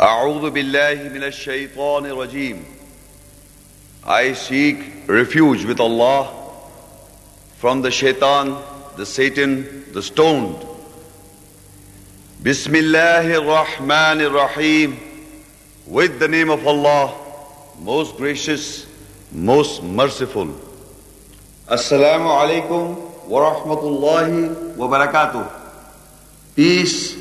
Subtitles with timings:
[0.00, 2.64] أعوذ بالله من الشيطان الرجيم
[4.06, 6.28] I seek refuge with Allah
[7.58, 8.56] from the shaitan,
[8.96, 10.56] the Satan, the stoned.
[12.42, 14.98] Bismillahir Rahmanir Rahim.
[15.86, 17.14] With the name of Allah,
[17.80, 18.86] most gracious,
[19.32, 20.46] most merciful.
[21.68, 25.52] Assalamu alaikum wa rahmatullahi wa barakatuh.
[26.56, 27.16] Peace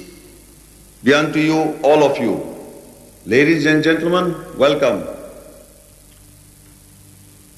[1.03, 2.48] be unto you, all of you.
[3.29, 5.03] Ladies and gentlemen, welcome.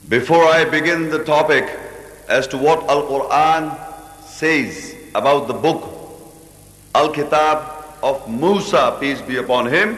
[0.09, 1.63] Before I begin the topic
[2.27, 3.79] as to what Al Quran
[4.25, 5.87] says about the book
[6.93, 9.97] Al Kitab of Musa, peace be upon him,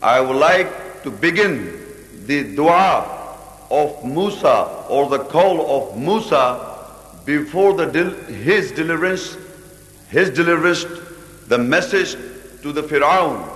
[0.00, 1.84] I would like to begin
[2.26, 3.02] the dua
[3.68, 6.78] of Musa or the call of Musa
[7.24, 9.36] before del- his deliverance,
[10.08, 10.86] his deliverance,
[11.48, 12.12] the message
[12.62, 13.51] to the Firaun,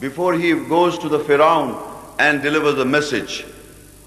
[0.00, 1.76] before he goes to the Firaun
[2.18, 3.44] and delivers the message.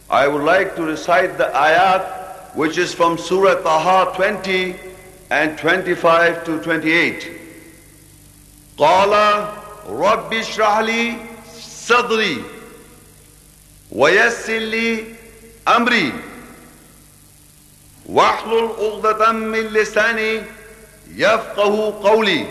[0.09, 4.75] I would like to recite the ayat which is from Surah Taha 20
[5.29, 7.31] and 25 to 28.
[8.77, 9.11] قال
[9.89, 11.15] رب اشرح لي
[11.61, 12.43] صدري
[13.91, 15.03] ويسر لي
[15.67, 16.11] أمري
[18.05, 20.41] واحلل عقدة من لساني
[21.15, 22.45] يفقه قولي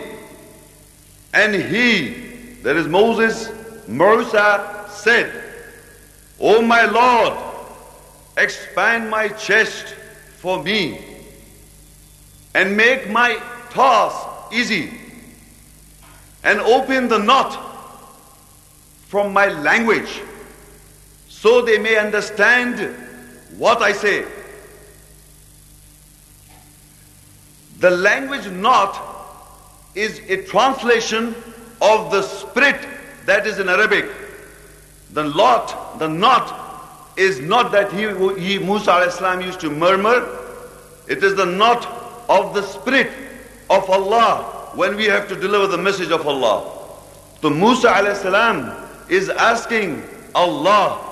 [1.35, 2.15] And he,
[2.64, 3.50] that is Moses,
[3.88, 5.44] Musa said,
[6.40, 7.38] O my Lord,
[8.38, 9.96] expand my chest
[10.38, 11.00] for me
[12.54, 13.34] and make my
[13.70, 14.92] task easy
[16.44, 17.66] and open the knot
[19.08, 20.22] from my language
[21.28, 22.96] so they may understand
[23.58, 24.26] what I say.
[27.80, 29.02] The language knot
[29.96, 31.34] is a translation
[31.82, 32.80] of the spirit
[33.26, 34.10] that is in Arabic.
[35.14, 38.08] The lot, the knot is not that he,
[38.42, 40.38] he Musa al-Islam used to murmur.
[41.08, 41.86] It is the knot
[42.30, 43.10] of the spirit
[43.70, 46.78] of Allah when we have to deliver the message of Allah.
[47.42, 48.72] So Musa al-Islam
[49.10, 50.04] is asking
[50.36, 51.06] Allah,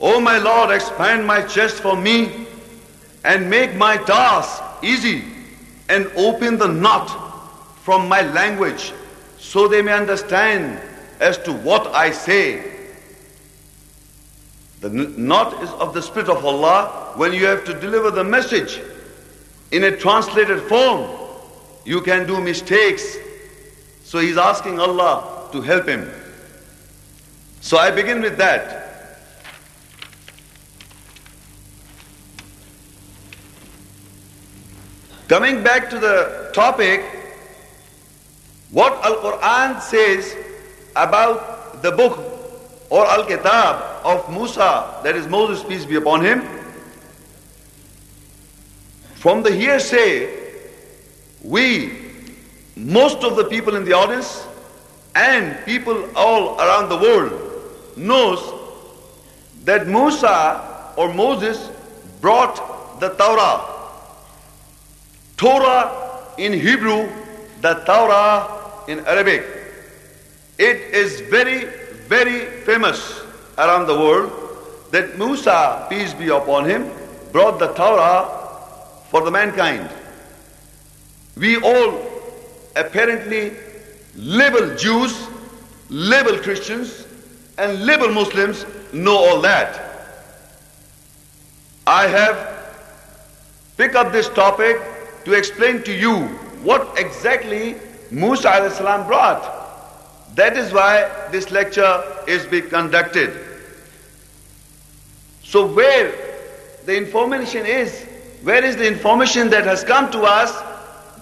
[0.00, 2.46] Oh my Lord, expand my chest for me
[3.24, 5.24] and make my task easy
[5.88, 7.08] and open the knot
[7.82, 8.92] from my language
[9.54, 10.80] so they may understand
[11.20, 12.72] as to what I say.
[14.80, 18.80] The knot is of the Spirit of Allah when you have to deliver the message
[19.70, 21.08] in a translated form.
[21.84, 23.16] You can do mistakes.
[24.02, 26.10] So he's asking Allah to help him.
[27.60, 29.20] So I begin with that.
[35.28, 37.23] Coming back to the topic,
[38.74, 40.36] what Al Quran says
[40.96, 42.18] about the book
[42.90, 46.42] or Al Kitab of Musa, that is Moses, peace be upon him.
[49.14, 50.28] From the hearsay,
[51.44, 51.92] we,
[52.74, 54.44] most of the people in the audience,
[55.14, 57.32] and people all around the world
[57.96, 58.42] knows
[59.62, 61.70] that Musa or Moses
[62.20, 63.64] brought the Torah.
[65.36, 67.08] Torah in Hebrew,
[67.60, 69.44] the Torah in Arabic.
[70.58, 71.64] It is very,
[72.08, 73.22] very famous
[73.58, 74.30] around the world
[74.92, 76.90] that Musa, peace be upon him,
[77.32, 78.28] brought the Torah
[79.10, 79.90] for the mankind.
[81.36, 82.00] We all
[82.76, 83.52] apparently
[84.14, 85.26] label Jews,
[85.88, 87.06] label Christians,
[87.58, 89.80] and label Muslims know all that.
[91.86, 92.36] I have
[93.76, 94.80] picked up this topic
[95.24, 96.28] to explain to you
[96.62, 97.76] what exactly
[98.14, 98.78] Musa a.s.
[99.06, 99.62] brought.
[100.36, 103.32] That is why this lecture is being conducted.
[105.42, 106.12] So where
[106.86, 108.04] the information is,
[108.42, 110.52] where is the information that has come to us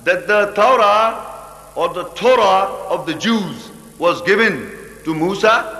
[0.04, 4.70] that the Torah or the Torah of the Jews was given
[5.04, 5.78] to Musa?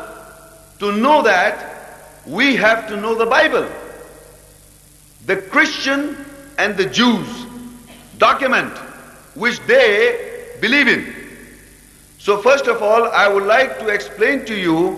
[0.79, 3.69] To know that, we have to know the Bible.
[5.27, 6.17] The Christian
[6.59, 7.47] and the Jews
[8.19, 8.77] document
[9.35, 10.32] which they
[10.63, 11.13] believe in.
[12.19, 14.97] So first of all, I would like to explain to you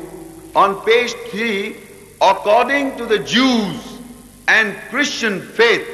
[0.55, 1.75] on page 3,
[2.21, 3.99] according to the Jews
[4.47, 5.89] and Christian faith,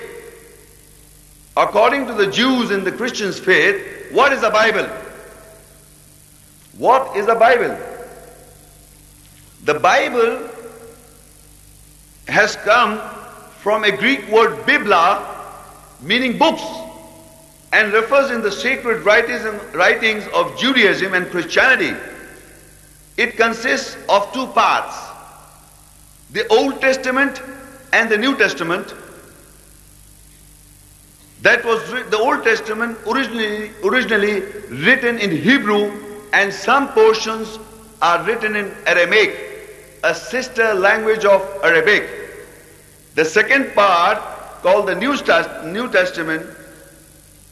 [1.56, 4.86] according to the Jews and the Christians' faith, what is the Bible?
[6.76, 7.78] What is the Bible?
[9.66, 10.50] The Bible
[12.26, 12.98] has come
[13.60, 15.24] from a Greek word bibla,
[16.00, 16.62] meaning books,
[17.72, 21.96] and refers in the sacred writings, of Judaism and Christianity.
[23.16, 24.96] It consists of two parts
[26.32, 27.42] the Old Testament
[27.92, 28.94] and the New Testament.
[31.42, 35.90] That was the Old Testament originally, originally written in Hebrew,
[36.32, 37.58] and some portions
[38.02, 39.36] are written in Aramaic,
[40.04, 42.08] a sister language of Arabic.
[43.14, 44.18] The second part,
[44.62, 45.16] called the New,
[45.72, 46.46] New Testament,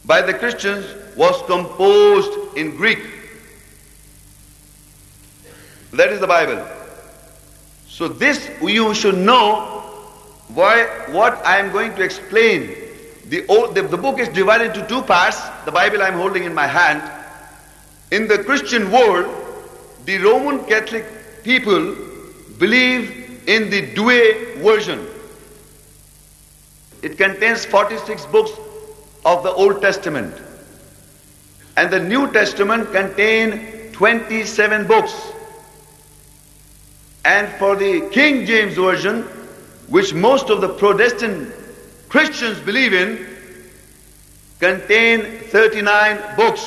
[0.09, 2.99] by the Christians was composed in Greek.
[5.93, 6.67] That is the Bible.
[7.87, 9.83] So this you should know
[10.49, 12.69] why what I am going to explain.
[13.27, 13.43] The,
[13.75, 15.39] the, the book is divided into two parts.
[15.67, 17.03] The Bible I am holding in my hand.
[18.11, 19.27] In the Christian world,
[20.07, 21.05] the Roman Catholic
[21.45, 21.95] people
[22.59, 25.07] believe in the Douay version.
[27.03, 28.53] It contains 46 books
[29.29, 30.35] of the Old Testament.
[31.77, 35.15] And the New Testament contains 27 books.
[37.27, 39.23] And for the King James Version,
[39.89, 41.53] which most of the Protestant
[42.09, 43.27] Christians believe in,
[44.61, 46.65] contain 39 books.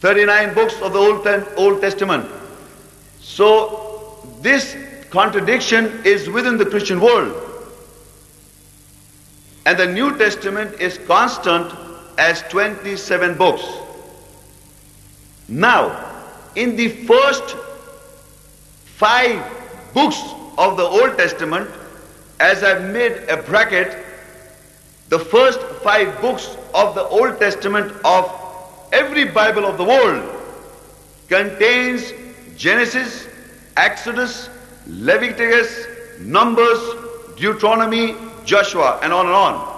[0.00, 1.26] 39 books of the Old,
[1.56, 2.30] Old Testament.
[3.20, 4.76] So this
[5.10, 7.45] contradiction is within the Christian world.
[9.66, 11.72] And the New Testament is constant
[12.18, 13.64] as 27 books.
[15.48, 16.22] Now,
[16.54, 17.56] in the first
[18.84, 19.44] five
[19.92, 20.22] books
[20.56, 21.68] of the Old Testament,
[22.38, 24.06] as I've made a bracket,
[25.08, 28.30] the first five books of the Old Testament of
[28.92, 30.32] every Bible of the world
[31.28, 32.12] contains
[32.56, 33.26] Genesis,
[33.76, 34.48] Exodus,
[34.86, 35.86] Leviticus,
[36.20, 36.78] Numbers,
[37.36, 38.14] Deuteronomy,
[38.46, 39.76] Joshua, and on and on.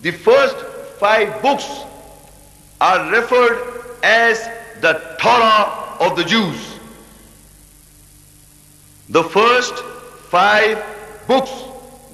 [0.00, 0.56] The first
[0.98, 1.68] five books
[2.80, 4.38] are referred as
[4.80, 6.78] the Torah of the Jews.
[9.10, 9.74] The first
[10.30, 10.82] five
[11.26, 11.52] books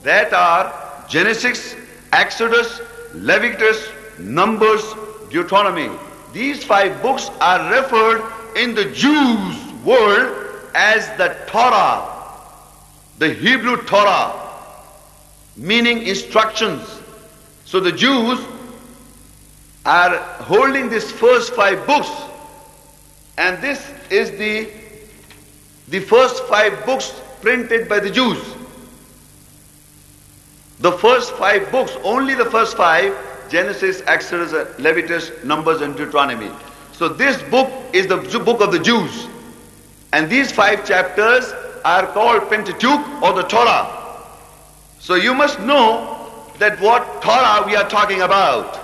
[0.03, 1.77] that are Genesis,
[2.13, 2.81] Exodus,
[3.15, 4.83] Leviticus, Numbers,
[5.31, 5.91] Deuteronomy.
[6.33, 8.23] These five books are referred
[8.57, 12.11] in the Jews' world as the Torah,
[13.19, 14.44] the Hebrew Torah
[15.57, 17.01] meaning instructions.
[17.65, 18.41] So the Jews
[19.87, 22.11] are holding these first five books,
[23.39, 24.71] and this is the,
[25.89, 28.39] the first five books printed by the Jews.
[30.81, 33.15] The first five books, only the first five,
[33.51, 36.51] Genesis, Exodus, Leviticus, Numbers, and Deuteronomy.
[36.93, 39.29] So this book is the book of the Jews.
[40.13, 41.53] And these five chapters
[41.85, 44.04] are called Pentateuch or the Torah.
[45.05, 48.75] So you must know that what Torah we are talking about.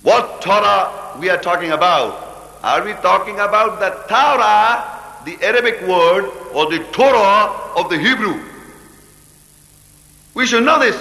[0.00, 2.56] What Torah we are talking about.
[2.62, 4.88] Are we talking about the Torah,
[5.26, 8.42] the Arabic word, or the Torah of the Hebrew?
[10.32, 10.96] We should know this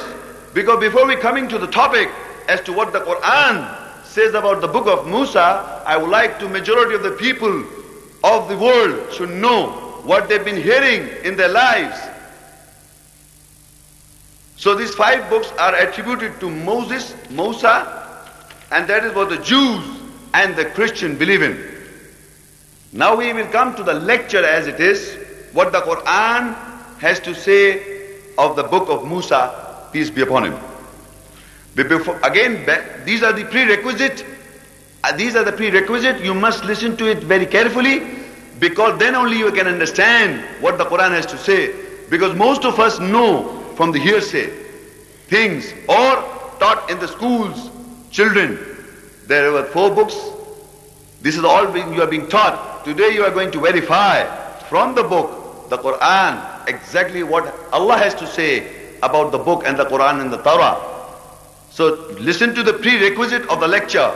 [0.53, 2.09] because before we coming to the topic
[2.49, 6.49] as to what the Quran says about the book of Musa, I would like to
[6.49, 7.63] majority of the people
[8.25, 9.69] of the world should know
[10.03, 11.97] what they've been hearing in their lives
[14.57, 18.25] so these five books are attributed to Moses, Musa,
[18.71, 19.83] and that is what the Jews
[20.33, 21.57] and the Christian believe in.
[22.91, 25.15] Now we will come to the lecture as it is,
[25.53, 26.55] what the Quran
[26.99, 30.59] has to say of the book of Musa, peace be upon him.
[31.75, 32.65] Before, again,
[33.05, 34.25] these are the prerequisite.
[35.03, 36.23] Uh, these are the prerequisite.
[36.23, 38.01] You must listen to it very carefully
[38.59, 41.75] because then only you can understand what the Quran has to say.
[42.09, 44.49] Because most of us know from the hearsay
[45.27, 46.11] things or
[46.59, 47.69] taught in the schools,
[48.09, 48.57] children.
[49.27, 50.17] There were four books.
[51.21, 52.83] This is all being, you are being taught.
[52.85, 54.25] Today you are going to verify
[54.69, 58.65] from the book, the Quran, exactly what Allah has to say
[59.03, 60.77] about the book and the Quran and the Torah.
[61.69, 64.11] So listen to the prerequisite of the lecture.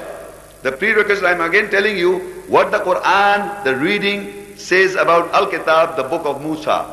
[0.63, 6.03] The prerequisite, I'm again telling you what the Quran, the reading says about Al-Kitab, the
[6.03, 6.85] book of Musa.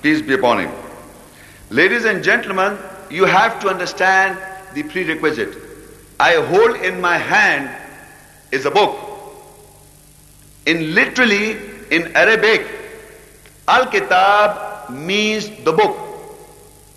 [0.00, 0.87] Peace be upon him.
[1.70, 2.78] Ladies and gentlemen,
[3.10, 4.38] you have to understand
[4.72, 5.54] the prerequisite.
[6.18, 7.68] I hold in my hand
[8.50, 8.96] is a book.
[10.64, 11.58] In literally,
[11.90, 12.66] in Arabic,
[13.68, 15.96] Al-Kitab means the book.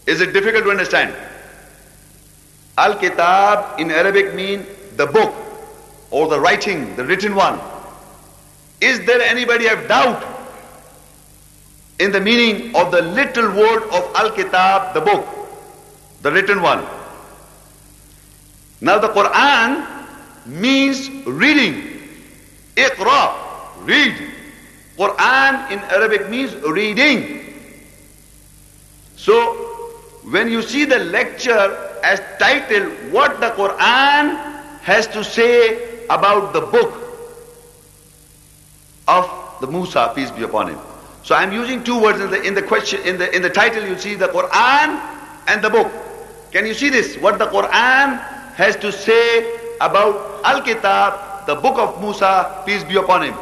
[0.07, 1.13] Is it difficult to understand?
[2.77, 5.33] Al-Kitab in Arabic means the book
[6.11, 7.59] or the writing, the written one.
[8.79, 10.30] Is there anybody have doubt
[12.01, 15.24] in the meaning of the little word of Al-Kitab, the book,
[16.24, 16.84] the written one.
[18.81, 19.86] Now the Quran
[20.48, 21.75] means reading.
[22.75, 24.17] Iqra, read.
[24.98, 27.39] Quran in Arabic means reading.
[29.15, 29.53] So
[30.25, 34.38] when you see the lecture as titled what the Quran
[34.81, 36.98] has to say about the book
[39.08, 39.29] of
[39.62, 40.79] the Musa, peace be upon him.
[41.23, 43.85] So I'm using two words in the, in the question, in the, in the title
[43.85, 44.99] you see the Quran
[45.47, 45.91] and the book.
[46.51, 47.17] Can you see this?
[47.17, 48.19] What the Quran
[48.55, 53.35] has to say about Al-Kitab, the book of Musa, peace be upon him.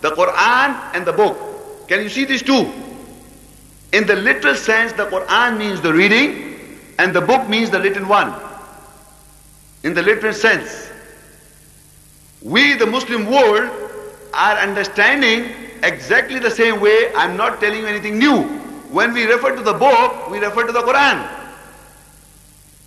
[0.00, 1.88] The Quran and the book.
[1.88, 2.70] Can you see these two?
[3.92, 8.08] In the literal sense, the Quran means the reading and the book means the written
[8.08, 8.34] one.
[9.82, 10.90] In the literal sense.
[12.42, 13.70] We, the Muslim world,
[14.32, 17.12] are understanding exactly the same way.
[17.14, 18.42] I'm not telling you anything new.
[18.90, 21.26] When we refer to the book, we refer to the Quran.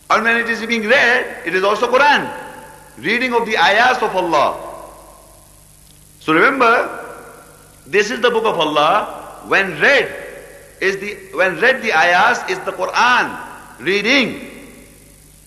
[0.10, 2.30] And when it is being read, it is also Quran.
[2.98, 4.60] Reading of the ayahs of Allah.
[6.20, 7.00] So remember,
[7.88, 9.42] this is the book of Allah.
[9.48, 10.12] When read,
[10.80, 13.40] is the when read the ayahs is the Quran
[13.80, 14.50] reading.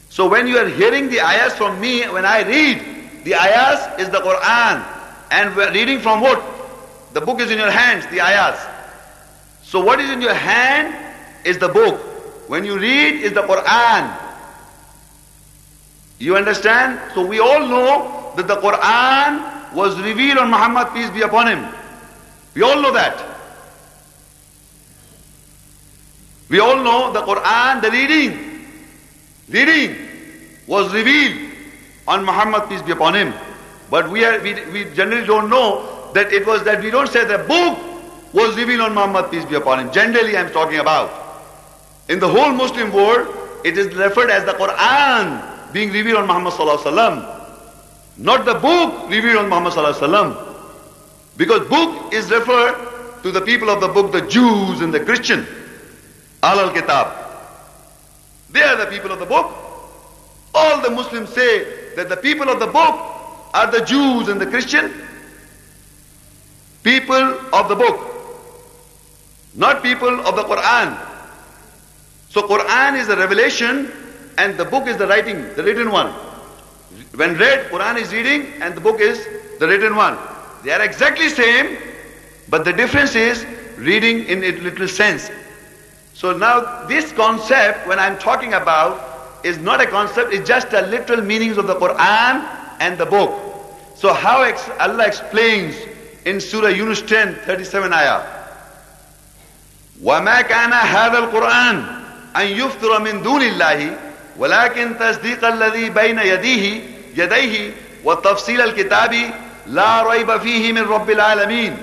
[0.09, 2.81] So when you are hearing the ayahs from me, when I read,
[3.25, 4.85] the ayahs is the Quran.
[5.31, 6.41] And reading from what?
[7.17, 8.61] The book is in your hands, the ayahs.
[9.63, 10.95] So what is in your hand
[11.47, 11.99] is the book.
[12.47, 14.15] When you read is the Quran.
[16.19, 17.01] You understand?
[17.15, 21.67] So we all know that the Quran was revealed on Muhammad, peace be upon him.
[22.53, 23.17] We all know that.
[26.51, 28.67] We all know the Quran, the reading,
[29.49, 29.97] reading
[30.67, 31.51] was revealed
[32.07, 33.33] on Muhammad, peace be upon him.
[33.89, 37.25] But we, are, we, we generally don't know that it was that we don't say
[37.27, 37.79] the book
[38.33, 39.93] was revealed on Muhammad, peace be upon him.
[39.93, 41.11] Generally, I'm talking about.
[42.09, 43.29] In the whole Muslim world,
[43.65, 46.55] it is referred as the Quran being revealed on Muhammad
[48.19, 50.37] not the book revealed on Muhammad.
[51.37, 55.47] Because book is referred to the people of the book, the Jews and the Christian.
[56.43, 57.13] Al al Kitab.
[58.51, 59.53] They are the people of the book.
[60.55, 62.95] All the Muslims say that the people of the book
[63.53, 64.91] are the Jews and the Christian.
[66.87, 67.99] People of the book.
[69.57, 70.97] Not people of the Quran.
[72.29, 73.91] So Quran is the revelation
[74.39, 76.13] and the book is the writing, the written one.
[77.17, 79.27] When read, Quran is reading and the book is
[79.59, 80.17] the written one.
[80.63, 81.77] They are exactly same,
[82.51, 83.45] but the difference is
[83.77, 85.29] reading in a literal sense.
[86.15, 90.83] So now this concept, when I'm talking about, is not a concept, it's just the
[90.83, 92.47] literal meanings of the Quran
[92.79, 93.33] and the book.
[93.97, 94.45] So how
[94.79, 95.75] Allah explains
[96.27, 98.23] in Surah Yunus 10, 37 ayah.
[100.03, 101.85] وما كان هذا القرآن
[102.37, 103.97] أن يفتر من دون الله
[104.37, 106.83] ولكن تصديق الذي بين يديه
[107.17, 107.73] يديه
[108.05, 109.31] وتفصيل الكتاب
[109.67, 111.77] لا ريب فيه من رب العالمين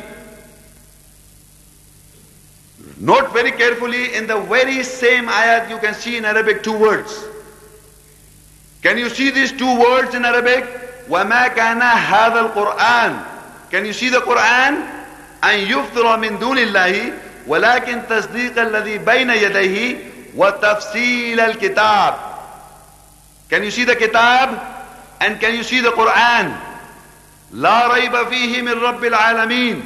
[3.00, 7.26] Note very carefully in the very same ayat you can see in Arabic two words.
[8.82, 10.64] Can you see these two words in Arabic?
[11.10, 13.33] وَمَا كَانَ هَذَا الْقُرْآنِ
[13.74, 14.86] Can you see the Quran?
[15.42, 17.14] أَن يُفْطِرَ مِن دُونِ اللَّهِ
[17.48, 19.98] ولكن تصديق الذي بين يديه
[20.36, 22.14] وتفصيل الكتاب
[23.50, 24.50] Can you see the kitab?
[25.20, 26.56] And can you see the Quran?
[27.54, 29.82] لا ريب فيه من رب العالمين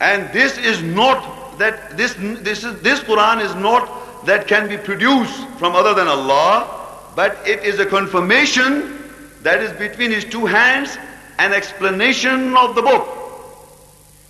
[0.00, 4.76] And this is not that this this is this Quran is not that can be
[4.76, 6.68] produced from other than Allah,
[7.16, 8.96] but it is a confirmation
[9.42, 10.96] that is between his two hands
[11.40, 13.08] an explanation of the book.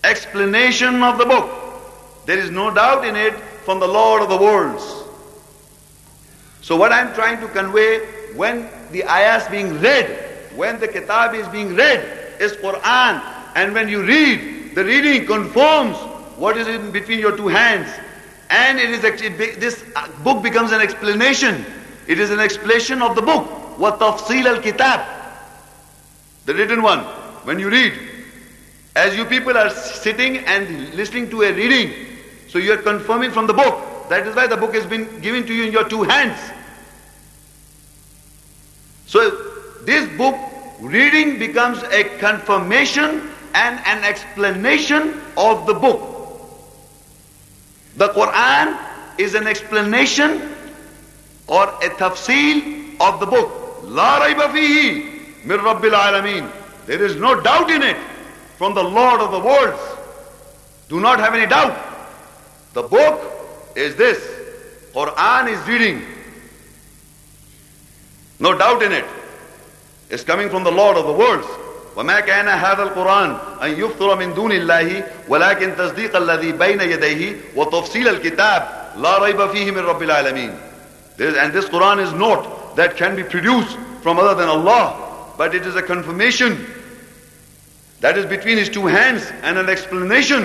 [0.02, 1.50] Explanation of the book.
[2.26, 3.34] There is no doubt in it
[3.66, 4.84] from the Lord of the worlds.
[6.62, 7.98] So what I'm trying to convey
[8.34, 12.00] when the ayahs being read when the kitab is being read,
[12.40, 13.22] is Quran.
[13.54, 15.96] And when you read, the reading confirms
[16.36, 17.88] what is in between your two hands.
[18.50, 19.84] And it is actually, this
[20.24, 21.64] book becomes an explanation.
[22.08, 23.78] It is an explanation of the book.
[23.78, 25.19] What tafsil al-kitab.
[26.50, 26.98] The written one.
[27.46, 27.92] When you read,
[28.96, 31.92] as you people are sitting and listening to a reading,
[32.48, 34.08] so you are confirming from the book.
[34.08, 36.36] That is why the book has been given to you in your two hands.
[39.06, 39.30] So
[39.82, 40.34] this book
[40.80, 46.00] reading becomes a confirmation and an explanation of the book.
[47.94, 48.76] The Quran
[49.20, 50.50] is an explanation
[51.46, 53.84] or a tafsil of the book.
[53.84, 56.51] La rayba fihi min rabbil alameen.
[56.85, 57.97] There is no doubt in it
[58.57, 59.81] from the Lord of the worlds.
[60.89, 61.75] Do not have any doubt.
[62.73, 63.21] The book
[63.75, 64.19] is this.
[64.93, 66.01] Quran is reading.
[68.39, 69.05] No doubt in it
[70.09, 71.47] is coming from the Lord of the worlds.
[71.95, 78.07] وما كان هذا القرآن أن يفطر من دون الله ولكن تصديق الذي بين يديه وتفصيل
[78.07, 80.57] الكتاب لا ريب فيه من رب العالمين
[81.17, 84.93] And this Quran is not that can be produced from other than Allah,
[85.40, 86.66] but it is a confirmation
[88.00, 90.42] that is between his two hands and an explanation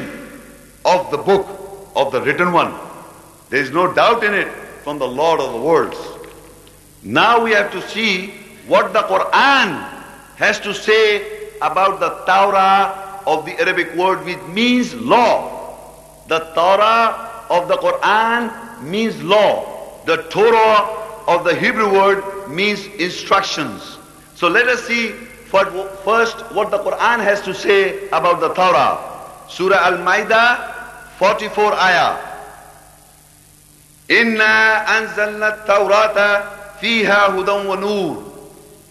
[0.85, 1.45] of the book
[1.97, 2.73] of the written one.
[3.49, 4.47] There is no doubt in it
[4.85, 5.97] from the Lord of the worlds.
[7.03, 8.35] Now we have to see
[8.67, 9.85] what the Quran
[10.37, 15.75] has to say about the Torah of the Arabic word which means law.
[16.29, 20.05] The Torah of the Quran means law.
[20.05, 20.87] The Torah
[21.27, 23.94] of the Hebrew word means instructions.
[24.35, 25.11] So let us see
[25.51, 28.99] first what the Quran has to say about the Torah.
[29.47, 32.17] Surah Al-Ma'idah 44 ayah.
[34.11, 36.43] إنا أنزلنا التوراة
[36.81, 38.23] فيها هدى ونور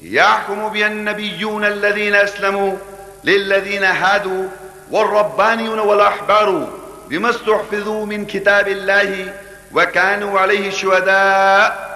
[0.03, 2.77] يحكم بها النبيون الذين اسلموا
[3.25, 4.49] للذين هادوا
[4.91, 6.69] والربانيون والاحبار
[7.09, 9.33] بما استحفظوا من كتاب الله
[9.73, 11.95] وكانوا عليه شهداء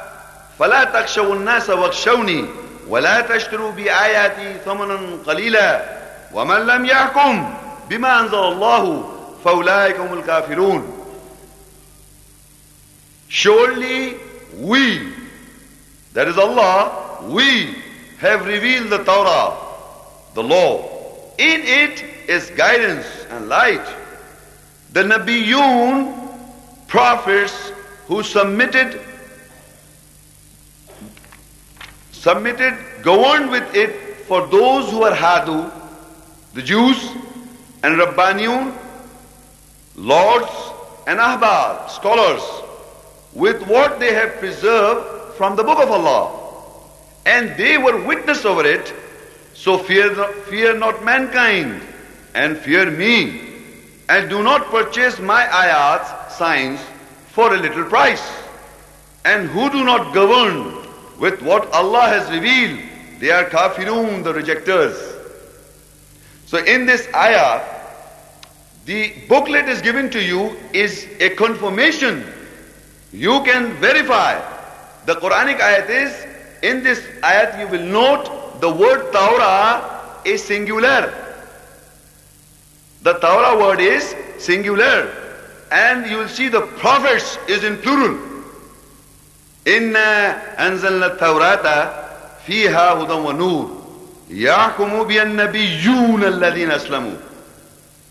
[0.59, 2.47] فلا تخشوا الناس واخشوني
[2.89, 5.85] ولا تشتروا بآياتي ثمنا قليلا
[6.33, 7.55] ومن لم يحكم
[7.91, 9.15] بما أنزل الله
[9.45, 10.95] فأولئك هم الكافرون
[13.31, 14.15] Surely
[14.57, 15.13] we,
[16.15, 17.75] that is Allah, we
[18.21, 19.55] have revealed the Torah,
[20.35, 20.89] the law.
[21.37, 23.87] In it is guidance and light.
[24.95, 26.37] The Nabiyun,
[26.87, 27.71] prophets
[28.07, 28.99] who submitted,
[32.29, 33.93] submitted, governed with it
[34.29, 35.73] for those who are Hadu,
[36.53, 37.11] the Jews,
[37.83, 38.77] and Rabbaniyun,
[39.97, 40.53] lords
[41.07, 42.43] and Ahbar, scholars,
[43.33, 46.39] with what they have preserved from the book of Allah
[47.25, 48.93] and they were witness over it.
[49.55, 50.15] So fear,
[50.51, 51.81] fear not mankind
[52.35, 53.55] and fear me
[54.11, 56.81] and do not purchase my ayats, signs,
[57.29, 58.27] for a little price.
[59.25, 60.78] And who do not govern
[61.19, 62.81] with what Allah has revealed,
[63.19, 64.97] they are kafirun, the rejectors.
[66.47, 67.63] So in this ayah,
[68.85, 72.25] the booklet is given to you is a confirmation.
[73.13, 74.41] You can verify.
[75.05, 76.27] The Quranic ayat is
[76.63, 81.13] in this ayat you will note the word Torah is singular.
[83.03, 85.13] The Torah word is singular.
[85.71, 88.28] And you will see the prophets is in plural.
[89.77, 90.37] إنا
[90.69, 91.91] أنزلنا التوراة
[92.47, 93.79] فيها هدى ونور
[94.31, 97.17] يحكم بها النبيون الذين أسلموا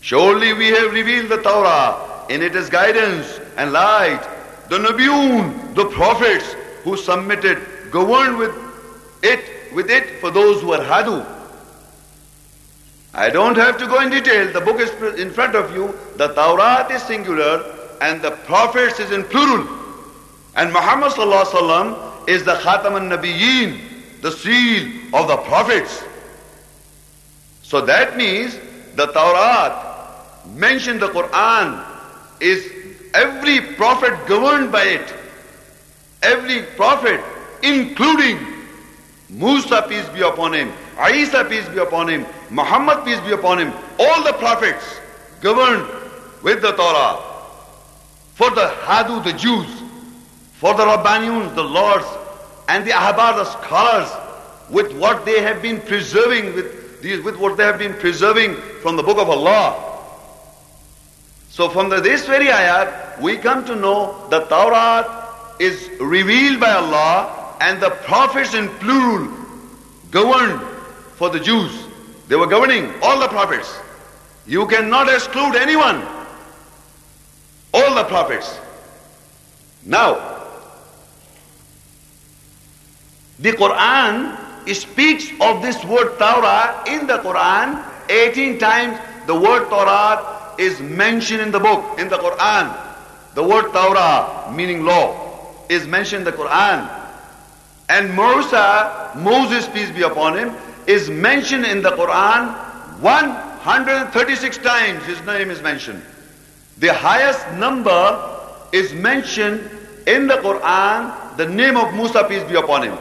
[0.00, 4.20] Surely we have revealed the Torah, in it is guidance and light.
[4.68, 7.58] The Nabiyun, the prophets who submitted
[7.90, 8.54] governed with
[9.22, 9.40] it,
[9.74, 11.26] with it for those who are Hadu.
[13.12, 14.52] I don't have to go in detail.
[14.52, 15.92] The book is in front of you.
[16.16, 17.64] The Tawrat is singular
[18.00, 19.66] and the prophets is in plural.
[20.58, 21.12] And Muhammad
[22.28, 23.78] is the Khatam al-Nabiyyin,
[24.22, 26.02] the seal of the prophets.
[27.62, 28.58] So that means
[28.96, 31.84] the Tawrat mentioned the Quran
[32.40, 32.72] is
[33.14, 35.14] every prophet governed by it.
[36.24, 37.20] Every prophet
[37.62, 38.38] including
[39.30, 40.72] Musa, peace be upon him,
[41.14, 44.98] Isa, peace be upon him, Muhammad, peace be upon him, all the prophets
[45.40, 45.86] governed
[46.42, 47.22] with the Torah.
[48.34, 49.77] For the Hadu, the Jews,
[50.58, 52.04] for the Rabbaniyun, the lords,
[52.68, 54.10] and the Ahbar, the scholars,
[54.68, 58.96] with what they have been preserving, with, these, with what they have been preserving from
[58.96, 59.84] the book of Allah.
[61.48, 65.28] So from the, this very ayat, we come to know the Torah
[65.60, 69.32] is revealed by Allah and the prophets in plural
[70.10, 70.60] governed
[71.14, 71.86] for the Jews.
[72.26, 73.78] They were governing all the prophets.
[74.44, 76.02] You cannot exclude anyone.
[77.72, 78.58] All the prophets.
[79.84, 80.37] Now,
[83.38, 84.36] the Quran
[84.74, 88.98] speaks of this word Torah in the Quran 18 times.
[89.26, 92.76] The word Torah is mentioned in the book, in the Quran.
[93.34, 96.90] The word Torah, meaning law is mentioned in the Quran.
[97.88, 100.54] And Musa, Moses, peace be upon him,
[100.86, 105.04] is mentioned in the Quran 136 times.
[105.04, 106.02] His name is mentioned.
[106.78, 108.36] The highest number
[108.72, 109.60] is mentioned
[110.06, 112.98] in the Quran, the name of Musa, peace be upon him.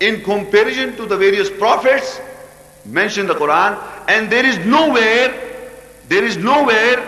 [0.00, 2.20] In comparison to the various prophets
[2.86, 5.28] mentioned in the Quran, and there is nowhere,
[6.08, 7.06] there is nowhere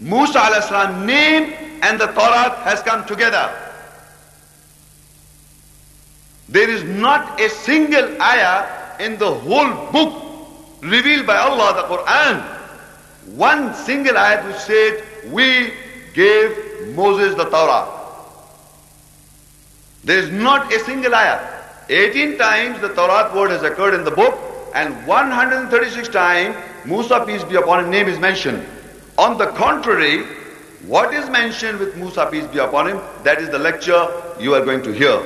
[0.00, 3.50] Musa al name and the Torah has come together.
[6.48, 10.22] There is not a single ayah in the whole book
[10.82, 12.42] revealed by Allah, the Quran.
[13.36, 15.72] One single ayah which said, we
[16.14, 17.88] gave Moses the Torah.
[20.04, 21.55] There is not a single ayat.
[21.88, 24.36] 18 times the Torah word has occurred in the book
[24.74, 28.66] and 136 times Musa, peace be upon him, name is mentioned.
[29.18, 30.24] On the contrary,
[30.86, 34.06] what is mentioned with Musa, peace be upon him, that is the lecture
[34.40, 35.22] you are going to hear.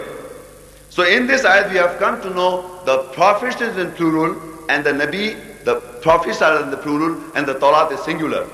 [0.90, 4.36] So in this ayat we have come to know the prophets is in plural
[4.68, 8.46] and the Nabi, the prophets are in the plural and the Torah is singular.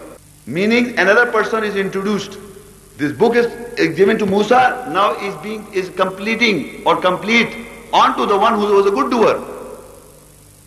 [0.47, 2.39] Meaning another person is introduced.
[2.99, 3.47] This book is
[3.97, 7.67] given to Musa, now is being is completing or complete
[8.03, 9.37] onto the one who was a good doer.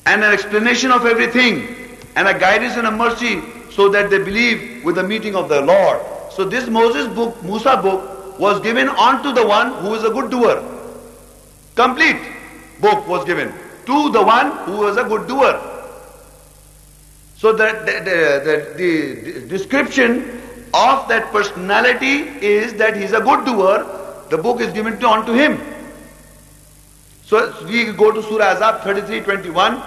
[0.06, 4.84] And an explanation of everything and a guidance and a mercy so that they believe
[4.84, 6.00] with the meeting of the Lord.
[6.32, 10.32] So this Moses book, Musa book, was given onto the one who is a good
[10.32, 10.58] doer.
[11.76, 12.20] Complete
[12.80, 13.54] book was given
[13.86, 15.60] to the one who was a good doer.
[17.36, 20.42] So that the, the, the, the description
[20.74, 22.16] of that personality
[22.54, 23.86] is that he is a good doer.
[24.30, 25.60] The book is given to unto him.
[27.30, 29.78] So we go to Surah Ahzab 33:21,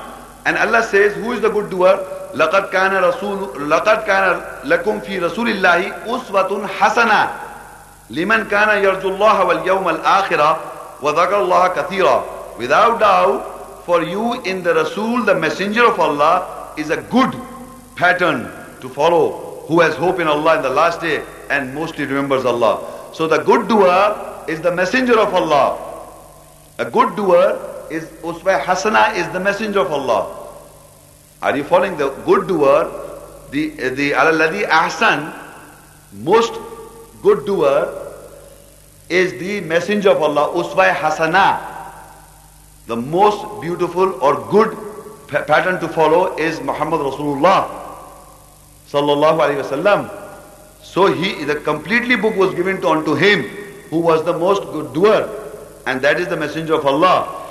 [0.46, 1.98] and Allah says, "Who is the good doer?
[2.34, 7.30] لقد كان رسول لقد كان لكم في رسول الله أسوة حسنة
[8.10, 10.56] لمن كان يرجو الله واليوم الآخرة
[11.02, 12.24] وذكر الله كثيرا."
[12.58, 13.42] Without doubt,
[13.86, 17.34] for you in the Rasul, the messenger of Allah, is a good
[17.96, 18.48] pattern
[18.80, 22.78] to follow who has hope in Allah in the last day and mostly remembers Allah.
[23.12, 24.14] So the good doer
[24.46, 25.91] is the messenger of Allah.
[26.78, 27.58] A good doer
[27.90, 30.48] is Uswa Hasana is the messenger of Allah.
[31.42, 32.90] Are you following the good doer?
[33.50, 35.34] The the Alaladi Ahsan,
[36.12, 36.54] most
[37.22, 37.98] good doer
[39.10, 41.60] is the messenger of Allah, Uswa Hasana.
[42.86, 44.76] The most beautiful or good
[45.28, 47.68] pattern to follow is Muhammad Rasulullah
[48.88, 50.10] sallallahu alaihi wasallam.
[50.82, 53.42] So he, the completely book was given to unto him,
[53.90, 55.41] who was the most good doer,
[55.85, 57.47] and that is the messenger of Allah.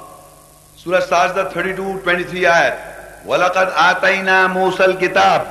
[0.76, 2.74] Surah Sajda 32, 23 ayat.
[3.26, 5.42] وَلَقَدْ آتَيْنَا مُوسَى الْكِتَابِ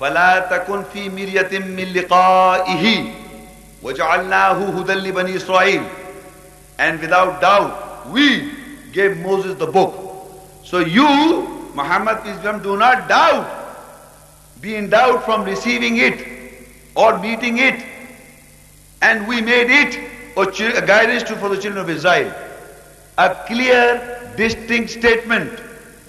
[0.00, 2.84] فَلَا تَكُنْ فِي مِرْيَةٍ مِّن لِقَائِهِ
[3.82, 5.82] وَجَعَلْنَاهُ هُدًى لِبَنِي إِسْرَائِيلِ
[6.78, 8.52] And without doubt, we
[8.92, 9.94] gave Moses the book.
[10.64, 13.50] So you, Muhammad Islam, do not doubt,
[14.60, 16.20] be in doubt from receiving it
[16.94, 17.82] or meeting it.
[19.02, 19.98] And we made it
[20.36, 22.32] a guidance to, for the children of Israel.
[23.18, 25.50] A clear, distinct statement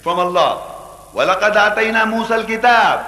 [0.00, 0.68] from Allah.
[1.14, 3.04] وَلَقَدْ آتَيْنَا مُوسَى الْكِتَابِ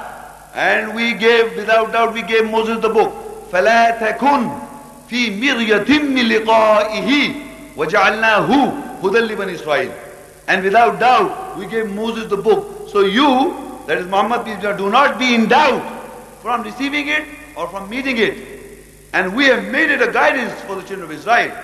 [0.55, 3.25] And we gave, without doubt, we gave Moses the book.
[3.53, 4.51] فلا تكن
[5.11, 7.31] في مرية من لقائه
[7.77, 8.73] وجعلناه
[9.05, 9.91] هدى لبني إسرائيل
[10.49, 13.55] and without doubt we gave Moses the book so you
[13.87, 14.45] that is Muhammad
[14.77, 15.83] do not be in doubt
[16.43, 17.25] from receiving it
[17.57, 18.35] or from meeting it
[19.13, 21.57] and we have made it a guidance for the children of Israel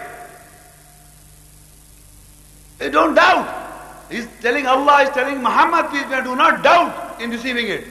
[2.78, 5.90] they don't doubt he's telling Allah is telling Muhammad
[6.24, 7.84] do not doubt in receiving it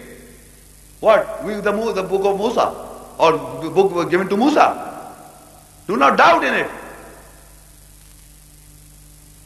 [1.00, 1.44] what?
[1.44, 2.76] We, the, the book of Musa
[3.18, 3.32] or
[3.64, 5.16] the book was given to Musa.
[5.88, 6.70] Do not doubt in it.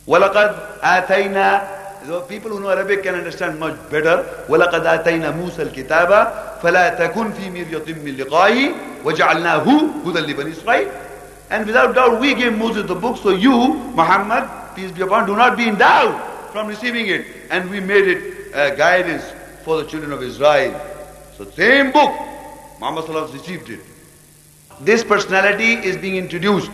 [0.07, 1.76] وَلَقَدْ آتَيْنَا
[2.07, 4.45] the people who know Arabic can understand much better.
[4.47, 6.09] وَلَقَدْ آتَيْنَا مُوسَى الْكِتَابَ
[6.61, 9.65] فَلَا تَكُنْ فِي مِرْيَةٍ مِّن لِقَائِهِ وَجَعَلْنَاهُ
[10.05, 10.91] هُدًى لِبَنِي إِسْرَائِيلِ
[11.49, 15.35] And without doubt we gave Moses the book, so you, Muhammad, peace be upon, do
[15.35, 17.25] not be in doubt from receiving it.
[17.49, 19.23] And we made it a guidance
[19.63, 20.79] for the children of Israel.
[21.37, 22.11] So same book,
[22.79, 23.79] Muhammad received it.
[24.81, 26.71] This personality is being introduced.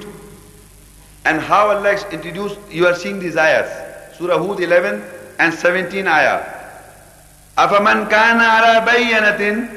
[1.25, 3.69] And how Allah is introduced, you are seeing these ayahs.
[4.17, 5.03] Surah Hud 11
[5.38, 6.40] and 17 ayah.
[7.58, 9.68] أفمن كان على بينة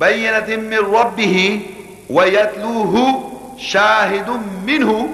[0.00, 1.60] بينة من ربه
[2.10, 2.94] ويتلوه
[3.58, 4.28] شاهد
[4.66, 5.08] منه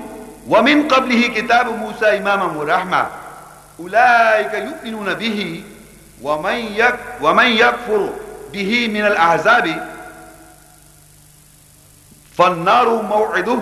[0.49, 3.07] ومن قبله كتاب موسى إماما ورحمة
[3.81, 5.63] أولئك يؤمنون به
[6.23, 6.59] ومن
[7.23, 8.11] ومن يكفر
[8.53, 9.89] به من الأحزاب
[12.39, 13.59] فالنار موعده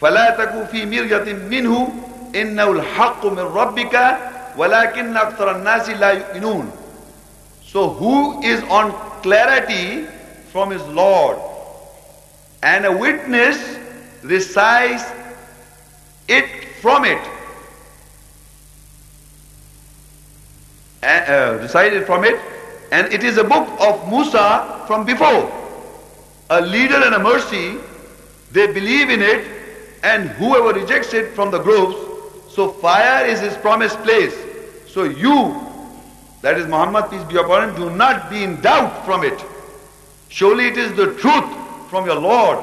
[0.00, 1.92] فلا تكو في مرية منه
[2.34, 4.16] إنه الحق من ربك
[4.56, 6.70] Walakin akthar nasi la yu'minun.
[7.62, 8.92] So who is on
[9.22, 10.06] clarity
[10.50, 11.38] from his Lord
[12.62, 13.78] and a witness
[14.22, 15.04] recites
[16.28, 16.46] it
[16.80, 17.20] from it.
[21.02, 22.40] Uh, recited from it
[22.92, 25.52] and it is a book of Musa from before.
[26.50, 27.76] A leader and a mercy,
[28.52, 29.44] they believe in it
[30.02, 31.96] and whoever rejects it from the groups,
[32.48, 34.45] so fire is his promised place.
[34.95, 35.55] So you,
[36.41, 39.39] that is Muhammad, peace be upon him, do not be in doubt from it.
[40.29, 41.45] Surely it is the truth
[41.89, 42.57] from your Lord.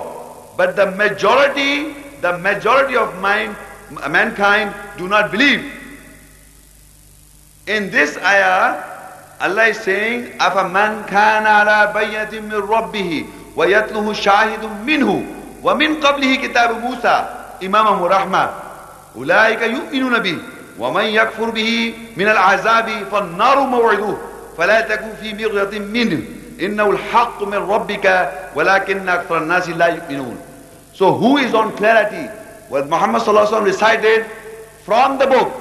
[0.56, 3.56] But the majority, the majority of mind,
[4.10, 5.62] mankind do not believe.
[7.66, 8.82] In this ayah,
[9.40, 15.10] Allah is saying, أَفَمَنْ كَانَ عَلَى بَيَّةٍ مِّن رَبِّهِ وَيَتْلُهُ شَاهِدٌ مِّنْهُ
[15.62, 17.16] وَمِنْ قَبْلِهِ كِتَابُ مُوسَى
[17.62, 18.50] إِمَامًا وَرَحْمَةً
[19.16, 20.38] أُولَٰئِكَ يُؤْمِنُونَ بِهِ
[20.78, 24.16] ومن يكفر به من العذاب فالنار موعده
[24.58, 26.22] فلا تكن في مرية منه
[26.60, 30.36] إنه الحق من ربك ولكن أكثر الناس لا يؤمنون
[30.94, 32.28] So who is on clarity?
[32.70, 34.26] Well, Muhammad sallallahu alaihi wasallam recited
[34.84, 35.52] from the book.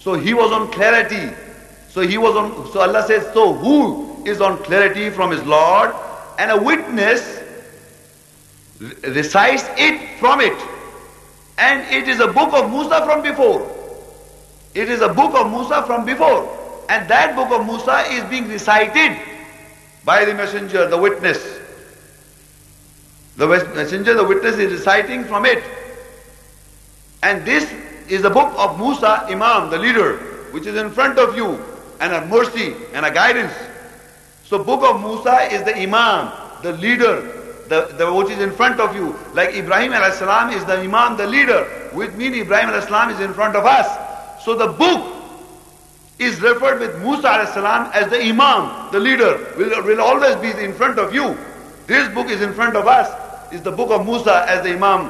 [0.00, 1.32] So he was on clarity.
[1.88, 5.94] So he was on, so Allah says, so who is on clarity from his Lord?
[6.38, 7.40] And a witness
[9.02, 10.58] recites it from it.
[11.56, 13.64] And it is a book of Musa from before.
[14.73, 16.55] It is a book of Musa from before.
[16.89, 19.17] And that book of Musa is being recited
[20.05, 21.59] by the messenger, the witness.
[23.37, 25.63] The messenger, the witness is reciting from it.
[27.23, 27.71] And this
[28.07, 30.17] is the book of Musa, Imam, the leader,
[30.51, 31.63] which is in front of you,
[31.99, 33.53] and a mercy and a guidance.
[34.43, 36.31] So book of Musa is the Imam,
[36.63, 37.21] the leader,
[37.67, 39.15] the, the which is in front of you.
[39.33, 43.55] Like Ibrahim al-Salam is the Imam, the leader, which means Ibrahim al-Salam is in front
[43.55, 44.08] of us.
[44.43, 45.19] So the book
[46.19, 50.73] is referred with Musa salam as the Imam, the leader, will, will always be in
[50.73, 51.37] front of you.
[51.87, 55.09] This book is in front of us, is the book of Musa as the Imam,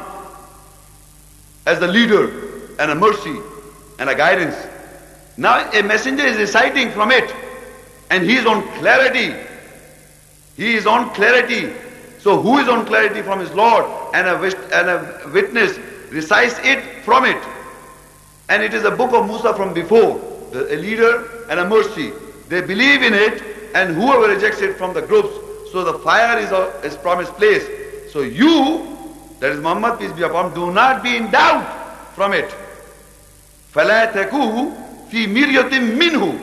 [1.66, 3.38] as the leader, and a mercy,
[4.00, 4.56] and a guidance.
[5.36, 7.34] Now a messenger is reciting from it,
[8.12, 9.36] and he is on clarity.
[10.58, 11.74] He is on clarity.
[12.20, 13.86] So who is on clarity from his Lord?
[14.14, 14.36] And a,
[14.78, 15.78] and a witness
[16.12, 17.42] recites it from it.
[18.49, 20.21] And it is a book of Musa from before,
[20.53, 22.13] the, a leader and a mercy.
[22.49, 23.43] They believe in it,
[23.75, 25.35] and whoever rejects it from the groups,
[25.73, 27.67] so the fire is, a, is promised place.
[28.13, 28.87] So you,
[29.41, 32.55] that is Muhammad, peace be upon him, do not be in doubt from it.
[33.75, 36.39] فَلَا تَكُوهُ فِي مِرْيَةٍ مِّنْهُ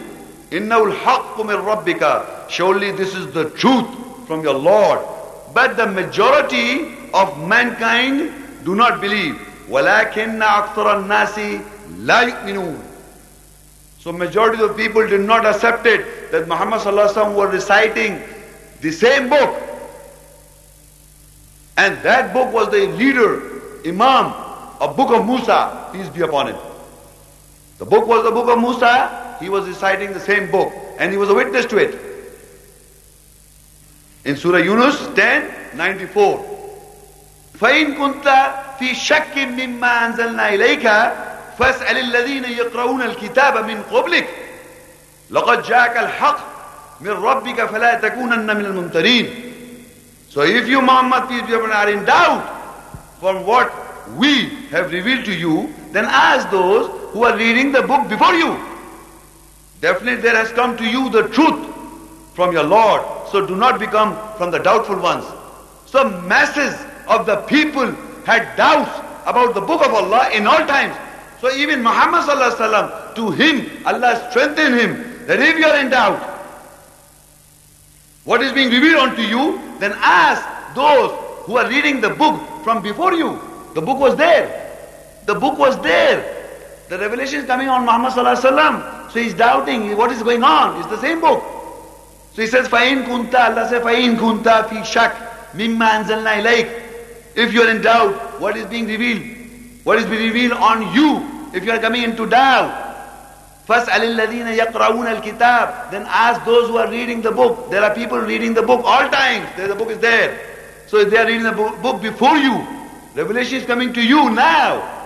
[0.51, 3.88] إِنَّهُ الْحَقُّ مِنْ رَبِّكَ Surely this is the truth
[4.27, 4.99] from your Lord.
[5.53, 8.34] But the majority of mankind
[8.65, 9.36] do not believe.
[9.69, 11.62] وَلَكِنَّ أَكْثَرَ النَّاسِ
[11.97, 12.79] La yu'minun.
[13.99, 18.21] So majority of people did not accept it that Muhammad sallallahu was reciting
[18.81, 19.62] the same book.
[21.77, 23.41] And that book was the leader,
[23.86, 24.34] Imam,
[24.81, 26.57] a book of Musa, peace be upon him.
[27.77, 31.17] The book was the book of Musa, he was reciting the same book, and he
[31.17, 31.99] was a witness to it.
[34.25, 36.45] In Surah Yunus 10, 94.
[37.57, 38.25] فَإِن كُنْتَ
[38.79, 40.86] فِي شَكٍّ مِّمَّا أَنزَلْنَا إِلَيْكَ
[41.60, 44.29] فاسأل الذين يقرؤون الكتاب من قبلك
[45.29, 46.38] لقد جاءك الحق
[47.01, 49.47] من ربك فلا تكونن من الممترين
[50.29, 52.41] So if you Muhammad peace be upon are in doubt
[53.19, 53.69] from what
[54.17, 58.57] we have revealed to you, then ask those who are reading the book before you.
[59.81, 61.67] Definitely there has come to you the truth
[62.34, 63.01] from your Lord.
[63.29, 65.25] So do not become from the doubtful ones.
[65.86, 67.91] So masses of the people
[68.25, 68.91] had doubts
[69.25, 70.95] about the book of Allah in all times.
[71.41, 76.21] So even Muhammad sallallahu to him, Allah strengthened him that if you are in doubt,
[78.25, 81.12] what is being revealed unto you, then ask those
[81.45, 83.39] who are reading the book from before you.
[83.73, 84.45] The book was there.
[85.25, 86.21] The book was there.
[86.89, 90.77] The revelation is coming on Muhammad sallallahu So he's doubting what is going on.
[90.79, 91.41] It's the same book.
[92.34, 95.12] So he says, فَإِن كُنْتَ Allah says, فَإِن كُنْتَ فِي شَكْ
[95.55, 96.81] مِمَّا أَنزَلْنَا إِلَيْكَ
[97.36, 99.35] If you are in doubt, what is being revealed?
[99.86, 102.91] What is being revealed on you if you are coming into doubt?
[103.67, 107.69] فَاسْأَلِ الَّذِينَ يَقْرَؤُونَ الْكِتَابِ Then ask those who are reading the book.
[107.69, 109.47] There are people reading the book all times.
[109.55, 110.38] The book is there.
[110.88, 112.67] So if they are reading the book before you,
[113.15, 115.01] revelation is coming to you now.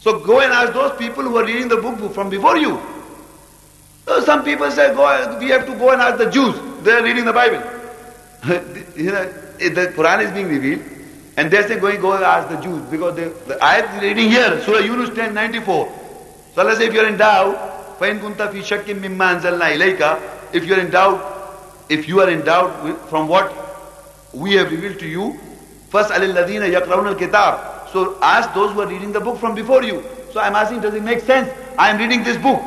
[0.00, 2.80] So go and ask those people who are reading the book from before you.
[4.04, 6.54] So some people say, go, we have to go and ask the Jews.
[6.84, 7.62] They are reading the Bible.
[8.96, 9.24] you know,
[9.58, 10.84] the Quran is being revealed.
[11.40, 14.60] And they say, going, go ask the Jews, because they, the ayat is reading here,
[14.62, 15.92] Surah Yunus 10, 94.
[16.54, 20.64] So Allah says, if you're in doubt, فَإِن كُنْتَ فِي شَكٍّ مِمَّا أَنزَلْنَا إِلَيْكَ If
[20.64, 21.20] you're in doubt,
[21.88, 23.52] if you are in doubt from what
[24.32, 25.38] we have revealed to you,
[25.92, 30.02] فَاسْأَلِ الَّذِينَ يَقْرَؤُونَ الْكِتَابِ So ask those who are reading the book from before you.
[30.32, 31.50] So I'm asking, does it make sense?
[31.78, 32.62] I am reading this book.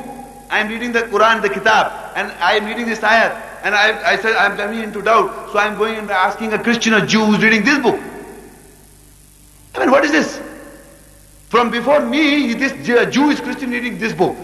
[0.50, 3.34] I am reading the Quran, the Kitab, and I am reading this ayat.
[3.64, 5.52] And I, I said, I'm coming into doubt.
[5.52, 8.00] So I'm going and asking a Christian or Jew who's reading this book.
[9.75, 10.41] I mean, what is this?
[11.49, 12.73] From before me, this
[13.13, 14.37] Jewish Christian reading this book.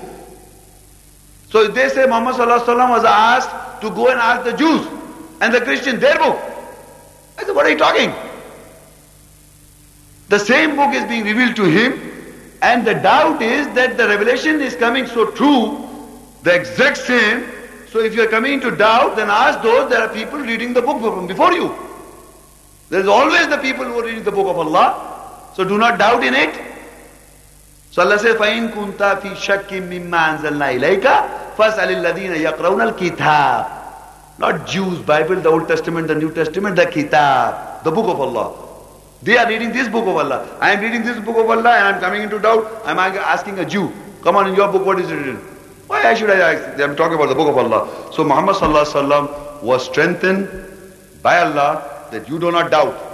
[1.50, 4.86] So they say Muhammad was asked to go and ask the Jews
[5.40, 6.38] and the Christians their book.
[7.38, 8.12] I said, what are you talking?
[10.28, 12.00] The same book is being revealed to him
[12.62, 15.88] and the doubt is that the revelation is coming so true,
[16.44, 17.44] the exact same.
[17.88, 20.82] So if you are coming into doubt, then ask those, there are people reading the
[20.82, 21.74] book from before you.
[22.90, 25.09] There is always the people who are reading the book of Allah.
[25.55, 26.53] So do not doubt in it.
[27.91, 31.05] So Allah says, فَإِن كُنْتَ فِي شَكٍّ مِمَّا أَنزَلْنَا إِلَيْكَ
[31.57, 33.65] فَاسْأَلِ الَّذِينَ يَقْرَوْنَ الْكِتَابِ
[34.37, 38.51] Not Jews, Bible, the Old Testament, the New Testament, the Kitab, the book of Allah.
[39.23, 40.45] They are reading this book of Allah.
[40.59, 42.67] I am reading this book of Allah and I am coming into doubt.
[42.85, 45.37] I am asking a Jew, come on in your book, what is written?
[45.87, 46.77] Why should I ask?
[46.79, 47.87] I am talking about the book of Allah.
[48.11, 48.55] So Muhammad
[49.63, 50.49] was strengthened
[51.23, 53.08] by Allah that you do not doubt.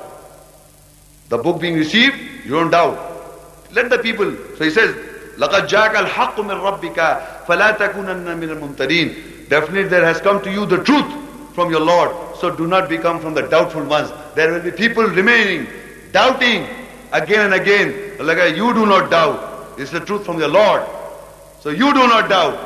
[1.30, 2.98] The book being received, you don't doubt.
[3.72, 4.36] Let the people.
[4.58, 4.94] So he says,
[5.38, 6.98] لَقَدْ جَاكَ الْحَقُّ مِنْ رَبِّكَ
[7.48, 11.06] فَلَا تَكُونَنَّ مِنَ الْمُمْتَرِينَ Definitely there has come to you the truth
[11.56, 12.12] from your Lord.
[12.38, 14.12] So do not become from the doubtful ones.
[14.36, 15.68] There will be people remaining,
[16.12, 16.68] doubting
[17.14, 18.18] again and again.
[18.20, 19.76] Like you do not doubt.
[19.80, 20.84] It's the truth from your Lord.
[21.62, 22.60] So you do not doubt.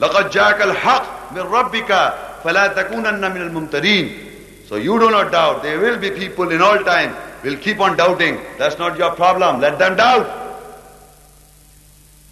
[0.00, 5.62] لَقَدْ جَاكَ الْحَقُّ مِنْ رَبِّكَ فَلَا تَكُونَنَّ مِنَ الْمُمْتَرِينَ So you do not doubt.
[5.62, 8.38] There will be people in all time will keep on doubting.
[8.58, 9.60] That's not your problem.
[9.60, 10.26] Let them doubt.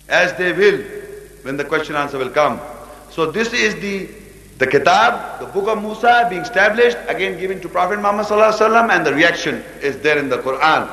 [0.09, 0.79] As they will
[1.43, 2.61] when the question answer will come.
[3.11, 4.09] So this is the
[4.59, 8.27] the kitab, the book of Musa being established, again given to Prophet Muhammad
[8.91, 10.91] and the reaction is there in the Quran.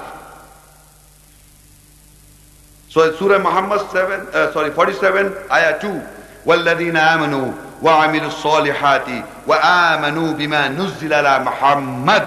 [2.89, 6.01] So Surah Muhammad 7, uh, sorry, 47, Ayah 2.
[6.45, 9.07] وَالَّذِينَ آمَنُوا وَعَمِلُوا الصَّالِحَاتِ
[9.47, 12.25] وَآمَنُوا بِمَا نُزِّلَ عَلَى مُحَمَّدٍ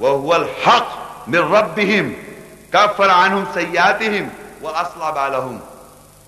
[0.00, 2.14] وَهُوَ الْحَقُّ من ربهم
[2.72, 4.28] كفر عنهم سيئاتهم
[4.62, 5.60] وأصلح بالهم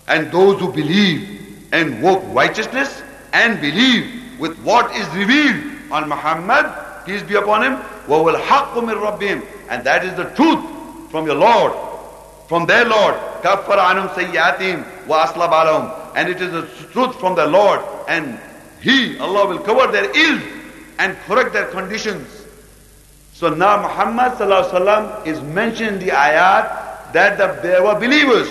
[0.08, 1.28] and those who believe
[1.72, 4.04] and work righteousness and believe
[4.38, 5.56] with what is revealed
[5.90, 6.66] on Muhammad
[7.06, 10.60] peace be upon him وهو الحق من ربهم and that is the truth
[11.10, 11.72] from your Lord
[12.48, 17.46] from their Lord كفر عنهم سيئاتهم وأصلح بالهم and it is the truth from the
[17.46, 18.38] Lord and
[18.80, 20.42] he Allah will cover their ills
[20.98, 22.35] and correct their conditions
[23.36, 24.38] so now Muhammad
[25.26, 28.48] is mentioned in the ayat that the, there were believers.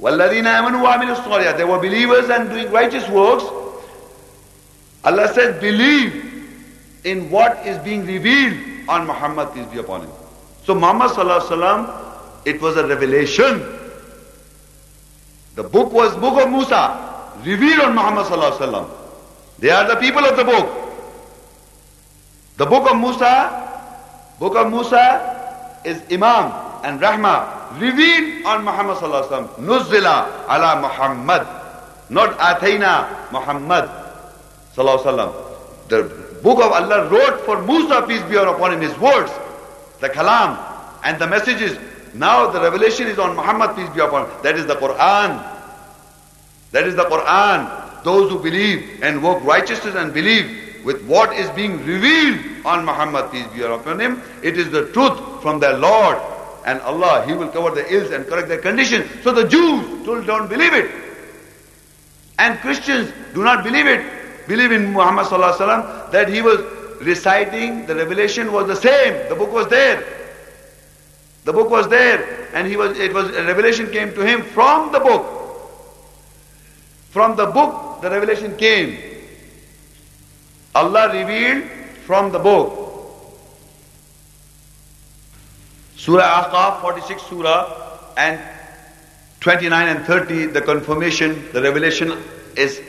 [0.00, 3.44] وَالَّذِينَ آمَنُوا وَعَمِلُوا الصَّالِحَاتِ They were believers and doing righteous works.
[5.04, 6.54] Allah says, believe
[7.04, 10.10] in what is being revealed on Muhammad, peace be upon him.
[10.64, 11.10] So Muhammad
[12.44, 13.60] it was a revelation.
[15.54, 18.90] The book was book of Musa, revealed on Muhammad
[19.58, 20.78] They are the people of the book.
[22.56, 23.65] The book of Musa
[24.39, 29.65] Book of Musa is Imam and Rahma revealed on Muhammad sallallahu alaihi wasallam.
[29.65, 31.43] Nuzila ala Muhammad,
[32.09, 33.89] not Athena Muhammad
[34.75, 35.31] sallallahu wasallam.
[35.89, 36.03] The
[36.43, 39.31] book of Allah wrote for Musa, peace be upon him, his words,
[40.01, 40.57] the kalam
[41.03, 41.77] and the messages.
[42.13, 44.31] Now the revelation is on Muhammad, peace be upon him.
[44.43, 45.41] That is the Quran.
[46.71, 48.03] That is the Quran.
[48.03, 53.29] Those who believe and work righteousness and believe with what is being revealed on Muhammad,
[53.29, 54.21] peace be upon him.
[54.41, 56.17] It is the truth from their Lord.
[56.65, 59.03] And Allah, He will cover their ills and correct their condition.
[59.21, 60.89] So the Jews still don't believe it.
[62.39, 64.47] And Christians do not believe it.
[64.47, 66.61] Believe in Muhammad sallallahu that he was
[67.01, 69.27] reciting, the revelation was the same.
[69.27, 70.05] The book was there.
[71.43, 72.47] The book was there.
[72.53, 75.25] And he was, it was, a revelation came to him from the book.
[77.09, 79.16] From the book, the revelation came.
[80.77, 81.63] Allah revealed
[82.05, 82.69] from the book.
[85.95, 87.65] Surah Ahqaf, 46 Surah,
[88.17, 88.39] and
[89.39, 92.13] 29 and 30, the confirmation, the revelation
[92.55, 92.79] is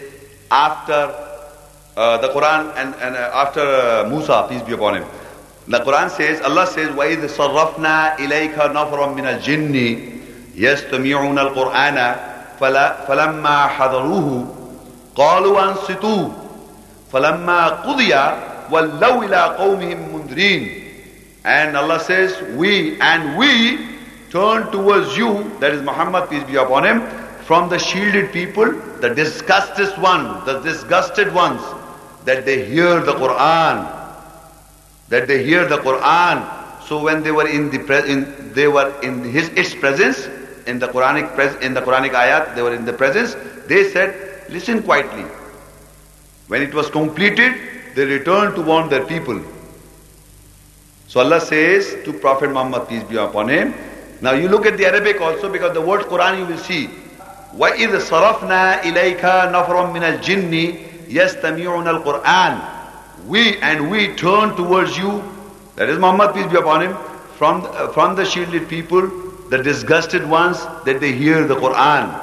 [0.51, 1.15] after
[1.97, 5.05] uh, the Quran and, and uh, after uh, Musa, peace be upon him.
[5.69, 9.75] The Quran says, Allah says, وَإِذْ صَرَّفْنَا إِلَيْكَ نَفْرًا مِنَ الْجِنِّ
[10.57, 11.99] يَسْتَمِعُونَ الْقُرْآنَ
[12.61, 14.55] فَلَمَّا حَضَرُوهُ
[15.17, 16.48] قَالُوا أَنصِتُوا
[17.12, 18.14] فَلَمَّا قُضِيَ
[18.70, 20.84] وَاللَّوْ إِلَىٰ قَوْمِهِمْ مُنْذِرِينَ
[21.46, 23.78] And Allah says, we and we
[24.32, 27.02] turn towards you, that is Muhammad, peace be upon him,
[27.44, 28.72] from the shielded people,
[29.02, 31.62] the disgusted one, the disgusted ones,
[32.26, 33.86] that they hear the Quran,
[35.10, 36.42] that they hear the Quran.
[36.88, 40.28] So when they were in the pre- in, they were in his its presence,
[40.66, 43.36] in the Quranic pres- in the Quranic ayat, they were in the presence.
[43.68, 44.16] They said,
[44.50, 45.26] listen quietly.
[46.48, 47.54] When it was completed,
[47.96, 49.42] they returned to warn their people.
[51.08, 53.74] So Allah says to Prophet Muhammad, peace be upon him.
[54.22, 56.90] Now you look at the Arabic also because the word Quran you will see.
[57.56, 65.24] وَإِذْ صَرَفْنَا إِلَيْكَ نَفْرًا مِنَ الْجِنِّ يَسْتَمِعُونَ الْقُرْآنِ We and we turn towards you,
[65.76, 66.98] that is Muhammad, peace be upon him,
[67.38, 69.08] from, uh, from the shielded people,
[69.50, 72.20] the disgusted ones, that they hear the Quran.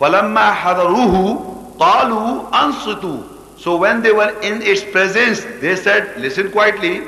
[0.00, 3.59] فَلَمَّا حَضَرُوهُ Qalu ansitu.
[3.59, 7.01] So when they were in its presence, they said, listen quietly.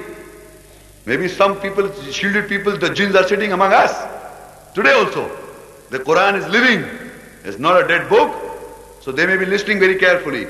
[1.05, 3.93] Maybe some people, shielded people, the jinns are sitting among us.
[4.74, 5.30] Today also,
[5.89, 6.84] the Quran is living.
[7.43, 8.36] It's not a dead book.
[9.01, 10.47] So they may be listening very carefully.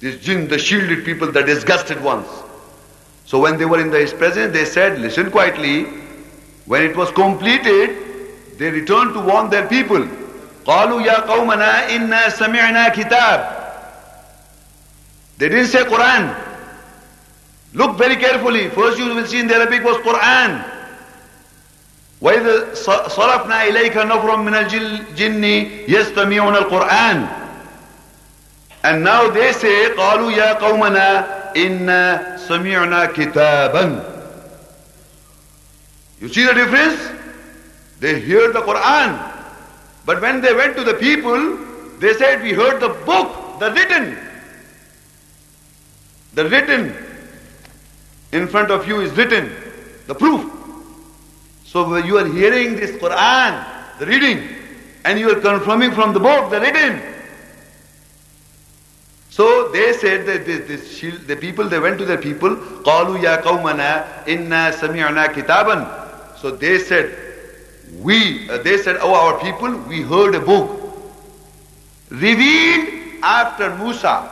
[0.00, 2.26] These jinn, the shielded people, the disgusted ones.
[3.24, 5.84] So when they were in his presence, they said, listen quietly.
[6.66, 10.08] When it was completed, they returned to warn their people.
[10.68, 13.58] قالوا يا قومنا إنا سمعنا كتاب
[15.38, 16.34] They didn't say Quran.
[17.72, 18.68] Look very carefully.
[18.70, 20.62] First you will see in the Arabic was Quran.
[22.20, 22.74] وإذا
[23.08, 25.44] صرفنا إليك نفرا من الجن
[25.88, 27.26] يستمعون القرآن
[28.84, 34.04] And now they say قالوا يا قومنا إنا سمعنا كتابا
[36.20, 37.00] You see the difference?
[38.00, 39.37] They hear the Quran.
[40.07, 41.57] But when they went to the people,
[41.99, 44.17] they said, we heard the book, the written.
[46.33, 46.95] The written
[48.31, 49.55] in front of you is written,
[50.07, 50.51] the proof.
[51.65, 54.47] So you are hearing this Quran, the reading,
[55.05, 57.01] and you are confirming from the book, the written.
[59.29, 63.41] So they said that this, this, the people, they went to their people, قَالُوا يَا
[63.41, 67.26] قَوْمَنَا إِنَّا سَمِعْنَا كِتَابًا So they said,
[68.01, 70.79] we, uh, they said, oh our people, we heard a book
[72.09, 72.87] revealed
[73.23, 74.29] after Musa.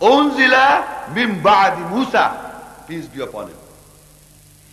[0.00, 2.84] Unzila min ba'di Musa.
[2.86, 3.56] Peace be upon him.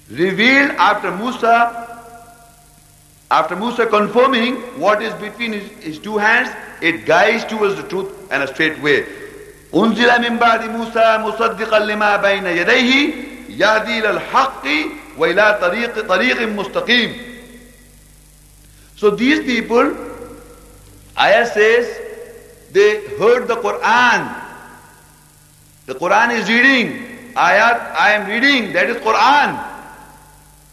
[0.10, 1.84] Revealed after Musa
[3.34, 6.50] after Musa confirming what is between his, his, two hands,
[6.84, 9.06] it guides towards the truth and a straight way.
[9.74, 13.14] أنزل من بعد موسى مصدقا لما بين يديه
[13.50, 14.68] يهدي إلى الحق
[15.18, 17.18] وإلى طريق طريق مستقيم.
[18.98, 19.96] So these people,
[21.20, 22.00] Ayah says,
[22.72, 24.42] they heard the Quran.
[25.86, 27.14] The Quran is reading.
[27.36, 29.58] Ayat, I am reading, that is Quran.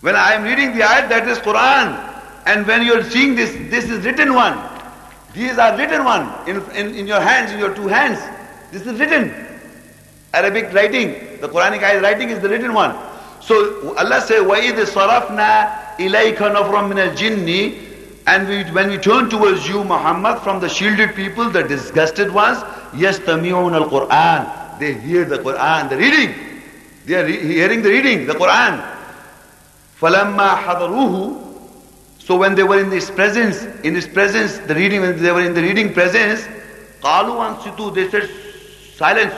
[0.01, 1.97] When I am reading the ayat, that is Quran.
[2.47, 4.59] And when you're seeing this, this is written one.
[5.35, 8.19] These are written one in, in, in your hands, in your two hands.
[8.73, 9.35] This is written.
[10.33, 11.41] Arabic writing.
[11.41, 12.97] The Quranic ayat writing is the written one.
[13.41, 17.84] So Allah says, وَإِذْ صَرَفْنَا إِلَيْكَ نَفْرًا مِنَ الْجِنِّ
[18.27, 22.59] And we, when we turn towards you, Muhammad, from the shielded people, the disgusted ones,
[22.93, 26.35] يَسْتَمِعُونَ الْقُرْآنِ They hear the Quran, the reading.
[27.07, 28.87] They are re- hearing the reading, the Quran.
[30.01, 31.51] فَلَمَّا حَضَرُوهُ
[32.31, 35.43] so when they were in his presence, in his presence, the reading, when they were
[35.43, 36.47] in the reading presence,
[37.03, 38.31] Qalu ansitu, they said,
[38.95, 39.35] silence,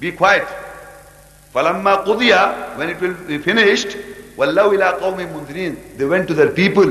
[0.00, 0.46] be quiet.
[1.52, 3.98] Falamma qudiya, when it will be finished,
[4.38, 6.90] wallahu ila qawmi mundhirin, they went to their people,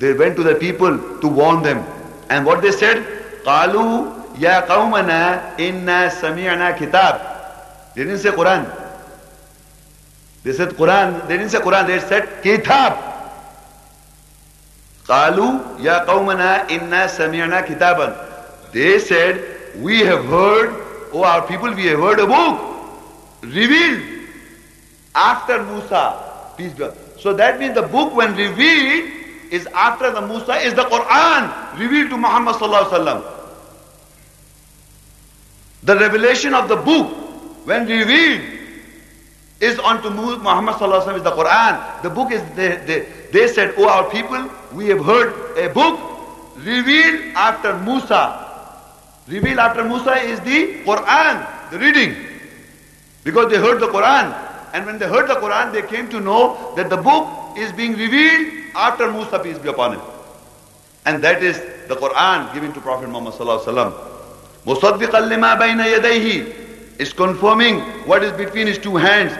[0.00, 1.84] they went to their people to warn them.
[2.28, 3.04] And what they said,
[3.44, 7.20] Qalu ya qawmana inna sami'na kitab.
[7.94, 8.64] They didn't say Quran.
[10.42, 13.16] They said Quran, they didn't say Quran, they said kitab.
[15.08, 18.16] قالوا يا قومنا إنا سمعنا كتابا
[18.72, 19.40] They said,
[19.80, 20.74] we have heard,
[21.12, 22.60] oh our people, we have heard a book
[23.42, 24.02] revealed
[25.14, 26.14] after Musa.
[26.56, 26.86] Peace be
[27.20, 29.10] So that means the book when revealed
[29.51, 33.21] is after the Musa is the Quran revealed to Muhammad sallallahu.
[35.83, 37.11] The revelation of the book
[37.67, 38.41] when revealed
[39.59, 42.01] is unto Muhammad sallallahu is the Quran.
[42.01, 42.99] The book is they, they,
[43.33, 45.99] they said, oh our people, we have heard a book
[46.63, 48.47] revealed after Musa.
[49.27, 52.15] Revealed after Musa is the Quran, the reading.
[53.25, 54.33] Because they heard the Quran.
[54.73, 57.93] And when they heard the Quran, they came to know that the book is being
[57.97, 60.01] revealed after Musa, peace be upon him.
[61.05, 63.93] And that is the Quran given to Prophet Muhammad sallallahu alaihi
[64.65, 66.99] wasallam.
[66.99, 69.31] is confirming what is between his two hands.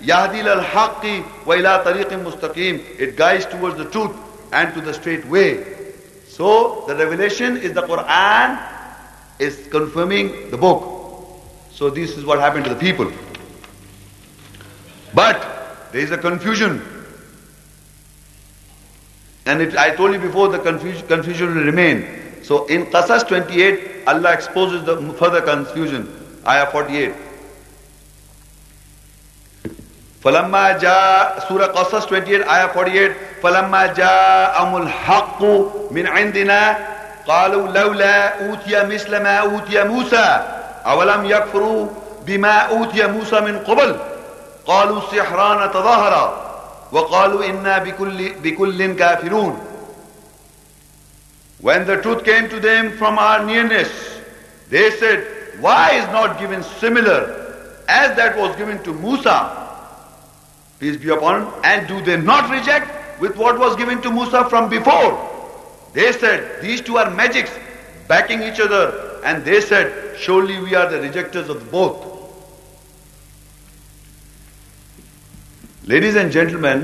[0.00, 2.82] Yahdil al haqqi wa ila tariqim mustaqim.
[3.00, 4.14] It guides towards the truth
[4.52, 5.64] and to the straight way.
[6.28, 8.58] So the revelation is the Quran
[9.38, 10.92] is confirming the book.
[11.72, 13.10] So this is what happened to the people.
[15.14, 15.40] But
[15.92, 16.82] there is a confusion
[19.46, 22.04] And it, I told you before the confusion, confusion will remain.
[22.42, 26.06] So in Qasas 28, Allah exposes the further confusion.
[26.46, 27.14] Ayah 48.
[30.26, 35.42] فلما جاء سورة قصص 28 آية 48 فلما جاءهم الحق
[35.90, 36.78] من عندنا
[37.26, 40.40] قالوا لولا أوتي مثل ما أوتي موسى
[40.86, 41.88] أولم يكفروا
[42.26, 43.96] بما أوتي موسى من قبل
[44.66, 46.45] قالوا السحران تظاهرا
[46.91, 49.67] وقالوا إنا بكل, بكل كافرون
[51.59, 54.19] When the truth came to them from our nearness,
[54.69, 55.27] they said,
[55.59, 59.61] why is not given similar as that was given to Musa?
[60.79, 61.53] Peace be upon him.
[61.63, 65.29] And do they not reject with what was given to Musa from before?
[65.93, 67.51] They said, these two are magics
[68.07, 69.21] backing each other.
[69.23, 72.11] And they said, surely we are the rejectors of both.
[75.88, 76.82] Ladies and gentlemen,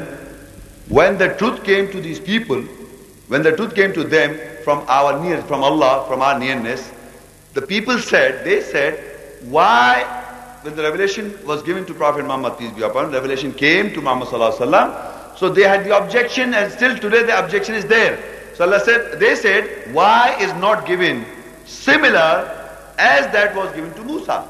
[0.89, 2.63] when the truth came to these people,
[3.27, 6.89] when the truth came to them from our near, from Allah, from our nearness,
[7.53, 10.05] the people said, they said, why,
[10.63, 14.01] when the revelation was given to Prophet Muhammad, peace be upon him, revelation came to
[14.01, 18.23] Muhammad sallallahu so they had the objection and still today the objection is there.
[18.55, 21.27] So Allah said, they said, why is not given
[21.65, 22.47] similar
[22.99, 24.47] as that was given to Musa?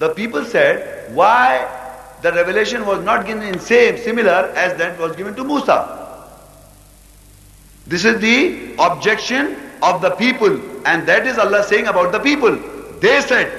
[0.00, 1.82] The people said, why
[2.24, 5.78] the revelation was not given in same similar as that was given to Musa.
[7.86, 10.54] This is the objection of the people,
[10.86, 12.56] and that is Allah saying about the people.
[13.00, 13.50] They said,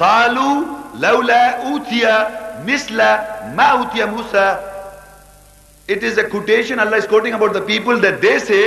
[0.00, 0.48] "Kalu
[1.04, 1.38] laula
[1.70, 2.16] utia
[2.66, 4.44] misla ma utiya Musa."
[5.94, 8.60] It is a quotation Allah is quoting about the people that they say,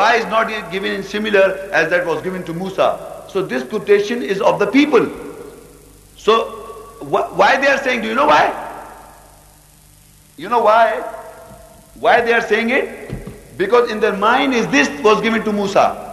[0.00, 1.46] "Why is not it given in similar
[1.80, 2.90] as that was given to Musa?"
[3.36, 5.08] So this quotation is of the people.
[6.26, 6.36] So
[7.14, 8.02] wh why they are saying?
[8.02, 8.44] Do you know why?
[10.37, 11.01] You know why?
[11.99, 13.57] Why they are saying it?
[13.57, 16.03] Because in their mind is this was given to Musa.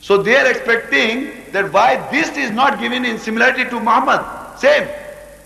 [0.00, 4.24] So they are expecting that why this is not given in similarity to Muhammad.
[4.58, 4.88] Same.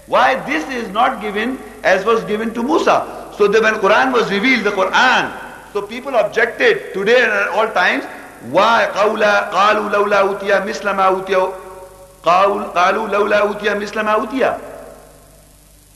[0.06, 3.32] Why this is not given as was given to Musa.
[3.36, 5.32] So that when Quran was revealed, the Quran,
[5.72, 8.04] so people objected today and at all times,
[8.50, 11.34] why قَوْلَا قَالُوا لَوْلَا أُوتِيَ مِثْلَ مَا أُوتِيَ
[12.22, 14.58] قَالُوا لَوْلَا أُوتِيَ مِثْلَ مَا أُوتِيَ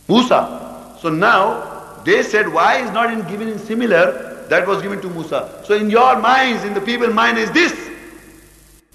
[0.09, 0.68] Musa.
[1.02, 5.10] so now, they said, why is not in given in similar that was given to
[5.10, 5.64] Musa?
[5.66, 7.74] So in your minds, in the people's mind is this.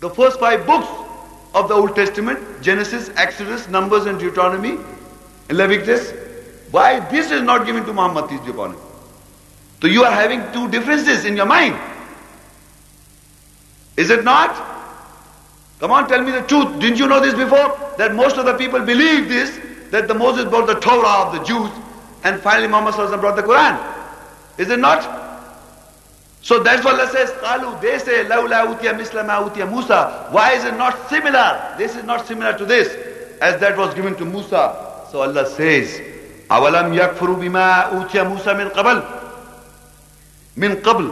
[0.01, 0.89] The first five books
[1.55, 4.79] of the Old Testament, Genesis, Exodus, Numbers and Deuteronomy,
[5.49, 6.13] and Leviticus,
[6.71, 8.81] why this is not given to Muhammad, peace be upon him?
[9.81, 11.79] So you are having two differences in your mind.
[13.97, 14.51] Is it not?
[15.79, 16.81] Come on, tell me the truth.
[16.81, 17.79] Didn't you know this before?
[17.99, 21.45] That most of the people believe this, that the Moses brought the Torah of the
[21.45, 21.71] Jews,
[22.24, 23.78] and finally Muhammad brought the Quran.
[24.58, 25.28] Is it not?
[26.42, 30.28] So that's what Allah says, Qalu, they say, Laula utiya misla ma utiya Musa.
[30.32, 31.76] Why is it not similar?
[31.78, 32.88] This is not similar to this,
[33.42, 35.06] as that was given to Musa.
[35.12, 36.02] So Allah says,
[36.52, 39.04] أولم يكفروا بما أوتي موسى من قبل
[40.58, 41.12] من قبل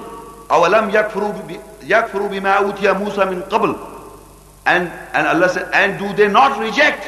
[0.51, 1.33] أولم يكفروا
[1.83, 3.75] يكفروا بما أوتي موسى من قبل
[4.65, 7.07] and and Allah said and do they not reject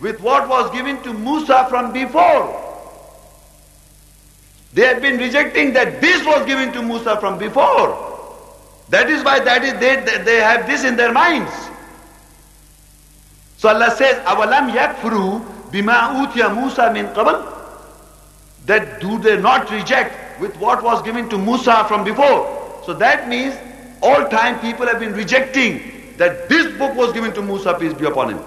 [0.00, 2.54] with what was given to Musa from before
[4.72, 7.96] they have been rejecting that this was given to Musa from before
[8.90, 11.52] that is why that is they they have this in their minds
[13.56, 15.40] so Allah says أولم يكفروا
[15.72, 17.42] بما أوتي موسى من قبل
[18.66, 22.82] that do they not reject with what was given to Musa from before.
[22.84, 23.54] So that means
[24.02, 28.06] all time people have been rejecting that this book was given to Musa, peace be
[28.06, 28.40] upon him.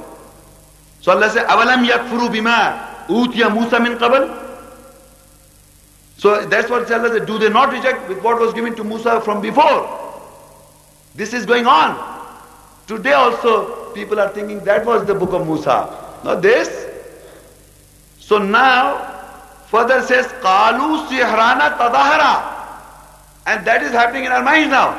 [1.01, 4.42] So Allah says, أَوَلَمْ يَكْفُرُوا بِمَا أُوتِيَ مُوسَى مِنْ قَبَلٍ
[6.16, 9.20] so that's what Allah said, do they not reject with what was given to Musa
[9.20, 9.88] from before?
[11.14, 11.98] This is going on.
[12.86, 16.20] Today also people are thinking that was the book of Musa.
[16.24, 16.86] Not this.
[18.18, 19.14] So now
[19.74, 22.54] Further says, Kalu Sihrana Tadahara.
[23.44, 24.94] And that is happening in our minds now.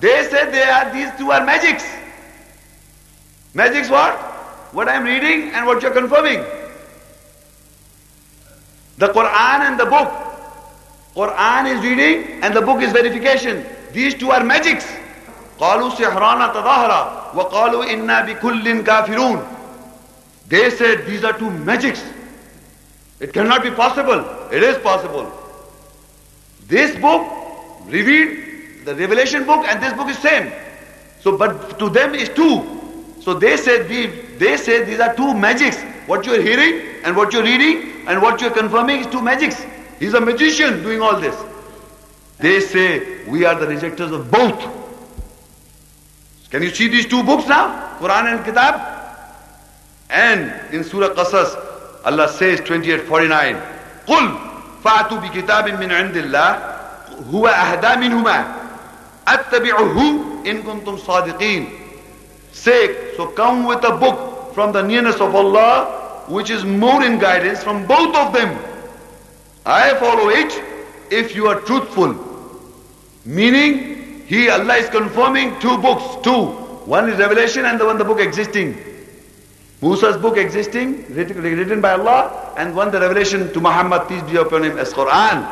[0.00, 1.84] They say they are these two are magics.
[3.52, 4.16] Magics what?
[4.72, 6.42] What I am reading and what you are confirming.
[8.96, 10.29] The Quran and the book.
[11.19, 13.65] Quran is reading and the book is verification.
[13.93, 14.85] These two are magics.
[15.59, 19.47] قالوا سحران تظاهرا وقالوا إنا بكل كافرون.
[20.49, 22.03] They said these are two magics.
[23.19, 24.25] It cannot be possible.
[24.51, 25.31] It is possible.
[26.67, 27.25] This book
[27.85, 30.51] revealed, the revelation book and this book is same.
[31.21, 32.63] So, but to them is two.
[33.21, 35.81] So they said, they say these are two magics.
[36.05, 39.07] What you are hearing and what you are reading and what you are confirming is
[39.07, 39.65] two magics.
[39.99, 41.35] He's a magician doing all this.
[42.39, 44.59] They say we are the rejectors of both.
[46.49, 47.97] Can you see these two books now?
[47.99, 48.81] Quran and Kitab?
[50.09, 51.55] And in Surah Qasas,
[52.05, 53.61] Allah says 2849
[54.07, 54.37] قل
[54.83, 56.59] فأتوا بكتاب من عند الله
[57.33, 58.45] هو أهدى منهما
[59.27, 61.71] أتبعه in kuntum sadiqeen.
[62.51, 67.17] Say, so come with a book from the nearness of Allah, which is more in
[67.17, 68.55] guidance from both of them.
[69.69, 70.51] I follow it
[71.11, 72.15] if you are truthful.
[73.25, 76.45] Meaning, he, Allah is confirming two books, two.
[76.85, 78.77] One is revelation and the one the book existing.
[79.81, 84.63] Musa's book existing, written by Allah, and one the revelation to Muhammad, peace be upon
[84.63, 85.45] him, as Quran.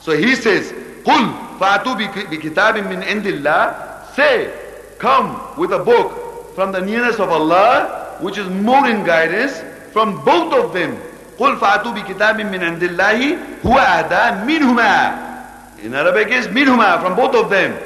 [0.00, 0.72] So he says,
[1.04, 4.52] قُلْ فَأَتُوا بِكِتَابٍ مِّنْ عِنْدِ اللَّهِ Say,
[4.98, 9.62] come with a book from the nearness of Allah, which is more in guidance
[9.92, 10.98] from both of them.
[11.38, 17.34] قُلْ فَأَتُوا بِكِتَابٍ مِّنْ عِنْدِ اللَّهِ هُوَ أَهْدَى مِنْهُمَا In Arabic is minhuma, from both
[17.34, 17.76] of them.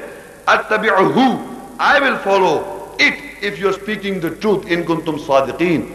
[0.47, 5.91] أَتَّبِعُهُ I will follow it if you're speaking the truth in kuntum sadiqeen.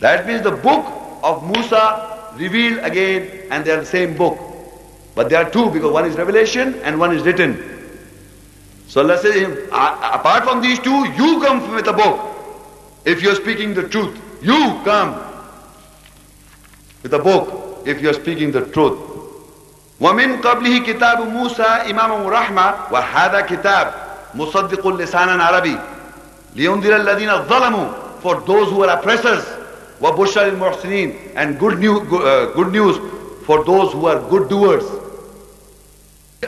[0.00, 0.84] That means the book
[1.22, 4.38] of Musa revealed again and they are the same book.
[5.14, 7.58] But there are two because one is revelation and one is written.
[8.88, 12.20] So Allah says, apart from these two, you come with a book.
[13.04, 15.27] If you're speaking the truth, you come
[17.02, 18.98] with a book if you're speaking the truth.
[20.00, 23.94] ومن قبله كتاب موسى إمام ورحمة وهذا كتاب
[24.34, 25.78] مصدق لسانا عربي
[26.56, 27.88] لينذر الذين ظلموا
[28.22, 29.44] for those who are oppressors
[30.00, 32.96] وبشر المحسنين and good, new, uh, good news
[33.46, 34.84] for those who are good doers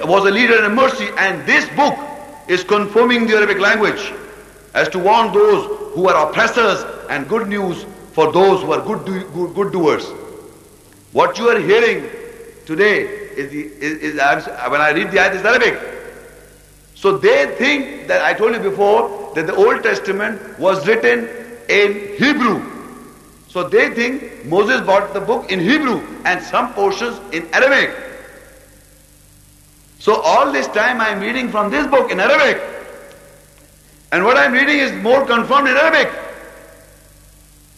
[0.05, 1.95] was a leader in mercy and this book
[2.49, 4.13] is confirming the Arabic language
[4.75, 9.05] as to warn those who are oppressors and good news for those who are good,
[9.07, 10.07] do, good, good doers.
[11.13, 12.11] What you are hearing
[12.67, 13.03] today
[13.37, 15.79] is, the, is, is when I read the ayat is Arabic.
[16.95, 21.29] So they think that I told you before that the Old Testament was written
[21.69, 22.65] in Hebrew.
[23.49, 27.95] So they think Moses brought the book in Hebrew and some portions in Arabic.
[29.99, 32.63] So all this time I am reading from this book in Arabic.
[34.13, 36.13] And what I am reading is more confirmed in Arabic.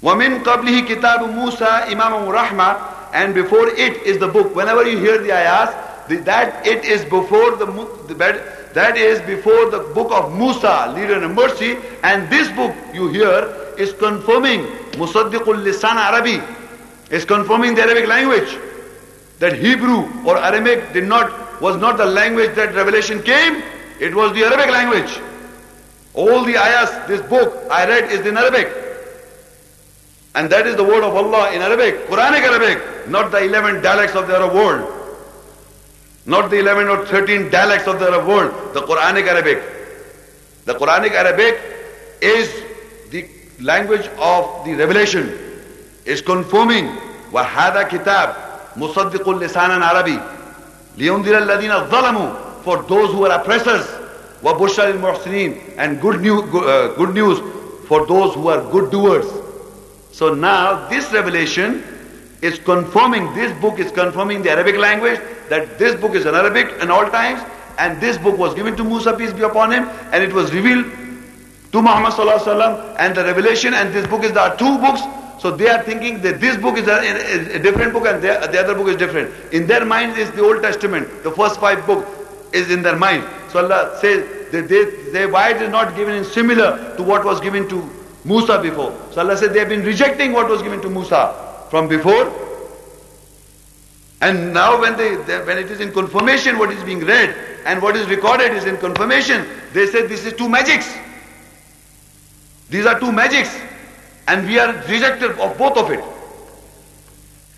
[0.03, 4.55] وَمِن قَبْلِهِ كِتَابُ مُوسَى إِمَامًا وَرَحْمَةً and before it is the book.
[4.55, 5.70] Whenever you hear the ayahs,
[6.26, 7.66] that it is before the,
[8.07, 8.14] the
[8.74, 13.53] that is before the book of Musa, leader and mercy, and this book you hear
[13.78, 14.61] is confirming
[14.93, 16.41] Musaddiqul Lisan Arabi,
[17.11, 18.57] is confirming the Arabic language.
[19.39, 23.61] That Hebrew or Aramaic did not was not the language that revelation came,
[23.99, 25.20] it was the Arabic language.
[26.14, 28.68] All the ayahs, this book I read is in Arabic.
[30.35, 34.14] And that is the word of Allah in Arabic, Quranic Arabic, not the 11 dialects
[34.14, 34.95] of the Arab world.
[36.26, 39.62] Not the 11 or 13 dialects of the Arab world, the Quranic Arabic.
[40.66, 41.59] The Quranic Arabic
[42.20, 42.53] is
[43.11, 43.26] the
[43.61, 45.33] language of the revelation,
[46.05, 46.87] is confirming
[47.33, 48.35] وَهَذَا كِتَاب
[48.76, 50.18] مُصَدِّقُ اللِّسَانًا عَرَبِي
[50.99, 53.87] لِيُنذِرَ الَّذِينَ ظَلَمُوا For those who are oppressors,
[54.43, 57.41] وَبُشَّرِ الْمُحْسِنِينَ And good, new, uh, good news
[57.89, 59.26] for those who are good doers.
[60.14, 61.84] So now this revelation
[62.43, 66.72] is confirming, this book is confirming the Arabic language, that this book is in Arabic
[66.84, 67.41] in all times,
[67.80, 70.86] and this book was given to Musa, peace be upon him, and it was revealed
[71.72, 72.14] to Muhammad
[72.99, 75.01] and the revelation, and this book is, there are two books,
[75.39, 78.59] so they are thinking that this book is a, a, different book and the, the
[78.59, 79.34] other book is different.
[79.51, 82.05] In their mind is the Old Testament, the first five book
[82.53, 83.28] is in their mind.
[83.49, 87.26] So Allah says, that they, they, why it is not given in similar to what
[87.26, 87.89] was given to
[88.26, 88.95] Musa before.
[89.11, 92.32] So Allah said they have been rejecting what was given to Musa from before.
[94.21, 97.82] And now when they, they, when it is in confirmation what is being read and
[97.82, 100.97] what is recorded is in confirmation, they said this is two magics.
[102.69, 103.59] These are two magics.
[104.28, 106.03] And we are rejected of both of it.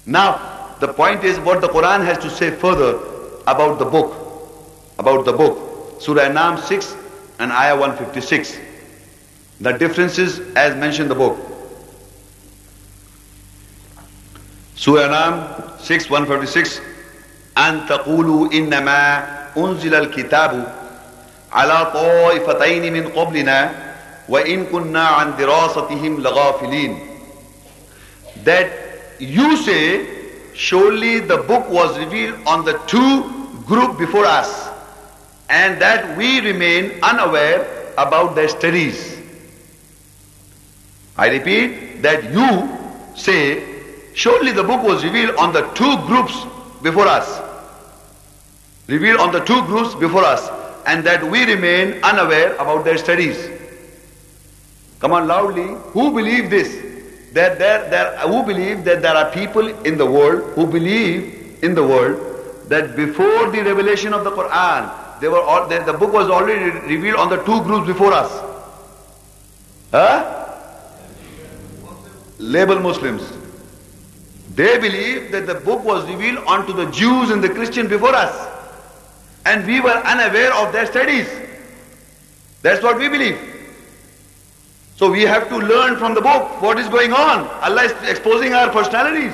[0.08, 2.98] Now, the point is what the Quran has to say further
[3.46, 4.14] about the book.
[4.98, 6.02] About the book.
[6.02, 6.96] Surah An'am 6
[7.40, 8.58] and Ayah 156.
[9.61, 11.37] The differences as mentioned in the book.
[14.77, 16.81] Surah Anam 6 156
[17.59, 20.75] أن تقولوا إنما أنزل الكتاب
[21.53, 23.71] على طائفتين من قبلنا
[24.29, 26.99] وإن كنا عن دراستهم لغافلين
[28.45, 28.71] That
[29.19, 30.07] you say
[30.55, 33.25] surely the book was revealed on the two
[33.67, 34.69] group before us
[35.51, 39.14] and that we remain unaware about their studies.
[41.18, 43.76] I repeat that you say
[44.16, 46.46] Surely the book was revealed on the two groups
[46.82, 47.42] before us.
[48.88, 50.50] Revealed on the two groups before us.
[50.88, 53.50] And that we remain unaware about their studies.
[55.02, 55.68] Come on loudly.
[55.92, 56.82] Who believe this?
[57.34, 61.76] That there, there, who believe that there are people in the world who believe in
[61.76, 66.14] the world that before the revelation of the Quran, they were all, they, the book
[66.14, 68.32] was already revealed on the two groups before us.
[69.92, 70.45] Huh?
[72.38, 73.32] Label Muslims.
[74.56, 78.52] They believe that the book was revealed unto the Jews and the Christians before us.
[79.46, 81.30] And we were unaware of their studies.
[82.62, 83.38] That's what we believe.
[84.96, 87.48] So we have to learn from the book what is going on.
[87.62, 89.34] Allah is exposing our personalities.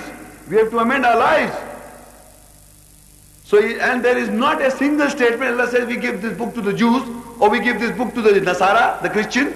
[0.49, 1.55] We have to amend our lives.
[3.45, 6.61] So, and there is not a single statement Allah says we give this book to
[6.61, 7.03] the Jews
[7.39, 9.53] or we give this book to the Nasara, the Christian.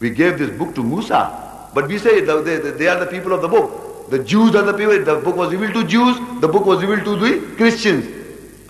[0.00, 1.53] We gave this book to Musa.
[1.74, 4.10] But we say they, they are the people of the book.
[4.10, 5.04] The Jews are the people.
[5.04, 6.16] The book was revealed to Jews.
[6.40, 8.06] The book was revealed to the Christians.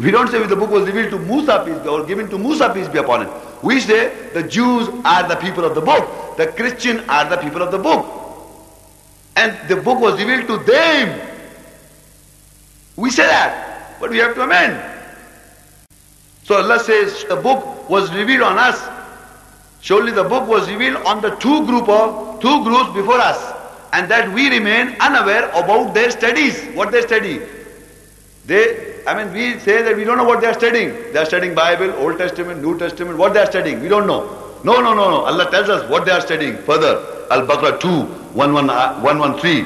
[0.01, 2.73] We don't say the book was revealed to Musa, peace be, or given to Musa,
[2.73, 3.31] peace be upon him.
[3.63, 6.37] We say the Jews are the people of the book.
[6.37, 8.07] The Christian are the people of the book.
[9.37, 11.21] And the book was revealed to them.
[12.97, 14.93] We say that, but we have to amend.
[16.45, 18.81] So Allah says the book was revealed on us.
[19.81, 23.40] Surely the book was revealed on the two group of two groups before us,
[23.94, 27.42] and that we remain unaware about their studies, what they study.
[28.46, 30.90] They I mean, we say that we don't know what they are studying.
[31.14, 33.82] They are studying Bible, Old Testament, New Testament, what they are studying.
[33.82, 34.22] We don't know.
[34.64, 35.26] No, no, no, no.
[35.26, 36.58] Allah tells us what they are studying.
[36.58, 37.90] Further, Al-Baqarah 2,
[38.36, 39.66] 113.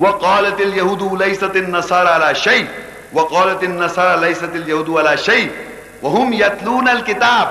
[0.00, 2.66] وقالت اليهود ليست النصارى على شيء
[3.12, 5.50] وقالت النصارى ليست اليهود على شيء
[6.02, 7.48] وهم يتلون الكتاب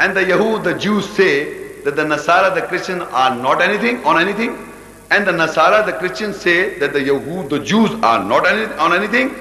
[0.00, 4.20] and the Yahud, the Jews say that the Nasara, the Christians are not anything on
[4.20, 4.68] anything
[5.10, 8.92] and the Nasara, the Christians say that the Yahud, the Jews are not any, on
[8.92, 9.34] anything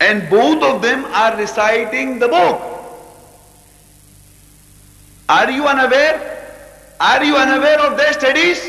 [0.00, 2.62] and both of them are reciting the book.
[5.28, 6.36] Are you unaware?
[7.00, 8.60] Are you unaware of their studies?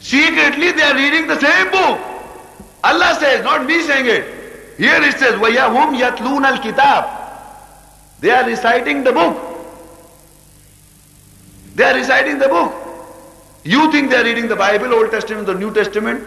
[0.00, 2.00] Secretly they are reading the same book.
[2.82, 4.24] Allah says, not me saying it.
[4.78, 7.10] Here it says, وَيَهُمْ يَتْلُونَ الْكِتَابِ
[8.20, 9.36] They are reciting the book.
[11.74, 12.72] They are reciting the book.
[13.64, 16.22] You think they are reading the Bible, Old Testament, the New Testament.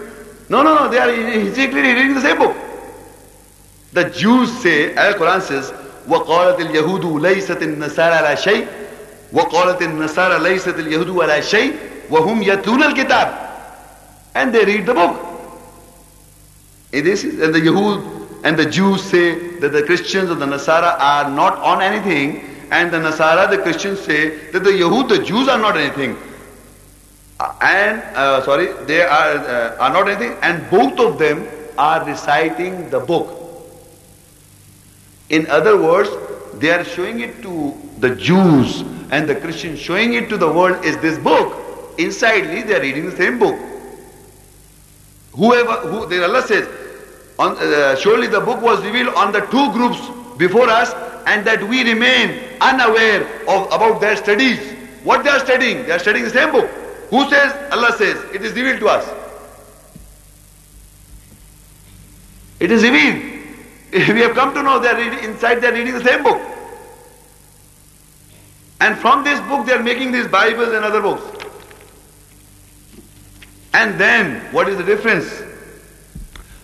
[0.50, 2.56] No, no, no, they are secretly reading the same book.
[3.94, 5.74] The Jews say, Al-Quran says,
[6.08, 8.68] وقالت اليهود ليست النصارى على شيء
[9.34, 11.74] وقالت النصارى ليست اليهود على شيء
[12.10, 13.34] وهم يتلون الكتاب
[14.36, 15.16] and they read the book
[16.92, 20.46] and this is, and the Yahud and the Jews say that the Christians and the
[20.46, 25.23] Nasara are not on anything and the Nasara, the Christians say that the Yahud, the
[25.23, 26.17] Jews are not anything
[27.61, 31.47] and uh, sorry they are, uh, are not anything and both of them
[31.79, 33.39] are reciting the book
[35.31, 36.09] in other words,
[36.55, 40.85] they are showing it to the Jews and the Christians, showing it to the world
[40.85, 41.95] is this book.
[41.99, 43.59] Insidely, they are reading the same book.
[45.33, 46.67] Whoever, who, then Allah says,
[47.39, 50.01] on, uh, surely the book was revealed on the two groups
[50.39, 50.95] before us
[51.29, 54.59] and that we remain unaware of about their studies.
[55.05, 55.85] What they are studying?
[55.85, 56.69] They are studying the same book.
[57.11, 57.53] Who says?
[57.71, 59.07] Allah says, it is revealed to us.
[62.59, 63.35] It is revealed.
[63.93, 66.41] We have come to know they are reading, inside they are reading the same book.
[68.81, 71.25] And from this book they are making these Bibles and other books.
[73.75, 75.43] And then, what is the difference?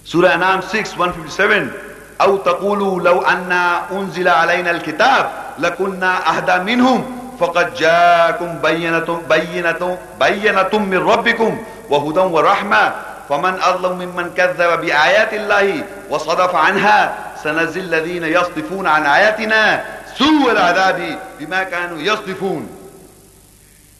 [0.04, 1.83] Surah Anam 6, 157.
[2.20, 3.52] أو تقولوا لو أن
[3.92, 11.58] أنزل علينا الكتاب لكنا أهدى منهم فقد جاءكم بينة بينة بينة من ربكم
[11.90, 12.92] وهدى ورحمة
[13.28, 19.84] فمن أظلم ممن كذب بآيات الله وصدف عنها سنزل الذين يصدفون عن آياتنا
[20.18, 22.68] سوء العذاب بما كانوا يصدفون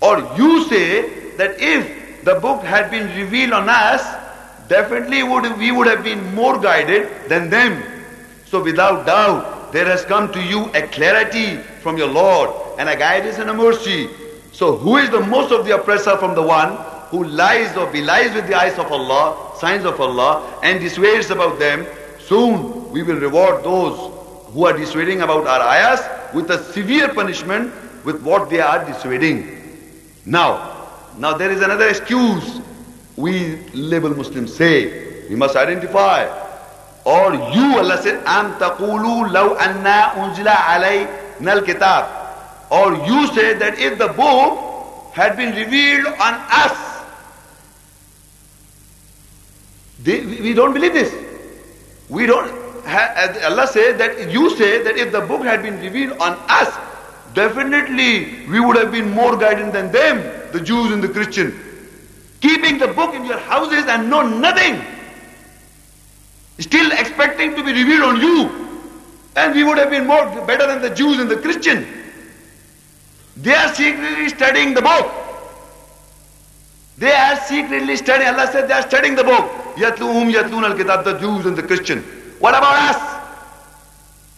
[0.03, 1.09] Or you say
[1.39, 4.03] that if the book had been revealed on us,
[4.69, 7.83] definitely would, we would have been more guided than them.
[8.55, 12.97] So without doubt, there has come to you a clarity from your Lord and a
[12.97, 14.09] guidance and a mercy.
[14.53, 16.77] So who is the most of the oppressor from the one
[17.09, 21.59] who lies or belies with the eyes of Allah, signs of Allah, and dissuades about
[21.59, 21.85] them,
[22.21, 23.99] soon we will reward those
[24.53, 27.75] who are dissuading about our ayahs with a severe punishment
[28.05, 29.91] with what they are dissuading.
[30.25, 32.61] Now, now there is another excuse
[33.17, 35.27] we label Muslims say.
[35.29, 36.44] We must identify.
[37.05, 42.05] Or you, Allah said, Am taqulu law anna unzila alayna al-kitab.
[42.71, 46.95] Or you say that if the book had been revealed on us,
[50.05, 51.13] They, we don't believe this.
[52.11, 52.63] We don't.
[52.87, 56.69] Allah says that you say that if the book had been revealed on us,
[57.33, 60.21] definitely we would have been more guided than them,
[60.53, 61.55] the Jews and the Christians.
[62.43, 64.75] Keeping the book in your houses and know nothing.
[66.59, 68.51] Still expecting to be revealed on you.
[69.37, 71.87] And we would have been more better than the Jews and the Christian.
[73.37, 75.13] They are secretly studying the book.
[76.97, 78.29] They are secretly studying.
[78.29, 79.51] Allah said they are studying the book.
[79.75, 82.03] Yatluhum yatlun al-kitab, the Jews and the Christian.
[82.39, 83.25] What about us?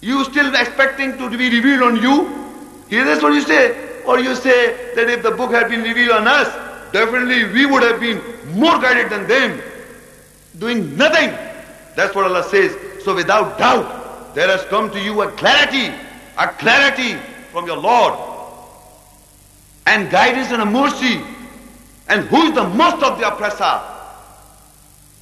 [0.01, 2.31] You still expecting to be revealed on you?
[2.89, 4.03] Is this what you say?
[4.07, 6.49] Or you say that if the book had been revealed on us,
[6.93, 8.23] definitely we would have been
[8.55, 9.61] more guided than them,
[10.59, 11.37] doing nothing.
[11.97, 12.77] That's what Allah says.
[13.03, 15.93] So without doubt, there has come to you a clarity,
[16.39, 17.15] a clarity
[17.51, 18.15] from your Lord,
[19.87, 21.21] and guidance and a mercy.
[22.09, 23.81] And who is the most of the oppressor?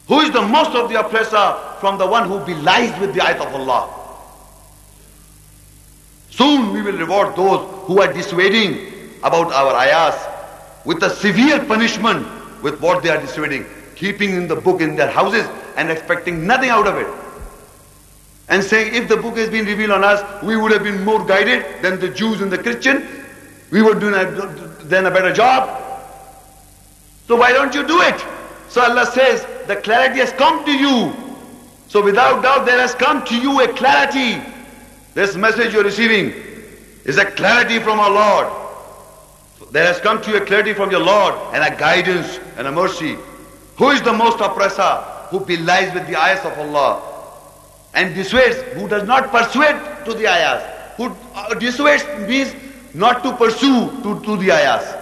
[0.08, 3.40] Who is the most of the oppressor from the one who belies with the ayat
[3.40, 3.88] of Allah?
[6.30, 8.90] Soon we will reward those who are dissuading
[9.22, 10.18] about our ayahs
[10.84, 12.26] with a severe punishment
[12.62, 13.64] with what they are dissuading,
[13.96, 17.06] keeping in the book in their houses and expecting nothing out of it.
[18.48, 21.24] And saying if the book has been revealed on us, we would have been more
[21.24, 23.06] guided than the Jews and the Christian.
[23.70, 25.80] We would do then a better job.
[27.26, 28.22] So why don't you do it?
[28.68, 31.14] So Allah says, the clarity has come to you.
[31.88, 34.42] So without doubt there has come to you a clarity.
[35.14, 36.34] This message you're receiving
[37.04, 38.52] is a clarity from our Lord.
[39.70, 42.72] There has come to you a clarity from your Lord and a guidance and a
[42.72, 43.16] mercy.
[43.76, 45.02] Who is the most oppressor?
[45.30, 47.14] Who belies with the ayahs of Allah
[47.94, 50.62] and dissuades, who does not persuade to the ayahs.
[50.96, 52.54] Who uh, dissuades means
[52.92, 54.94] not to pursue to, to the ayahs.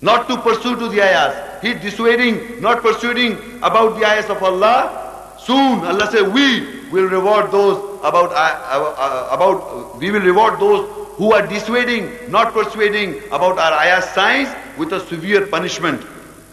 [0.00, 1.62] Not to pursue to the ayahs.
[1.62, 5.34] He dissuading, not persuading about the ayahs of Allah.
[5.38, 10.88] Soon Allah says, we will reward those about, uh, uh, about we will reward those
[11.16, 16.04] who are dissuading, not persuading about our ayah signs with a severe punishment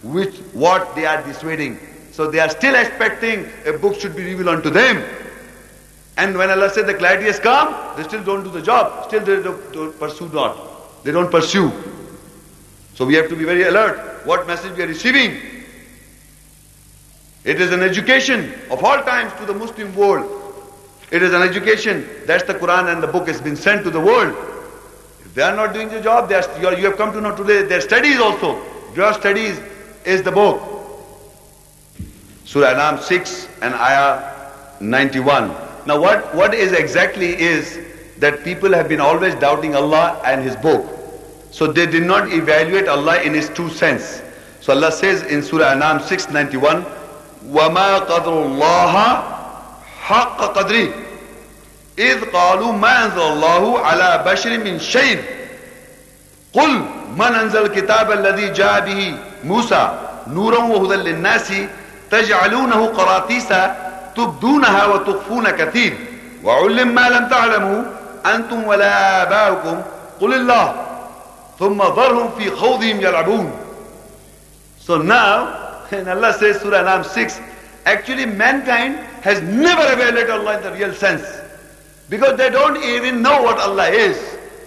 [0.04, 1.80] with what they are dissuading.
[2.12, 5.04] So they are still expecting a book should be revealed unto them.
[6.18, 9.06] And when Allah said the clarity has come, they still don't do the job.
[9.06, 11.04] Still they don't, don't pursue not.
[11.04, 11.72] They don't pursue.
[12.96, 15.38] So we have to be very alert what message we are receiving.
[17.46, 20.30] It is an education of all times to the Muslim world.
[21.10, 22.06] It is an education.
[22.26, 24.36] That's the Quran and the book has been sent to the world.
[25.22, 27.64] If they are not doing the job, they are, you have come to know today
[27.64, 28.62] their studies also.
[28.94, 29.60] Your studies
[30.05, 30.61] is the book.
[32.45, 34.21] Surah Anam 6 and Ayah
[34.81, 35.49] 91.
[35.87, 37.79] Now what, what is exactly is
[38.19, 40.85] that people have been always doubting Allah and His book.
[41.51, 44.23] So they did not evaluate Allah in His true sense.
[44.61, 46.85] So Allah says in Surah Anam 691,
[47.53, 48.95] وَمَا قَدْرُ اللَّهَ
[50.01, 50.93] حَقَّ قَدْرِهِ
[51.99, 55.21] إِذْ قَالُوا مَا أَنزَلَ اللَّهُ عَلَى بَشْرٍ مِّن شَيْءٍ
[56.53, 59.90] قُلْ مَنْ أَنزَلَ الْكِتَابَ الَّذِي جَاءَ بِهِ مُوسَى
[60.28, 61.54] نُورًا وَهُدًى لِلنَّاسِ
[62.12, 63.48] تجعلونه قراطيس
[64.16, 65.98] تبدونها وتخفون كثير
[66.44, 67.84] وعلم ما لم تعلموا
[68.36, 69.82] أنتم ولا آباؤكم
[70.22, 70.76] قل الله
[71.60, 73.52] ثم ذرهم في خوضهم يلعبون
[74.80, 77.40] So now, and Allah says Surah Anam 6,
[77.86, 81.22] actually mankind has never evaluated Allah in the real sense.
[82.10, 84.18] Because they don't even know what Allah is.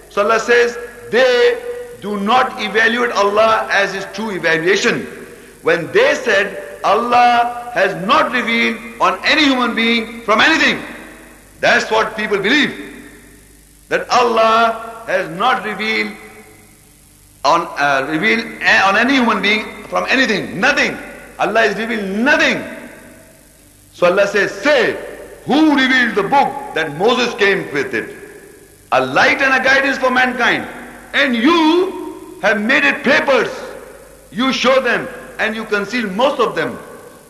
[0.09, 0.77] So Allah says,
[1.11, 1.72] they
[2.03, 5.03] do not evaluate Allah as His true evaluation.
[5.63, 10.83] When they said, Allah has not revealed on any human being from anything.
[11.61, 12.75] That's what people believe.
[13.87, 16.11] That Allah has not revealed
[17.45, 18.45] on uh, revealed
[18.89, 20.59] on any human being from anything.
[20.59, 20.97] Nothing.
[21.39, 22.59] Allah has revealed nothing.
[23.93, 24.99] So Allah says, say,
[25.45, 28.11] who revealed the book that Moses came with it?
[28.91, 30.67] A light and a guidance for mankind.
[31.14, 33.50] And you have made it papers.
[34.30, 36.78] You show them and you conceal most of them.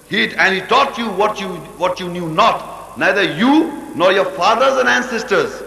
[0.09, 2.99] He, and he taught you what you what you knew not.
[2.99, 5.62] Neither you nor your fathers and ancestors.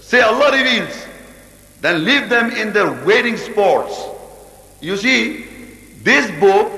[0.00, 1.06] Say Allah reveals.
[1.80, 4.00] Then leave them in their wading sports.
[4.80, 5.46] You see,
[6.02, 6.70] this book,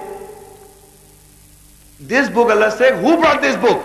[2.01, 3.83] this book Allah said, who brought this book?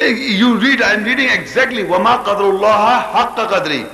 [0.00, 3.90] You read, I'm reading exactly, وَمَا قَدْرُ اللَّهَ حَقَّ قَدْرِ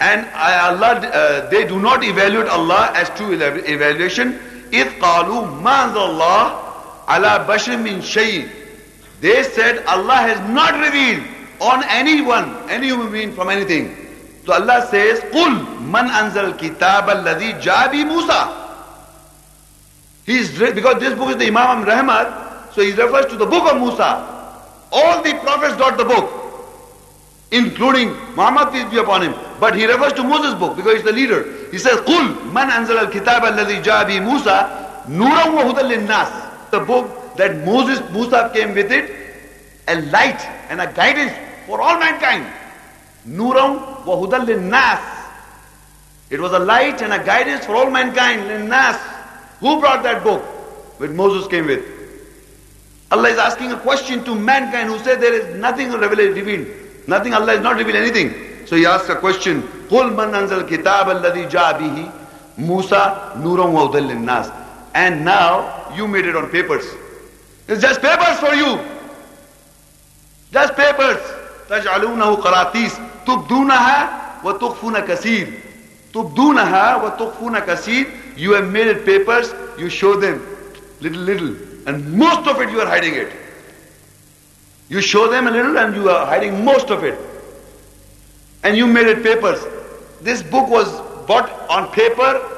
[0.00, 4.38] And Allah, uh, they do not evaluate Allah as true evaluation.
[4.72, 8.48] إِذْ قَالُوا مَا اللَّهِ عَلَى بَشْرٍ مِّن شَيْءٍ
[9.20, 11.22] They said Allah has not revealed
[11.60, 13.94] on anyone, any human being from anything.
[14.46, 18.60] So Allah says, قُلْ مَنْ أَنزَلَ الْكِتَابَ الَّذِي جَابِ Musa.
[20.24, 23.78] He's, because this book is the Imam Rahmat, so he refers to the book of
[23.80, 24.26] Musa.
[24.92, 26.30] All the prophets got the book,
[27.54, 29.34] including Muhammad, peace be upon him.
[29.58, 31.44] But he refers to Moses' book because he's the leader.
[31.70, 37.64] He says, قُلْ مَنْ أَنزَلَ الْكِتَابَ الَّذِي جَابِ Musa نُورًا وَهُدًى لِلنَّاسِ The book that
[37.64, 39.10] Moses, Musa came with it,
[39.88, 41.32] a light and a guidance
[41.66, 42.46] for all mankind.
[43.26, 44.98] Nuram wa hudal nas.
[46.30, 48.96] It was a light and a guidance for all mankind, nas.
[49.60, 50.42] Who brought that book?
[50.98, 51.84] Which Moses came with.
[53.10, 56.68] Allah is asking a question to mankind who said there is nothing revealed.
[57.07, 58.33] Nothing, Allah is not revealed anything.
[58.65, 59.61] So he asks a question.
[59.89, 62.11] قُلْ مَنْ أَنزَلْ الْكِتَابَ الَّذِي جَاءَ بِهِ
[62.57, 64.51] Musa نُورًا وَهُدًى لِلنَّاسِ
[64.95, 66.85] And now you made it on papers.
[67.67, 68.79] It's just papers for you.
[70.51, 71.19] Just papers.
[71.69, 72.93] تجعلونه قراطيس
[73.27, 74.09] تبدونها
[74.43, 75.47] وتخفون كثير
[76.13, 78.05] تبدونها وتخفون كثير
[78.37, 80.45] You have made it papers, you show them
[81.01, 81.55] little little
[81.87, 83.31] and most of it you are hiding it.
[84.89, 87.19] You show them a little and you are hiding most of it.
[88.63, 89.63] And you made it papers.
[90.21, 90.89] This book was
[91.27, 92.51] bought on paper.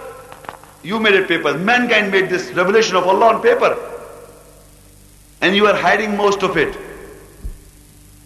[0.84, 1.58] You made it papers.
[1.62, 3.78] Mankind made this revelation of Allah on paper.
[5.42, 6.78] And you are hiding most of it.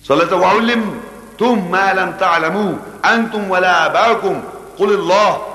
[0.04, 5.48] So let the wa'ulim tum ma lam antum wa ba'akum aba'ukum Allah.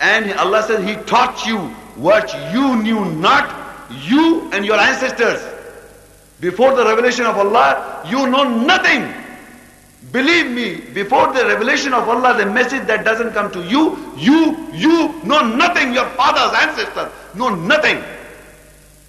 [0.00, 1.58] And Allah says He taught you
[1.96, 5.40] what you knew not, you and your ancestors.
[6.40, 9.12] Before the revelation of Allah, you know nothing.
[10.12, 14.56] Believe me, before the revelation of Allah, the message that doesn't come to you, you,
[14.72, 15.92] you know nothing.
[15.92, 18.02] Your father's ancestors know nothing.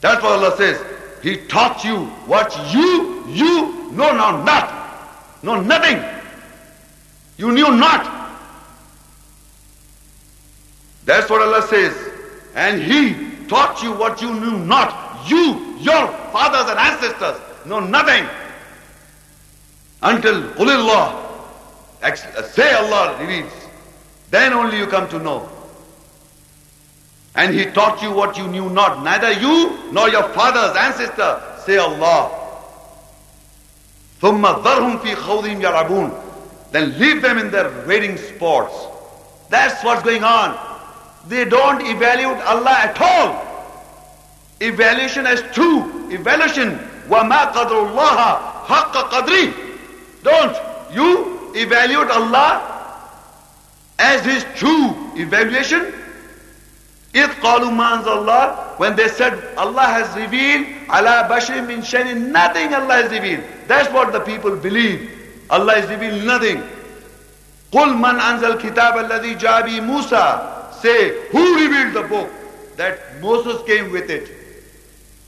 [0.01, 0.83] That's what Allah says.
[1.21, 5.43] He taught you what you, you know now not.
[5.43, 6.03] Know nothing.
[7.37, 8.19] You knew not.
[11.05, 11.95] That's what Allah says.
[12.55, 15.27] And He taught you what you knew not.
[15.29, 18.26] You, your fathers and ancestors know nothing.
[20.02, 21.24] Until Qulillah,
[22.52, 23.52] say Allah reveals.
[24.30, 25.48] Then only you come to know.
[27.34, 29.02] And He taught you what you knew not.
[29.02, 32.30] Neither you nor your fathers, ancestors, say Allah.
[34.20, 38.74] ثُمَّ ذَرْهُمْ فِي خَوْضِهِمْ يَلْعَبُونَ Then leave them in their waiting spots.
[39.50, 40.58] That's what's going on.
[41.28, 43.47] They don't evaluate Allah at all.
[44.60, 46.08] Evaluation as true.
[46.10, 46.78] Evaluation.
[47.08, 48.18] وَمَا قَدْرُ اللَّهَ
[48.66, 49.52] حَقَّ قَدْرِهِ
[50.22, 50.56] Don't.
[50.94, 52.74] You evaluate Allah
[53.98, 55.92] as His true evaluation
[57.14, 62.74] إذ قالوا ما Allah when they said Allah has revealed ala bashir min shay'in nothing
[62.74, 65.10] Allah has revealed that's what the people believe
[65.48, 66.62] Allah has revealed nothing
[67.72, 72.30] قل من أنزل الكتاب الذي جاء به Musa say who revealed the book
[72.76, 74.28] that Moses came with it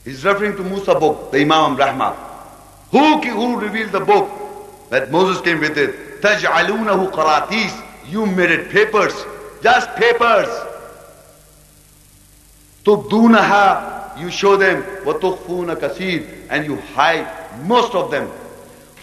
[0.04, 2.14] he's referring to Musa book the Imam Rahma
[2.90, 4.28] who, who revealed the book
[4.90, 7.72] that Moses came with it تجعلونه قراطيس
[8.08, 9.14] you made it papers
[9.62, 10.48] just papers
[12.84, 17.26] تبدونها you show them وتخفون كثير and you hide
[17.66, 18.28] most of them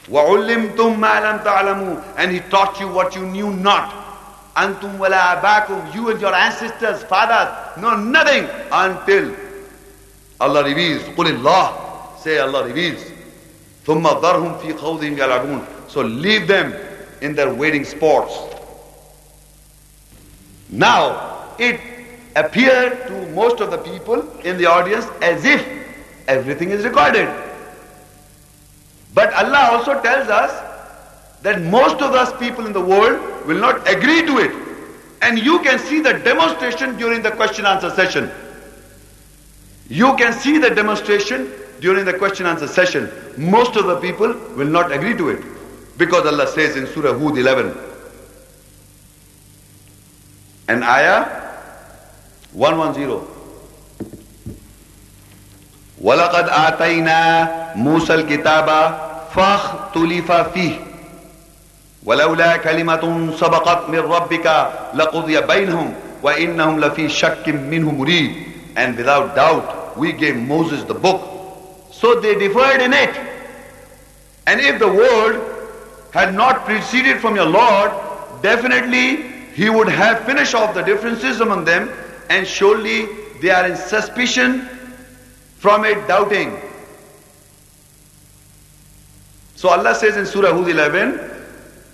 [0.10, 3.94] وعلمتم ما لم تعلموا and he taught you what you knew not
[4.58, 9.32] أنتم ولا أباكم you and your ancestors fathers know nothing until
[10.40, 11.74] Allah reveals قل الله
[12.24, 13.02] say Allah reveals
[13.86, 16.74] ثم ذرهم في خوضهم يلعبون so leave them
[17.22, 18.34] in their waiting spots
[20.70, 21.80] now it
[22.36, 25.66] appear to most of the people in the audience as if
[26.28, 27.30] everything is recorded.
[29.14, 30.52] But Allah also tells us
[31.44, 34.52] that most of us people in the world will not agree to it.
[35.22, 38.32] And you can see the demonstration during the question answer session.
[39.89, 43.11] You can see the demonstration during the question answer session.
[43.37, 45.43] Most of the people will not agree to it.
[45.97, 47.75] Because Allah says in Surah Hud 11,
[50.69, 51.27] an ayah
[52.53, 53.35] 110
[56.01, 57.19] ولقد آتينا
[57.75, 58.69] موسى الكتاب
[59.35, 60.73] فاختلف فيه
[62.05, 64.47] ولولا كلمة سبقت من ربك
[64.95, 68.33] لقضي بينهم وإنهم لفي شك منه مريد
[68.79, 71.21] and without doubt we gave Moses the book
[71.91, 73.15] so they differed in it
[74.47, 75.39] and if the word
[76.13, 77.91] had not proceeded from your Lord
[78.43, 79.29] definitely
[79.61, 81.91] he would have finished off the differences among them
[82.31, 83.07] and surely
[83.43, 84.61] they are in suspicion
[85.57, 86.57] from it doubting.
[89.57, 91.19] So Allah says in Surah Hud 11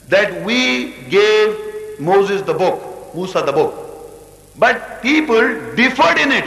[0.09, 3.75] that we gave Moses the book, Musa the book.
[4.59, 5.41] But people
[5.75, 6.45] differed in it.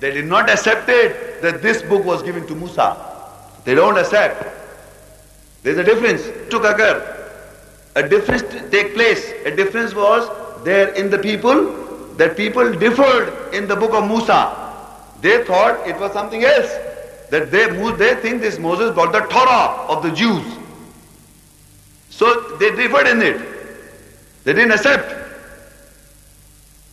[0.00, 2.96] They did not accept it that this book was given to Musa.
[3.64, 4.44] They don't accept.
[5.62, 7.10] There's a difference to occur.
[7.96, 9.32] A difference take place.
[9.46, 10.28] A difference was
[10.64, 11.72] there in the people
[12.16, 14.52] that people differed in the book of Musa.
[15.20, 16.70] They thought it was something else.
[17.30, 17.66] That they,
[17.96, 20.44] they think this Moses brought the Torah of the Jews.
[22.10, 23.40] So they differed in it.
[24.44, 25.22] They didn't accept.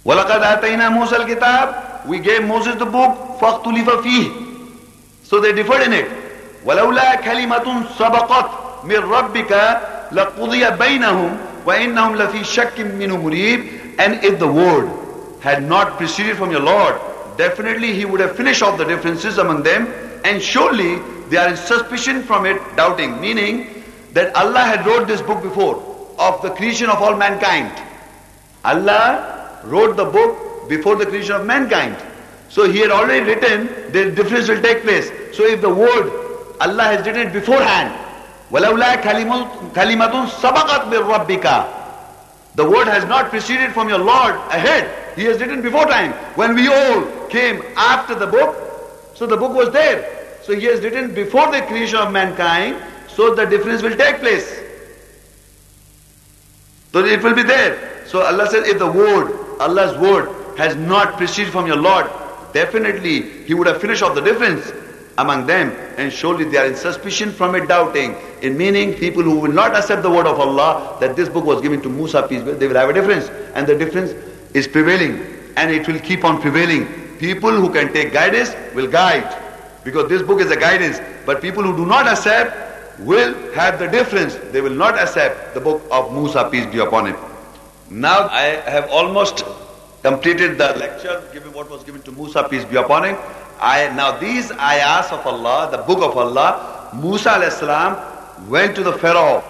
[0.05, 4.27] وَلَقَدْ آتَيْنَا مُوسَى الْكِتَابِ We gave Moses the book, فَاخْتُلِفَ فِيهِ
[5.23, 6.09] So they differed in it.
[6.65, 9.51] وَلَوْلَا كَلِمَةٌ سَبَقَتْ مِنْ رَبِّكَ
[10.11, 14.89] لَقُضِيَ بَيْنَهُمْ وَإِنَّهُمْ لَفِي شَكٍّ مِّنْهُ مُرِيبٍ And if the word
[15.41, 16.99] had not proceeded from your Lord,
[17.37, 19.87] definitely he would have finished off the differences among them
[20.23, 23.19] and surely they are in suspicion from it, doubting.
[23.21, 25.81] Meaning that Allah had wrote this book before
[26.19, 27.71] of the creation of all mankind.
[28.63, 31.97] Allah wrote the book before the creation of mankind.
[32.49, 35.09] So he had already written the difference will take place.
[35.35, 36.11] So if the word
[36.59, 37.97] Allah has written it beforehand,
[38.51, 45.15] وَلَوْلَا كَلِمَةٌ سَبَقَتْ مِنْ The word has not preceded from your Lord ahead.
[45.15, 46.11] He has written before time.
[46.35, 48.55] When we all came after the book,
[49.15, 50.37] so the book was there.
[50.43, 54.59] So he has written before the creation of mankind, so the difference will take place.
[56.91, 58.05] So it will be there.
[58.07, 62.06] So Allah says, if the word, Allah's word, has not proceeded from your Lord,
[62.52, 64.72] definitely He would have finished off the difference
[65.18, 68.14] among them, and surely they are in suspicion from it, doubting.
[68.42, 71.62] In meaning, people who will not accept the word of Allah, that this book was
[71.62, 74.12] given to Musa, peace be, upon they will have a difference, and the difference
[74.54, 75.20] is prevailing,
[75.56, 76.86] and it will keep on prevailing.
[77.18, 79.42] People who can take guidance will guide.
[79.84, 81.00] Because this book is a guidance.
[81.24, 84.34] But people who do not accept will have the difference.
[84.52, 87.16] They will not accept the book of Musa, peace be upon him.
[87.88, 89.44] Now I have almost
[90.05, 93.17] completed the lecture given what was given to Musa, peace be upon him.
[93.59, 97.97] I, now these ayahs of Allah, the book of Allah, Musa salam
[98.49, 99.43] went to the Pharaoh.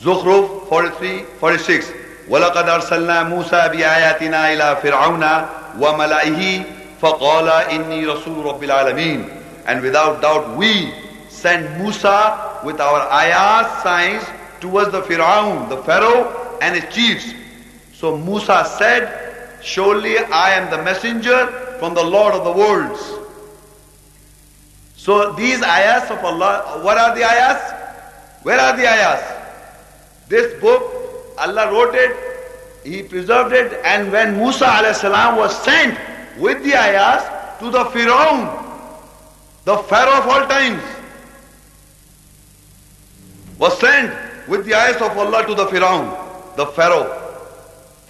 [0.00, 1.92] Zukhruf 43, 46.
[2.30, 5.24] ولقد أرسلنا موسى بآياتنا إلى فرعون
[5.80, 6.62] وملئه
[7.02, 9.28] فقال إني رسول رب العالمين
[9.66, 10.92] and without doubt we
[11.28, 14.22] sent Musa with our ayahs, signs,
[14.60, 17.32] towards the Firaun, the Pharaoh and his chiefs.
[17.94, 19.23] So Musa said,
[19.65, 21.47] Surely I am the messenger
[21.79, 23.01] from the Lord of the worlds.
[24.95, 27.61] So these ayahs of Allah, what are the ayahs?
[28.43, 29.23] Where are the ayahs?
[30.29, 30.83] This book,
[31.39, 32.15] Allah wrote it,
[32.83, 34.65] He preserved it, and when Musa
[35.35, 35.97] was sent
[36.37, 37.23] with the ayahs
[37.59, 38.45] to the Firaun,
[39.63, 40.83] the Pharaoh of all times,
[43.57, 44.13] was sent
[44.47, 47.24] with the ayahs of Allah to the Firaun, the Pharaoh.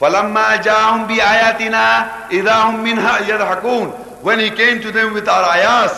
[0.00, 5.92] فَلَمَّا جَاءَهُمْ بِآيَاتِنَا إِذَا هُمْ مِنْهَا يَضْحَكُونَ When he came to them with our ayahs,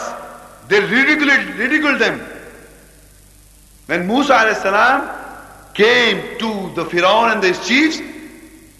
[0.68, 2.20] they ridiculed, ridiculed them.
[3.86, 4.62] When Musa a.s.
[5.74, 8.00] came to the Firaun and his chiefs,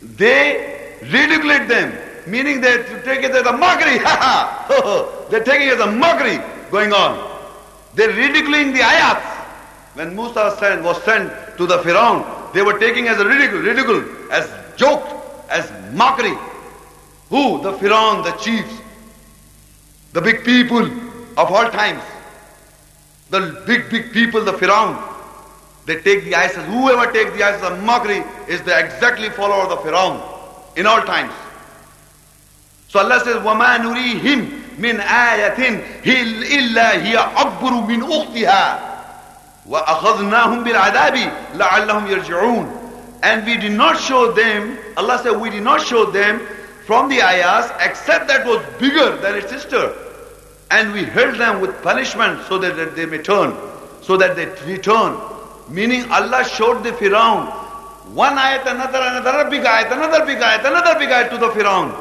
[0.03, 1.93] they ridiculed them,
[2.27, 3.99] meaning they take it as a mockery.
[5.31, 6.39] They're taking it as a mockery
[6.71, 7.31] going on.
[7.95, 9.23] They're ridiculing the ayats.
[9.95, 14.05] When Musa sent, was sent to the Firaun, they were taking as a ridicule, ridicule,
[14.31, 15.04] as joke,
[15.50, 16.36] as mockery.
[17.30, 17.62] Who?
[17.62, 18.82] The Firaun, the chiefs,
[20.14, 20.86] the big people
[21.38, 22.02] of all times.
[23.30, 25.04] The big, big people, the Firaun.
[25.86, 26.64] They take the ISIS.
[26.66, 30.22] Whoever takes the ISIS as mockery is the exactly follower of the Firaun
[30.78, 31.34] in all times.
[32.88, 35.82] So Allah says, وَمَا نُرِيهِمْ من آية
[36.58, 38.80] إلا هي أكبر من أختها
[39.66, 42.77] وأخذناهم بالعذاب لعلهم يرجعون
[43.24, 46.40] and we did not show them Allah said we did not show them
[46.86, 49.94] from the ayahs except that was bigger than its sister.
[50.72, 53.56] And we held them with punishment so that they may turn
[54.08, 55.20] so that they return.
[55.70, 57.52] Meaning Allah showed the Firaun.
[58.16, 61.92] One ayat another another big ayat another big ayat another big ayat to the Firaun.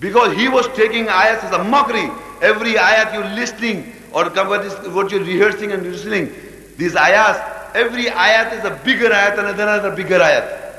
[0.00, 2.10] Because he was taking ayats as a mockery.
[2.42, 6.32] Every ayat you're listening or what you're rehearsing and listening,
[6.76, 7.38] these ayats,
[7.75, 10.69] every ayat is a bigger ayat and another bigger ayat.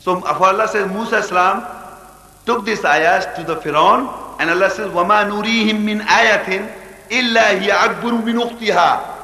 [0.00, 1.64] So Allah says Musa Islam
[2.46, 4.08] took these ayats to the Firaun
[4.40, 6.48] and Allah says, وَمَا نُرِيهِم مِّنْ آيَةٍ
[7.10, 9.14] إِلَّا هِيَ أَكْبُرُ مِنْ أُخْتِهَا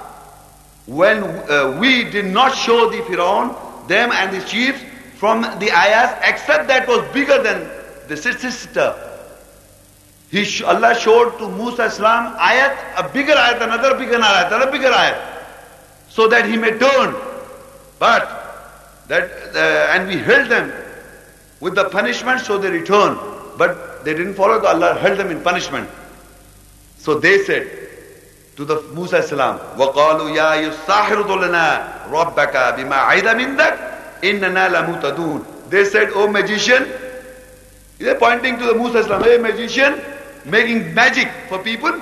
[0.87, 3.55] When uh, we did not show the Firaun,
[3.89, 4.83] them and the chiefs
[5.17, 7.69] from the ayats except that was bigger than
[8.09, 8.95] the sister.
[10.31, 14.91] He, Allah showed to Musa Islam ayat, a bigger ayat, another bigger ayat, another bigger
[14.91, 15.38] ayat,
[16.19, 17.15] so that he may turn.
[17.99, 18.23] But
[19.09, 20.73] that, uh, and we held them
[21.61, 23.19] with the punishment, so they return.
[23.59, 24.65] But they didn't follow.
[24.65, 25.89] Allah held them in punishment.
[26.99, 27.69] So they said
[28.57, 33.75] to the Musa Islam, وَقَالُوا يَا يُسَّاحِرُ لَنَا رَبَّكَ بِمَا عَيْدَ مِنْدَكَ
[34.23, 36.87] إِنَّنَا لَمُتَدُونَ They said, O magician,
[37.99, 39.23] they're pointing to the Musa Islam.
[39.23, 40.01] Hey magician,
[40.45, 41.93] making magic for people.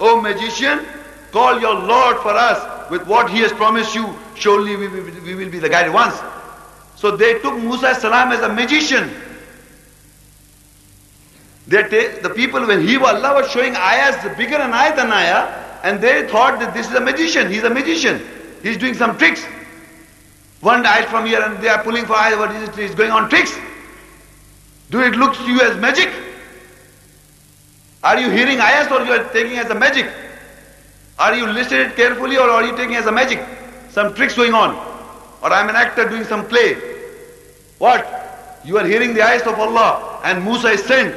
[0.00, 0.84] Oh magician,
[1.32, 4.15] call your Lord for us with what he has promised you.
[4.35, 6.15] surely we, we, we will be the guided ones.
[6.95, 9.09] So they took Musa salam as a magician.
[11.67, 11.83] They
[12.21, 16.01] the people, when he was Allah was showing ayahs, bigger an ayah than ayah, and
[16.01, 18.21] they thought that this is a magician, he's a magician.
[18.63, 19.45] He's doing some tricks.
[20.61, 22.75] One ayah from here and they are pulling for ayah, what is it?
[22.75, 23.55] He's going on tricks.
[24.89, 26.09] Do it look to you as magic?
[28.03, 30.11] Are you hearing ayahs or you are taking as a magic?
[31.19, 33.45] Are you listening carefully or are you taking as a magic?
[33.89, 34.73] Some tricks going on.
[35.43, 36.75] Or I'm an actor doing some play.
[37.77, 38.61] What?
[38.63, 41.13] You are hearing the ayahs of Allah and Musa is sent.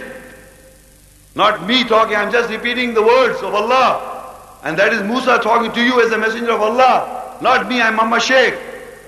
[1.36, 4.58] Not me talking, I'm just repeating the words of Allah.
[4.64, 7.38] And that is Musa talking to you as a messenger of Allah.
[7.40, 8.54] Not me, I'm Mama Sheikh.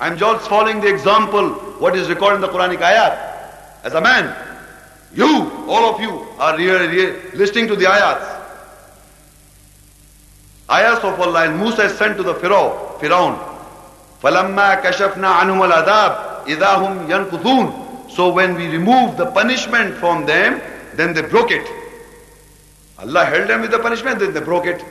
[0.01, 3.19] I'm just following the example, what is recorded in the Quranic ayat.
[3.83, 4.35] As a man,
[5.13, 5.27] you,
[5.69, 8.44] all of you, are here listening to the ayats.
[10.70, 13.38] Ayats of Allah and Musa is sent to the Pharaoh, Firaun.
[14.22, 20.62] فَلَمَّا كَشَفْنَا عَنْهُمَ الْعَذَابِ إِذَا هُمْ يَنْكُثُونَ So when we removed the punishment from them,
[20.96, 21.66] then they broke it.
[23.00, 24.84] Allah held them with the punishment, then they broke it.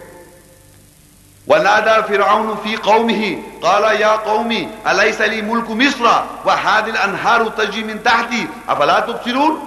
[1.49, 6.05] ونادى فرعون في قومه قال يا قومي أليس لي ملك مصر
[6.45, 9.61] وهذه الأنهار تجري من تحتي أفلا تبصرون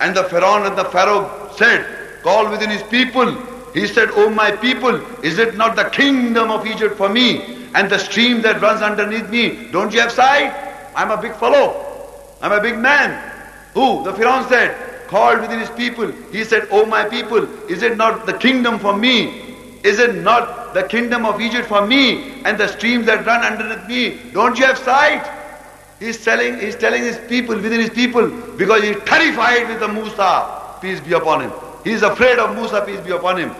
[0.00, 1.86] And the Pharaoh and the Pharaoh said,
[2.22, 3.34] call within his people.
[3.73, 7.57] He said, O oh my people, is it not the kingdom of Egypt for me?
[7.73, 10.51] And the stream that runs underneath me, don't you have sight?
[10.95, 11.87] I'm a big fellow.
[12.41, 13.31] I'm a big man.
[13.73, 14.03] Who?
[14.03, 16.11] The Pharaoh said, called within his people.
[16.31, 19.41] He said, O oh my people, is it not the kingdom for me?
[19.83, 23.87] Is it not the kingdom of Egypt for me and the streams that run underneath
[23.87, 24.31] me?
[24.31, 25.25] Don't you have sight?
[25.99, 30.77] He's telling, he's telling his people, within his people, because he's terrified with the Musa,
[30.81, 31.51] peace be upon him.
[31.83, 33.51] He is afraid of Musa, peace be upon him.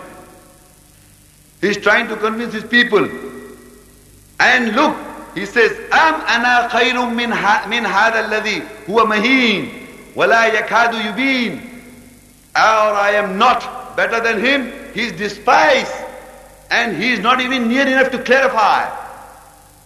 [1.60, 3.08] He is trying to convince his people.
[4.40, 4.96] And look,
[5.34, 7.30] he says, Am ana khayrun min,
[7.70, 11.64] min hada alladhi huwa maheen wala yakadu yubin.
[12.54, 14.72] Or I am not better than him.
[14.92, 15.92] He is despised
[16.70, 18.90] and he is not even near enough to clarify.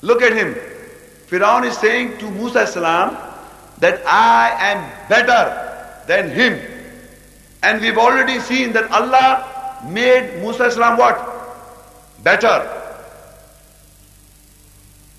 [0.03, 0.55] Look at him.
[1.29, 3.17] Firaun is saying to Musa salam
[3.79, 6.76] that I am better than him.
[7.63, 11.17] And we've already seen that Allah made Musa salam what?
[12.23, 12.65] Better.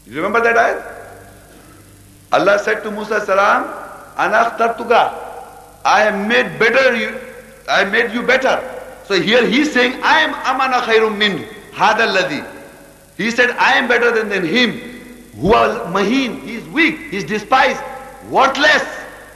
[0.05, 0.79] You remember that ayat?
[2.31, 3.63] Allah said to Musa salam,
[4.15, 5.13] Anakhtartuka.
[5.85, 7.15] I am made better you.
[7.69, 8.59] I made you better.
[9.05, 12.45] So here he's saying, I am amana khairum min hada alladhi.
[13.17, 14.73] He said, I am better than, than him.
[15.37, 16.41] Huwa mahin.
[16.41, 16.97] He is weak.
[17.11, 17.81] He is despised.
[18.29, 18.83] Worthless.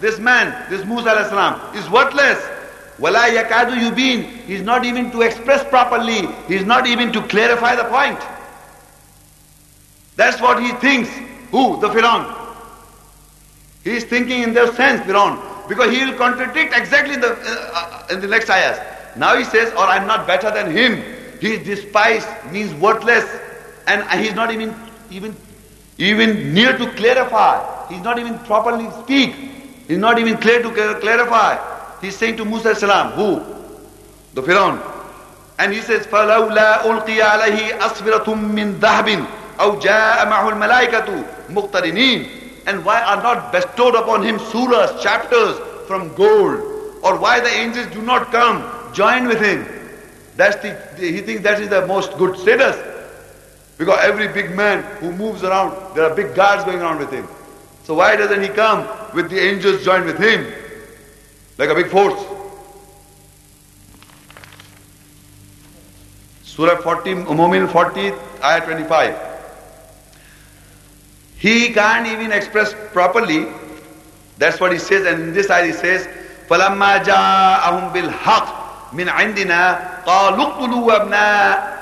[0.01, 2.39] This man, this Musa salam, is worthless.
[3.01, 4.45] Wala yakadu yubin.
[4.45, 6.27] He's not even to express properly.
[6.47, 8.19] He's not even to clarify the point.
[10.15, 11.09] That's what he thinks.
[11.49, 11.81] Who?
[11.81, 12.37] The Firaun.
[13.83, 17.35] He is thinking in their sense, Firaun, because he will contradict exactly the,
[17.73, 18.79] uh, in the next ayahs.
[19.17, 21.03] Now he says, or I'm not better than him.
[21.41, 23.25] He is despised, means worthless,
[23.87, 24.75] and he's not even,
[25.09, 25.35] even,
[25.97, 27.87] even near to clarify.
[27.89, 29.33] He's not even properly speak.
[29.87, 31.57] He's not even clear to clarify.
[32.00, 33.42] He's saying to Musa salam, who?
[34.34, 34.80] The Firaun.
[35.58, 39.26] And he says, فَلَوْلَا أُلْقِيَ عَلَيْهِ أَصْفِرَةٌ مِّن ذَهَبٍ
[39.58, 46.12] أَوْ جَاءَ مَعْهُ الْمَلَائِكَةُ مُقْتَرِنِينَ and why are not bestowed upon him surahs, chapters from
[46.14, 46.58] gold?
[47.02, 49.64] Or why the angels do not come, join with him?
[50.36, 52.76] That's the, he thinks that is the most good status.
[53.78, 57.28] Because every big man who moves around, there are big guards going around with him.
[57.84, 60.52] So why doesn't he come with the angels join with him?
[61.61, 62.19] Like a big force.
[66.41, 68.13] Surah 40, Mu'min 40,
[68.43, 69.15] ayah 25.
[71.37, 73.45] He can't even express properly.
[74.39, 75.05] That's what he says.
[75.05, 76.07] And in this ayah he says,
[76.49, 81.77] فَلَمَّا جَاءَهُمْ بِالْحَقِّ مِنْ عِنْدِنَا قَالُوا اقْتُلُوا أَبْنَاءَ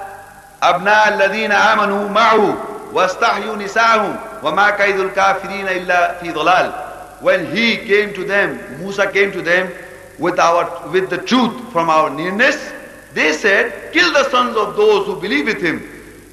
[0.63, 2.57] أبناء الذين آمنوا معه
[2.93, 6.88] واستحيوا نساءهم وما كيد الكافرين إلا في ضلال
[7.21, 9.71] when he came to them Musa came to them
[10.17, 12.71] with our with the truth from our nearness
[13.13, 15.81] they said kill the sons of those who believe with him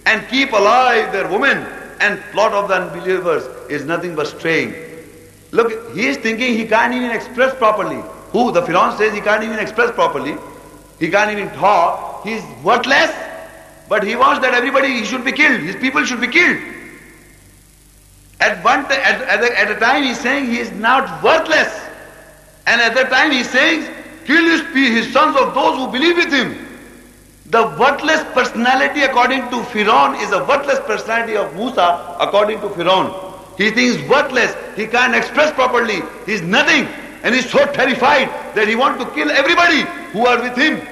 [0.06, 1.66] and keep alive their women
[2.00, 4.74] and plot of the unbelievers is nothing but straying.
[5.50, 8.02] Look, he is thinking he can't even express properly.
[8.32, 8.52] Who?
[8.52, 10.36] The Firaun says he can't even express properly.
[10.98, 12.24] He can't even talk.
[12.24, 13.12] He is worthless.
[13.88, 15.60] But he wants that everybody he should be killed.
[15.60, 16.58] His people should be killed.
[18.40, 21.80] At one at, at, a, at a time he's saying he is not worthless.
[22.66, 23.86] And at that time he's saying,
[24.24, 26.66] kill his, his sons of those who believe with him.
[27.46, 33.32] The worthless personality according to Firaun is a worthless personality of Musa according to Firaun.
[33.56, 36.86] He thinks worthless, he can't express properly, he's nothing.
[37.22, 39.82] And he's so terrified that he wants to kill everybody
[40.12, 40.86] who are with him.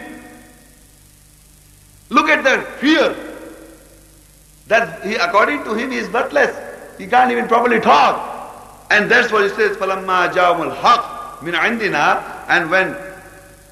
[2.09, 3.15] Look at that fear.
[4.69, 6.74] That he, according to him, he is worthless.
[6.98, 8.88] He can't even properly talk.
[8.92, 12.96] And that's what he says, فَلَمَّا جَاءُمُ الْحَقِّ مِنْ عِنْدِنَا And when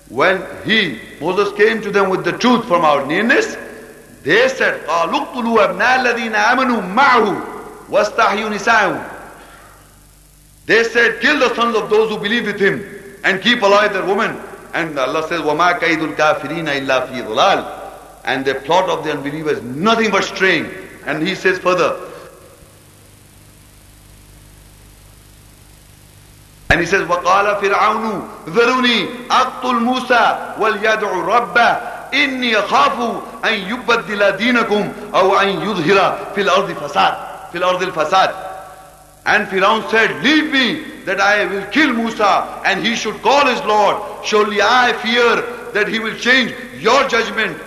[0.10, 3.58] when he, Moses came to them with the truth from our nearness,
[4.24, 9.14] they said, قَالُقْتُلُوا أَبْنَاءَ الَّذِينَ آمَنُوا مَعَهُ وَاسْتَحْيُوا نِسَاءَهُمْ
[10.66, 12.86] They said, kill the sons of those who believe with him
[13.24, 14.38] and keep alive their women.
[14.74, 17.92] And Allah says, وَمَا كَيْدُ الْكَافِرِينَ إِلَّا فِي ضَلَالٍ
[18.24, 20.72] And the plot of the unbelievers, nothing but straying.
[21.06, 22.00] And he says further,
[26.72, 31.78] And he says, وَقَالَ فِرْعَوْنُ ذَرُونِي أَقْتُلْ مُوسَى وَلْيَدْعُ رَبَّهُ
[32.14, 37.14] إِنِّي أَخَافُ أَن يُبَدِّلَ دِينَكُمْ أَوْ أَن يُظْهِرَ فِي الْأَرْضِ فَسَادٍ
[37.52, 38.32] فِي الْأَرْضِ الْفَسَادِ
[39.26, 43.62] And Firaun said, leave me that I will kill Musa and he should call his
[43.64, 44.26] Lord.
[44.26, 45.42] Surely I fear
[45.74, 47.58] that he will change your judgment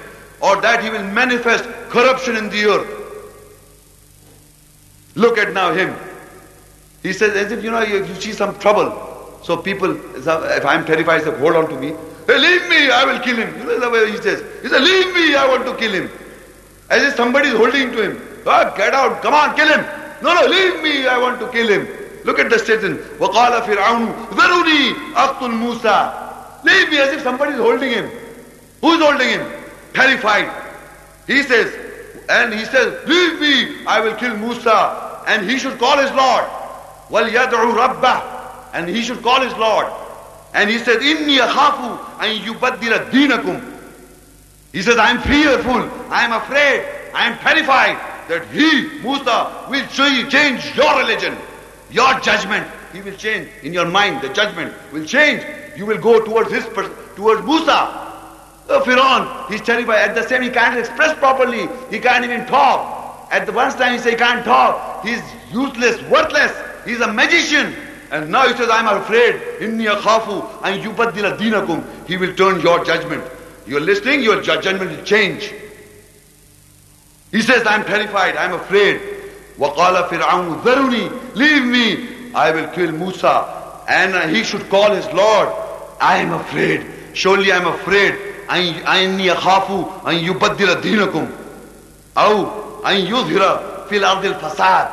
[0.40, 2.88] or that he will manifest corruption in the earth.
[5.14, 5.94] Look at now him.
[7.04, 8.90] He says, as if, you know, you, you see some trouble.
[9.42, 11.94] So people, if I'm terrified, say, hold on to me.
[12.26, 13.56] Hey, leave me, I will kill him.
[13.58, 14.42] You know the way he says.
[14.62, 16.10] He says, leave me, I want to kill him.
[16.90, 18.22] As if somebody is holding to him.
[18.46, 19.84] Oh, get out, come on, kill him.
[20.22, 21.88] No, no, leave me, I want to kill him.
[22.24, 23.00] Look at the statement.
[23.18, 28.10] وَقَالَ فِرْعَوْنُ ذَرُونِي أَقْتُلْ مُوسَى Leave me as if somebody is holding him.
[28.82, 29.50] Who's holding him?
[29.94, 30.50] Terrified.
[31.26, 31.72] He says,
[32.28, 35.22] and he says, leave me, I will kill Musa.
[35.26, 36.44] And he should call his Lord.
[37.10, 39.86] وَلْيَدْعُ رَبَّهُ And he should call his Lord.
[40.54, 43.78] And he said, إِنِّي أَخَافُ أَن يُبَدِّلَ دِينَكُمْ
[44.72, 46.84] He says, I am fearful, I am afraid,
[47.14, 47.96] I am terrified
[48.28, 51.36] that he, Musa, will change your religion,
[51.90, 52.66] your judgment.
[52.92, 55.44] He will change in your mind, the judgment will change.
[55.76, 56.64] You will go towards his,
[57.16, 58.10] towards Musa.
[58.68, 60.10] Oh, Firaun, he's terrified.
[60.10, 61.68] At the same, he can't express properly.
[61.90, 63.28] He can't even talk.
[63.32, 65.04] At the one time, he say he can't talk.
[65.04, 66.52] He's useless, worthless.
[66.84, 67.74] He's a magician.
[68.10, 69.34] And now he says, I'm afraid.
[69.60, 71.84] Inni akhafu an yubaddila dinakum.
[72.06, 73.22] He will turn your judgment.
[73.66, 75.52] You're listening, your judgment will change.
[77.30, 79.00] He says, I'm terrified, I'm afraid.
[79.58, 82.32] وَقَالَ فِرْعَوْنُ ذَرُنِي Leave me.
[82.34, 83.84] I will kill Musa.
[83.88, 85.48] And he should call his Lord.
[86.00, 86.86] I am afraid.
[87.12, 88.14] Surely I'm afraid.
[88.48, 91.28] أَنِّي أَخَافُ أَن يُبَدِّلَ دِينَكُمْ
[92.18, 92.46] أو
[92.86, 94.88] أن يظهر في الأرض الفساد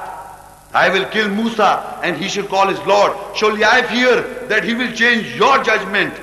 [0.74, 3.12] I will kill Musa and he shall call his Lord.
[3.36, 6.14] Surely I fear that he will change your judgment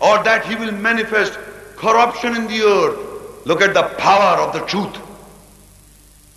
[0.00, 1.38] or that he will manifest
[1.76, 3.46] corruption in the earth.
[3.46, 4.96] Look at the power of the truth.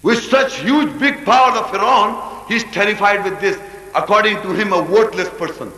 [0.01, 3.59] With such huge big power of Pharaoh, he is terrified with this.
[3.95, 5.71] According to him, a worthless person.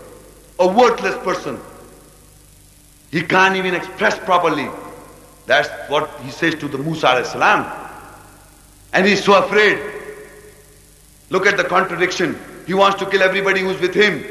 [0.60, 1.60] A worthless person.
[3.12, 4.70] He can't even express properly.
[5.46, 7.72] That's what he says to the Musa salam.
[8.94, 9.95] And he's so afraid
[11.31, 12.39] Look at the contradiction.
[12.67, 14.25] He wants to kill everybody who's with him,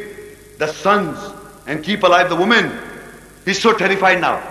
[0.58, 1.18] the sons,
[1.66, 2.72] and keep alive the women.
[3.46, 4.42] He's so terrified now.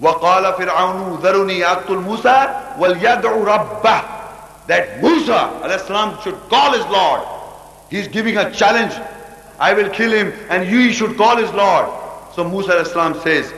[0.00, 7.22] وَقَالَ فِرْعَوْنُ ذَرُنِي أَقْتُلْ مُوسَى وَلْيَدْعُ رَبَّهُ That Musa should call his Lord.
[7.90, 8.92] He's giving a challenge.
[9.58, 11.86] I will kill him and you should call his Lord.
[12.34, 13.52] So Musa says,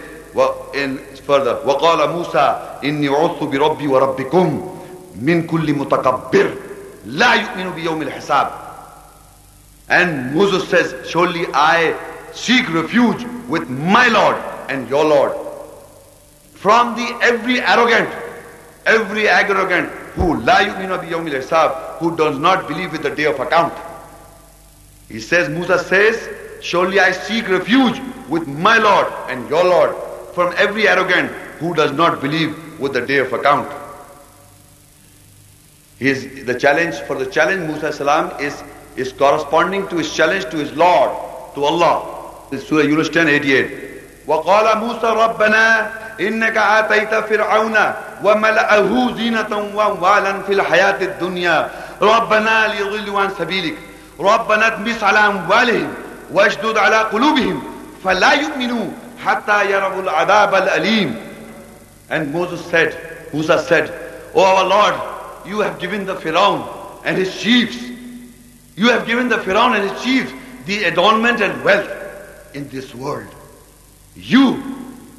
[0.74, 4.76] in further, وَقَالَ مُوسَى إِنِّي عُذْتُ بِرَبِّي وَرَبِّكُمْ
[5.20, 6.56] مِنْ كُلِّ مُتَكَبِّرٍ
[7.05, 8.51] La yu'minu bi hisab.
[9.89, 11.95] And Moses says, surely I
[12.33, 14.35] seek refuge with my Lord
[14.69, 15.33] and your Lord.
[16.53, 18.09] From the every arrogant,
[18.85, 23.25] every arrogant who la yu'minu bi yawmil hisab, who does not believe with the day
[23.25, 23.73] of account.
[25.07, 26.29] He says, Musa says,
[26.61, 29.95] surely I seek refuge with my Lord and your Lord
[30.33, 33.84] from every arrogant who does not believe with the day of account.
[35.99, 38.63] His, the challenge, for the challenge Musa salam is,
[38.97, 41.09] is corresponding to his challenge to his Lord,
[41.55, 42.47] to Allah.
[42.51, 43.81] This is Surah Yunus 10, 88.
[44.27, 45.89] وقال موسى ربنا
[46.19, 47.77] إنك آتيت فرعون
[48.23, 51.69] وملأه زينة واموالا في الحياة الدنيا
[52.01, 53.75] ربنا ليضلوا عن سبيلك
[54.19, 55.93] ربنا اطمس على أموالهم
[56.31, 57.63] واشدد على قلوبهم
[58.03, 58.85] فلا يؤمنوا
[59.25, 61.15] حتى يروا العذاب الأليم
[62.09, 62.95] And Moses said,
[63.33, 63.89] Musa said,
[64.35, 65.14] O Oh our Lord,
[65.46, 66.66] you have given the Firaun
[67.04, 67.76] and his chiefs.
[68.76, 70.32] You have given the Firaun and his chiefs
[70.66, 71.90] the adornment and wealth
[72.54, 73.28] in this world.
[74.16, 74.62] You,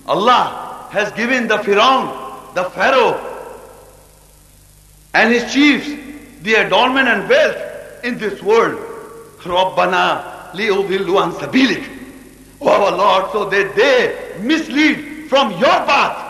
[0.07, 3.19] Allah, has given the Pharaoh, the Pharaoh,
[5.13, 5.87] and his chiefs
[6.41, 8.79] the adornment and wealth in this world.
[9.39, 11.97] رَبَّنَا لِيُضِلُّوا عَنْ سَبِيلِكَ
[12.61, 16.27] Oh our Lord, so that they mislead from your path.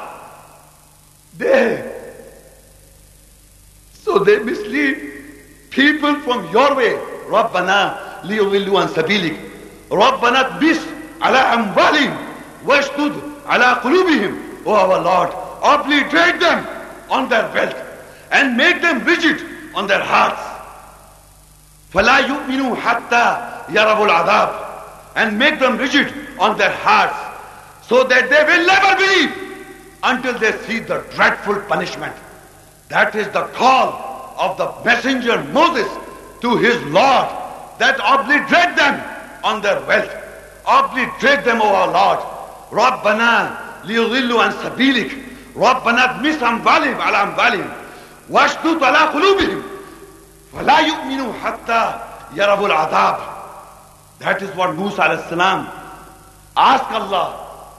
[1.38, 1.94] They,
[4.05, 4.97] so they mislead
[5.69, 6.97] people from your way.
[7.31, 9.38] رَبَّنَا لِيُضِلُّوا عَنْ سَبِيلِكَ
[9.91, 10.79] رَبَّنَا بِسْ
[11.21, 12.13] عَلَىٰ أَمْوَالِهِمْ
[12.65, 13.13] وَاشْتُدْ
[13.47, 15.29] عَلَىٰ قُلُوبِهِمْ Oh our Lord,
[15.63, 16.67] obliterate them
[17.09, 17.75] on their wealth
[18.31, 19.41] and make them rigid
[19.73, 20.41] on their hearts.
[21.93, 23.25] فَلَا يُؤْمِنُوا حَتَّى
[23.69, 24.67] يَرَبُوا الْعَذَابِ
[25.15, 27.17] And make them rigid on their hearts
[27.88, 29.31] so that they will never believe
[30.03, 32.15] until they see the dreadful punishment.
[32.89, 35.88] That is the call of the messenger Moses
[36.41, 37.27] to his Lord
[37.79, 39.01] that obliterate them
[39.43, 40.11] on their wealth.
[40.67, 42.19] Obliterate them, O our Lord.
[42.71, 45.11] رَبَّنَا لِيُضِلُّوا عَنْ سَبِيلِكَ
[45.55, 47.69] رَبَّنَا اطْمِسْ أَمْوَالِهِمْ عَلَى أَمْوَالِهِمْ
[48.29, 49.63] واشدد على قلوبهم
[50.53, 51.99] فلا يؤمنوا حتى
[52.35, 53.17] يروا العذاب
[54.19, 55.67] That is what Musa alayhi
[56.55, 57.33] asked Allah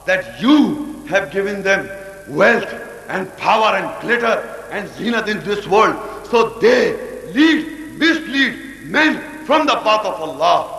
[0.05, 1.89] that you have given them
[2.27, 2.67] wealth
[3.07, 5.96] and power and glitter and zenith in this world.
[6.26, 10.74] So they lead, mislead men from the path of Allah.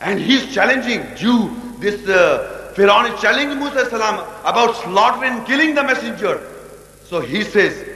[0.00, 5.82] And he's challenging Jew, this uh, Pharaoh is challenging Musa salam about slaughtering, killing the
[5.82, 6.40] messenger.
[7.04, 7.88] So he says,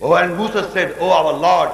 [0.00, 1.70] Oh, and Musa said, Oh, our Lord,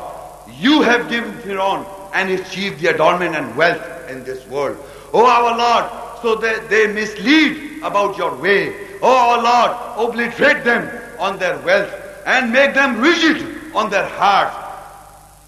[0.58, 4.76] you have given Pharaoh and his chief the adornment and wealth in this world.
[5.12, 8.74] Oh, our Lord, so that they mislead about your way.
[9.00, 11.92] Oh, our Lord, obliterate them on their wealth
[12.28, 14.54] and make them rigid on their hearts,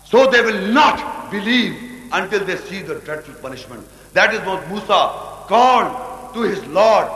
[0.09, 1.77] so they will not believe
[2.11, 3.87] until they see the dreadful punishment.
[4.15, 5.01] That is what Musa
[5.47, 7.07] called to his Lord,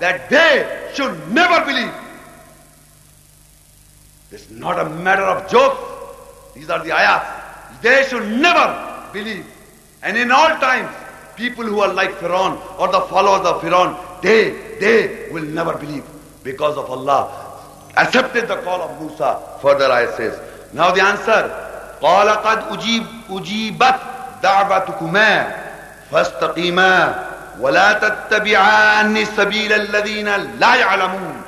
[0.00, 1.92] that they should never believe
[4.34, 5.78] it's not a matter of jokes.
[6.54, 7.80] These are the ayats.
[7.82, 9.46] They should never believe.
[10.02, 10.92] And in all times,
[11.36, 16.04] people who are like Pharaoh or the followers of Pharaoh, they, they will never believe
[16.42, 17.43] because of Allah
[17.97, 19.39] Accepted the call of Musa.
[19.61, 20.39] Further ayat says.
[20.73, 21.49] Now the answer.
[22.01, 23.95] قال قد أجيب أجيبت
[24.43, 25.47] دعوتكما
[26.11, 27.25] فاستقيما
[27.59, 30.29] ولا تتبعان سبيل الذين
[30.59, 31.41] لا يعلمون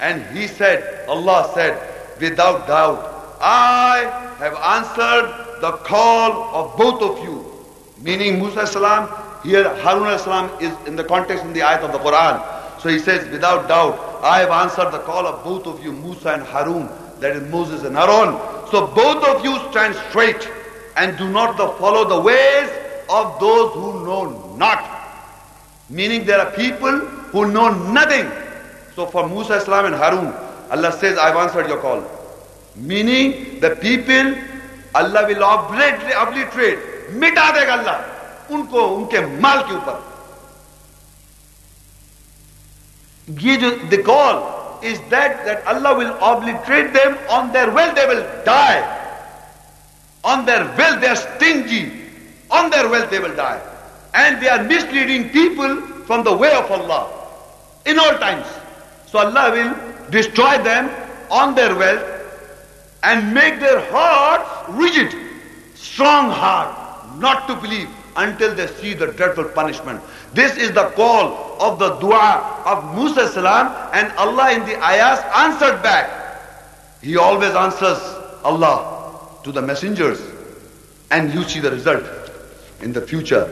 [0.00, 1.78] and he said Allah said
[2.20, 3.38] without doubt.
[3.40, 4.04] I
[4.38, 7.44] have answered the call of both of you.
[8.02, 9.08] Meaning Musa salam,
[9.42, 12.42] here Harun salam is in the context in the ayat of the Quran.
[12.78, 16.34] So he says, without doubt, I have answered the call of both of you, Musa
[16.34, 16.88] and Harun,
[17.20, 18.38] that is Moses and Aaron.
[18.70, 20.48] So both of you stand straight
[20.96, 22.70] and do not follow the ways
[23.08, 24.90] of those who know not.
[25.90, 26.98] Meaning there are people
[27.32, 28.30] who know nothing.
[28.94, 30.32] So for Musa salam and Harun,
[30.70, 32.02] Allah says, I've answered your call.
[32.76, 34.34] Meaning the people,
[34.94, 40.07] Allah will obliterate, obliterate मिटा देगा अल्लाह उनको उनके माल के ऊपर
[43.29, 48.07] ये जो the call is that that Allah will obliterate them on their wealth they
[48.07, 48.95] will die.
[50.23, 51.91] On their wealth they are stingy.
[52.49, 53.61] On their wealth they will die.
[54.13, 57.11] And they are misleading people from the way of Allah
[57.85, 58.47] in all times.
[59.05, 60.89] So Allah will destroy them
[61.29, 62.03] on their wealth
[63.03, 65.15] and make their hearts rigid,
[65.75, 70.01] strong heart, not to believe until they see the dreadful punishment.
[70.32, 75.20] This is the call of the dua of Musa salam and Allah in the ayahs
[75.34, 76.10] answered back.
[77.02, 77.98] He always answers
[78.42, 80.20] Allah to the messengers
[81.10, 82.04] and you see the result
[82.80, 83.44] in the future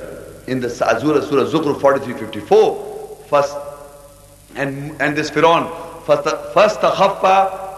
[0.47, 3.56] in the Azura Surah Zukhruf 43-54 first
[4.56, 5.70] and, and this Pharaoh
[6.06, 7.26] فاستخف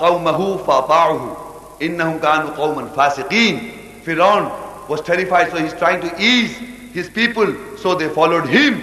[0.01, 1.37] قومه فأطاعه
[1.83, 3.71] إنهم كانوا قوما فاسقين
[4.05, 4.51] Pharaoh
[4.89, 6.57] was terrified so he's trying to ease
[6.95, 8.81] his people so they followed him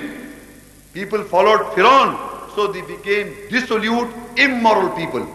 [0.93, 5.25] people followed Pharaoh so they became dissolute immoral people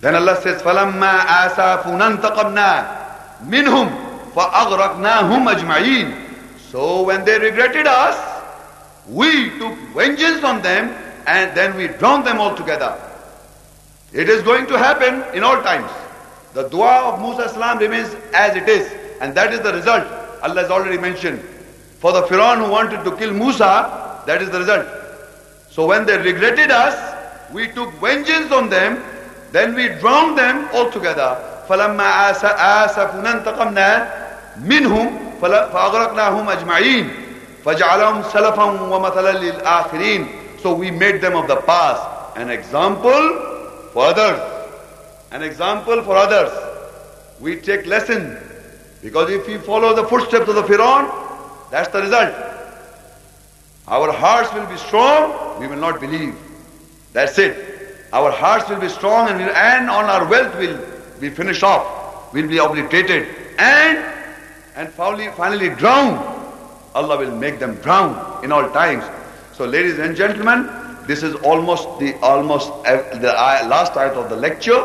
[0.00, 2.70] then Allah says فَلَمَّا آسَافُنَا انْتَقَمْنَا
[3.48, 3.88] مِنْهُمْ
[4.34, 6.26] فَأَغْرَقْنَاهُمْ أَجْمَعِينَ
[6.70, 8.14] So when they regretted us,
[9.08, 10.94] we took vengeance on them
[11.26, 13.00] and then we drown them all together.
[14.12, 15.90] It is going to happen in all times.
[16.52, 20.04] The dua of Musa Islam remains as it is, and that is the result.
[20.42, 21.42] Allah has already mentioned.
[22.00, 24.86] For the Pharaoh who wanted to kill Musa, that is the result.
[25.70, 26.94] So when they regretted us,
[27.52, 29.02] we took vengeance on them,
[29.52, 31.36] then we drowned them all together.
[31.68, 37.10] فَلَمَّا آسَفُنَا انْتَقَمْنَا مِنْهُمْ فَأَغْرَقْنَاهُمْ أَجْمَعِينَ
[37.64, 42.02] فَجَعَلَهُمْ سَلَفًا وَمَثَلًا لِلْآخِرِينَ so we made them of the past
[42.36, 44.40] an example for others.
[45.32, 46.52] An example for others.
[47.40, 48.38] We take lesson.
[49.02, 51.08] Because if we follow the footsteps of the Firaun,
[51.71, 52.35] that's the result.
[53.87, 56.35] Our hearts will be strong, we will not believe.
[57.13, 58.07] That's it.
[58.13, 60.77] Our hearts will be strong and, we'll, and on our wealth will
[61.19, 63.27] be finished off, will be obliterated,
[63.57, 63.97] and
[64.75, 66.17] and finally, finally drown.
[66.95, 69.03] Allah will make them drown in all times.
[69.53, 70.69] So, ladies and gentlemen,
[71.07, 73.33] this is almost the almost the
[73.67, 74.81] last ayat of the lecture.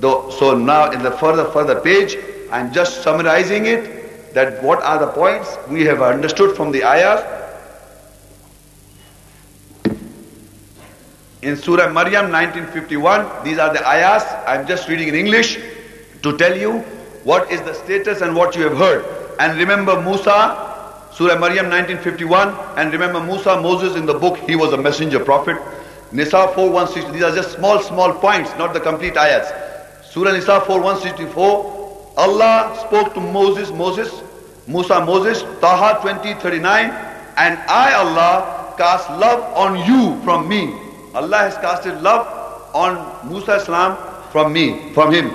[0.00, 2.16] So now in the further further page,
[2.50, 4.01] I'm just summarizing it.
[4.34, 7.20] That what are the points we have understood from the ayahs
[11.42, 13.44] in Surah Maryam 1951.
[13.44, 14.22] These are the ayahs.
[14.46, 15.58] I'm just reading in English
[16.22, 16.78] to tell you
[17.24, 19.04] what is the status and what you have heard.
[19.40, 22.54] And remember Musa, Surah Maryam 1951.
[22.78, 25.56] And remember Musa, Moses in the book, he was a messenger prophet.
[26.12, 27.10] Nisa 4160.
[27.12, 29.50] These are just small, small points, not the complete ayahs.
[30.04, 31.81] Surah Nisa 4164.
[32.16, 34.22] Allah spoke to Moses, Moses,
[34.66, 36.90] Musa, Moses, Taha 2039.
[37.36, 40.74] And I, Allah, cast love on you from me.
[41.14, 42.26] Allah has casted love
[42.74, 43.96] on Musa Islam
[44.30, 45.30] from me, from him.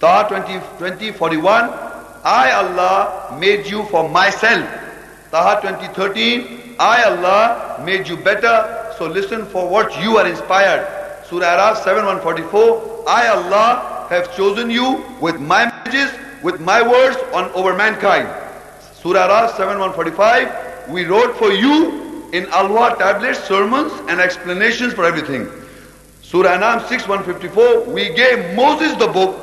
[0.00, 1.70] Taha 20, 20, 41.
[2.22, 4.66] I, Allah, made you for myself.
[5.30, 6.76] Taha 2013.
[6.78, 8.94] I, Allah, made you better.
[8.98, 10.86] So listen for what you are inspired.
[11.26, 13.04] Surah Araf 7, 144.
[13.08, 16.10] I, Allah, have chosen you with my messages,
[16.42, 18.28] with my words on over mankind.
[18.94, 25.48] Surah Araf 7145, We wrote for you in Alwa tablets, sermons and explanations for everything.
[26.22, 29.34] Surah Anam 6 154, we gave Moses the book,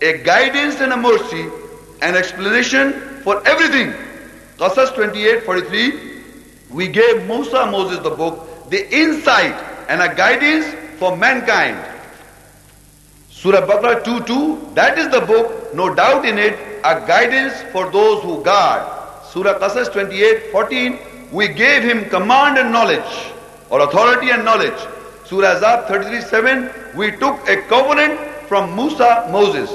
[0.00, 1.48] a guidance and a mercy,
[2.00, 2.92] an explanation
[3.22, 3.92] for everything.
[4.58, 6.22] Qasas 28 43,
[6.70, 9.54] we gave Musa Moses the book, the insight
[9.88, 10.66] and a guidance
[10.98, 11.78] for mankind.
[13.38, 17.88] Surah Baqarah 2 2, that is the book, no doubt in it, a guidance for
[17.92, 18.82] those who guard.
[19.30, 20.98] Surah Qasas 28 14,
[21.30, 23.12] we gave him command and knowledge,
[23.70, 24.74] or authority and knowledge.
[25.24, 29.70] Surah Ahzab 33 7, we took a covenant from Musa, Moses.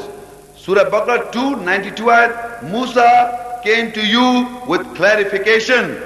[0.57, 6.03] Surah Baqarah 2 92 ayat, Musa came to you with clarification.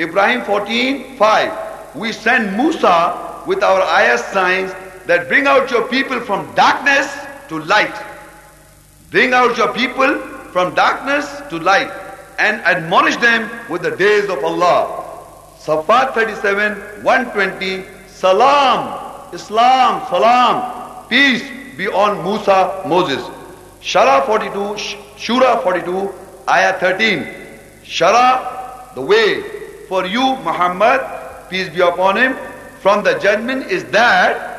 [0.00, 4.74] Ibrahim 14 5, we sent Musa with our ayah signs
[5.08, 7.08] that bring out your people from darkness
[7.48, 7.96] to light.
[9.10, 10.18] Bring out your people
[10.52, 11.90] from darkness to light
[12.38, 15.06] and admonish them with the days of Allah.
[15.58, 21.42] Safat 37, 120, Salam, Islam, Salam, peace
[21.78, 23.24] be on Musa, Moses.
[23.80, 24.76] Shara 42,
[25.16, 26.12] Shura 42,
[26.50, 27.24] Ayah 13.
[27.82, 29.40] Shara, the way
[29.88, 31.00] for you, Muhammad,
[31.48, 32.36] peace be upon him,
[32.80, 34.57] from the judgment is that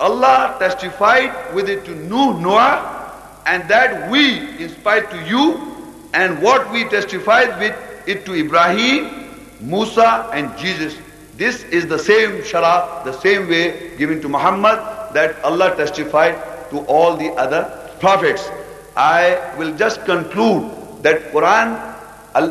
[0.00, 3.12] Allah testified with it to Noah
[3.46, 5.74] and that we inspired to you
[6.14, 7.74] and what we testified with
[8.06, 10.96] it to Ibrahim, Musa and Jesus.
[11.36, 14.78] This is the same shara, the same way given to Muhammad
[15.14, 16.34] that Allah testified
[16.70, 17.64] to all the other
[17.98, 18.48] prophets.
[18.96, 21.74] I will just conclude that Quran,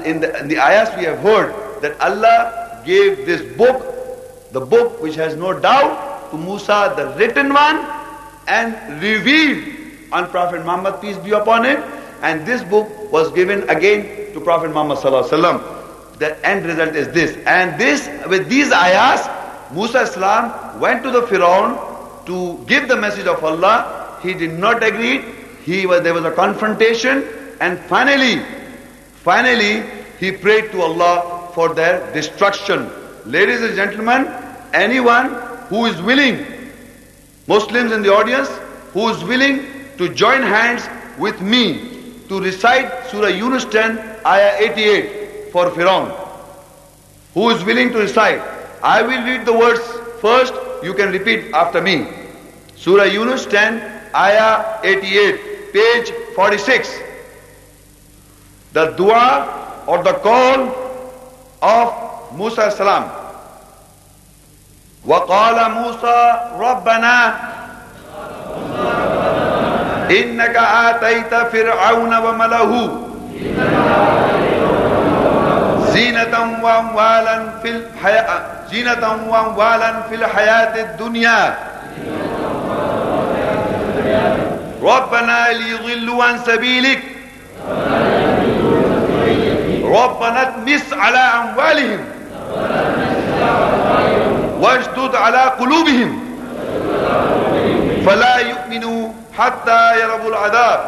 [0.04, 5.02] in the, in the ayahs we have heard, that Allah gave this book, the book
[5.02, 7.86] which has no doubt to Musa, the written one,
[8.48, 9.64] and revealed
[10.12, 11.84] on Prophet Muhammad, peace be upon him,
[12.22, 17.10] and this book was given again to Prophet Muhammad sallallahu alaihi The end result is
[17.10, 17.38] this.
[17.46, 19.28] And this, with these ayahs,
[19.72, 24.18] Musa Islam went to the Firaun to give the message of Allah.
[24.24, 25.24] He did not agree.
[25.64, 27.24] He was, there was a confrontation.
[27.60, 28.42] And finally,
[29.16, 29.84] finally,
[30.20, 32.90] he prayed to Allah for their destruction.
[33.26, 34.28] Ladies and gentlemen,
[34.74, 36.46] anyone who is willing,
[37.48, 38.50] Muslims in the audience,
[38.94, 39.66] who is willing
[39.98, 40.88] to join hands
[41.18, 41.98] with me
[42.30, 46.12] to recite Surah Yunus 10, Ayah 88 for Firaun.
[47.34, 48.42] Who is willing to recite?
[48.84, 49.82] I will read the words
[50.22, 50.54] first,
[50.84, 52.08] you can repeat after me.
[52.76, 57.00] Surah Yunus 10, Ayah 88, page 46.
[58.74, 60.70] The dua or the call
[61.62, 63.17] of Musa salam.
[65.08, 67.34] وقال موسى ربنا
[70.12, 72.98] إنك آتيت فرعون ومله
[75.94, 78.40] زينة وأموالا في الحياة
[78.72, 81.56] زينة وأموالا في الحياة الدنيا.
[84.84, 87.04] ربنا ليضلوا عن سبيلك.
[89.84, 92.00] ربنا اطمس على أموالهم.
[94.62, 96.20] واشدد على قلوبهم.
[98.06, 100.80] فلا يؤمنوا حتى يروا العذاب.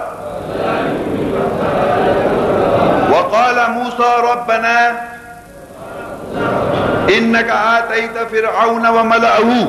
[3.11, 5.01] وقال موسى ربنا
[7.17, 9.67] إنك آتيت فرعون وملأه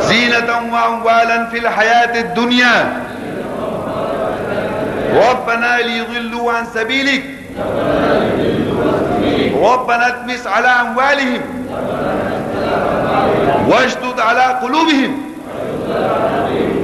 [0.00, 3.02] زينة وأموالا في الحياة الدنيا.
[5.30, 7.24] ربنا ليضلوا عن سبيلك.
[9.50, 11.42] ربنا اطمس على أموالهم.
[13.68, 15.12] واشدد على قلوبهم.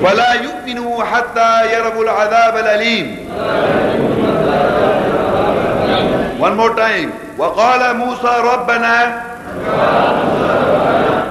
[0.04, 3.06] فلا يؤمنوا حتى يروا العذاب الأليم.
[6.40, 7.10] One more time.
[7.38, 9.22] وقال موسى ربنا،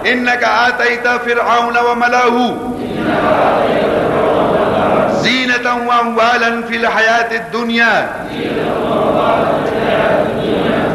[0.06, 2.56] إنك آتيت فرعون وملاه
[5.22, 8.10] زينة وأموالا في الحياة الدنيا.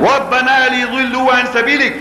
[0.02, 1.94] ربنا ليضلوا عن سبيلك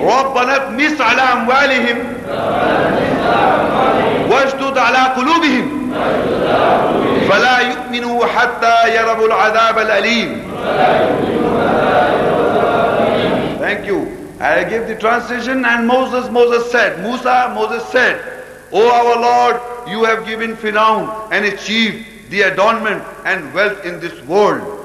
[0.00, 1.98] ربنا اطمس على أموالهم
[4.30, 5.92] واشدد على قلوبهم
[7.30, 10.42] فلا يؤمنوا حتى يروا العذاب الأليم
[13.62, 14.28] Thank you.
[14.40, 18.20] I give the translation and Moses, Moses said, Musa, Moses said,
[18.72, 24.20] O our Lord, you have given Firaun and chief the adornment and wealth in this
[24.24, 24.81] world.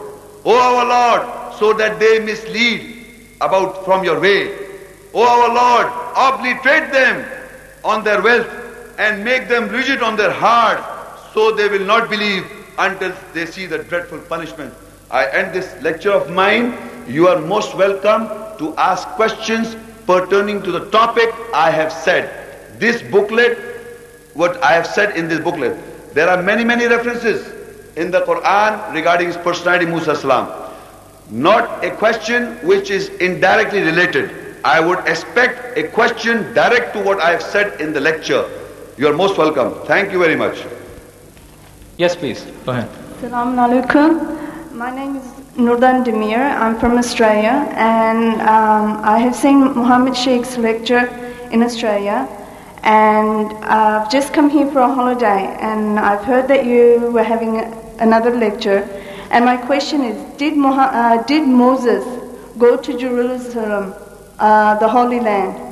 [0.48, 3.06] O our Lord, so that they mislead
[3.42, 4.56] about from your way.
[5.14, 7.26] O our Lord, obliterate them
[7.84, 8.48] on their wealth
[8.98, 10.82] and make them rigid on their heart
[11.34, 12.46] so they will not believe
[12.80, 14.74] until they see the dreadful punishment.
[15.12, 16.78] I end this lecture of mine.
[17.10, 18.30] You are most welcome
[18.60, 19.76] to ask questions
[20.06, 22.80] pertaining to the topic I have said.
[22.80, 23.58] This booklet,
[24.34, 25.78] what I have said in this booklet,
[26.14, 27.57] there are many, many references
[27.98, 30.48] in the Quran regarding his personality, Musa salam.
[31.30, 34.32] Not a question which is indirectly related.
[34.64, 38.46] I would expect a question direct to what I have said in the lecture.
[38.98, 39.74] You are most welcome.
[39.86, 40.64] Thank you very much.
[41.98, 42.46] Yes, please.
[42.66, 42.90] Go ahead.
[43.18, 44.74] Assalamu alaikum.
[44.74, 45.26] My name is
[45.58, 46.38] Nurdan Demir.
[46.38, 51.06] I'm from Australia, and um, I have seen Muhammad Sheikh's lecture
[51.52, 52.28] in Australia.
[52.84, 57.58] And I've just come here for a holiday, and I've heard that you were having
[58.00, 58.88] another lecture.
[59.32, 62.06] And my question is Did, Moha- uh, did Moses
[62.58, 63.94] go to Jerusalem,
[64.40, 65.64] uh, the Holy Land?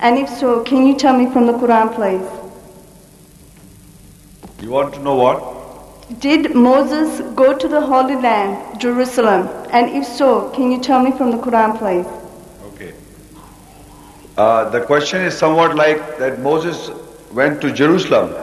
[0.00, 2.26] And if so, can you tell me from the Quran, please?
[4.62, 6.20] You want to know what?
[6.20, 9.48] Did Moses go to the Holy Land, Jerusalem?
[9.70, 12.06] And if so, can you tell me from the Quran, please?
[12.74, 12.92] Okay.
[14.36, 16.90] Uh, the question is somewhat like that Moses
[17.32, 18.34] went to Jerusalem.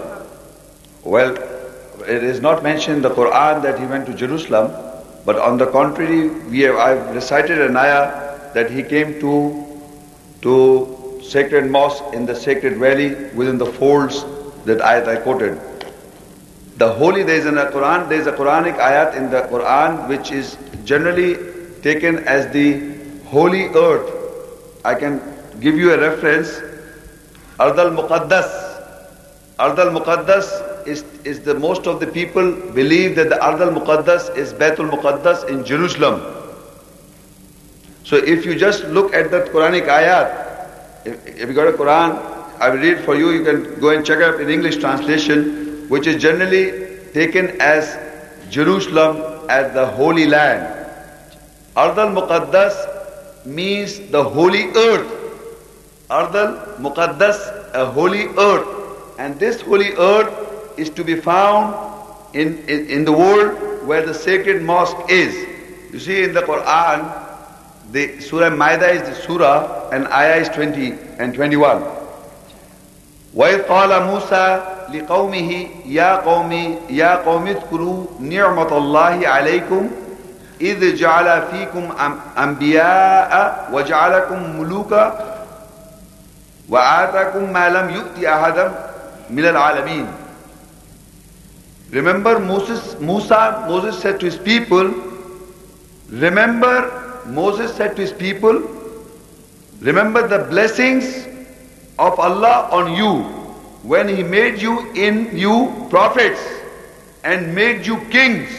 [1.04, 1.36] Well,
[2.10, 4.72] it is not mentioned in the Quran that he went to Jerusalem,
[5.26, 9.64] but on the contrary, we have, I've recited an ayah that he came to
[10.42, 14.24] to sacred mosque in the sacred valley within the folds
[14.66, 15.60] that ayat I quoted.
[16.78, 20.08] The holy, there is in the Quran, there is a Quranic ayat in the Quran
[20.08, 21.36] which is generally
[21.82, 22.94] taken as the
[23.26, 24.14] holy earth.
[24.86, 25.20] I can
[25.60, 26.62] give you a reference.
[27.60, 28.50] Ard al Muqaddas.
[29.58, 33.72] Ard al Muqaddas is, is the most of the people believe that the Ard al
[33.72, 36.22] Muqaddas is Baitul Muqaddas in Jerusalem.
[38.04, 42.18] So if you just look at that Quranic ayat, if, if you got a Quran,
[42.60, 46.08] I will read for you, you can go and check up in English translation which
[46.08, 47.98] is generally taken as
[48.50, 50.74] Jerusalem as the Holy Land.
[51.76, 55.12] Ard al-Muqaddas means the holy earth.
[56.10, 58.68] Ard al-Muqaddas, a holy earth.
[59.20, 60.47] And this holy earth
[60.78, 61.76] is to be found
[62.34, 65.34] in, in, in the world where the sacred mosque is.
[65.94, 67.12] You see in the Quran,
[67.91, 71.84] the Surah Maida is the surah and ayah is 20 and 21.
[73.36, 76.52] وَإِذْ قَالَ مُوسَى لقومه يا قوم
[76.90, 79.90] يا قوم اذكروا نعمة الله عليكم
[80.62, 81.90] إذ جعل فيكم
[82.38, 85.20] أنبياء وجعلكم ملوكا
[86.70, 88.72] وآتاكم ما لم يؤت أحدا
[89.30, 90.08] من العالمين
[91.92, 94.94] Remember Moses, Musa, Moses said to his people,
[96.10, 98.62] remember Moses said to his people,
[99.80, 101.26] remember the blessings
[101.98, 103.24] of Allah on you
[103.84, 106.42] when he made you in you prophets
[107.24, 108.50] and made you kings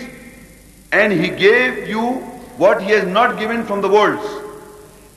[0.92, 2.14] and he gave you
[2.56, 4.24] what he has not given from the worlds.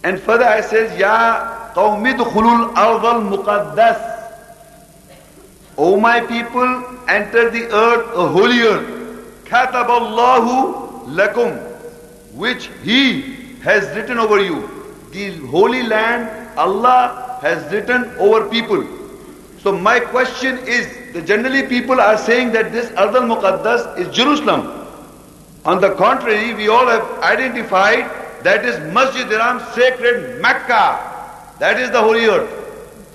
[0.03, 4.10] And further I says, Ya qawmidkhulul ardal muqaddas.
[5.77, 9.45] O my people, enter the earth, a holy earth.
[9.45, 11.57] Kataballahu lakum,
[12.33, 13.21] which he
[13.61, 14.69] has written over you.
[15.11, 18.85] the holy land Allah has written over people.
[19.59, 24.87] So my question is, that generally people are saying that this Ard al-Muqaddas is Jerusalem.
[25.65, 28.09] On the contrary, we all have identified
[28.43, 30.97] that is Masjid Haram, sacred Mecca.
[31.59, 32.49] That is the holy earth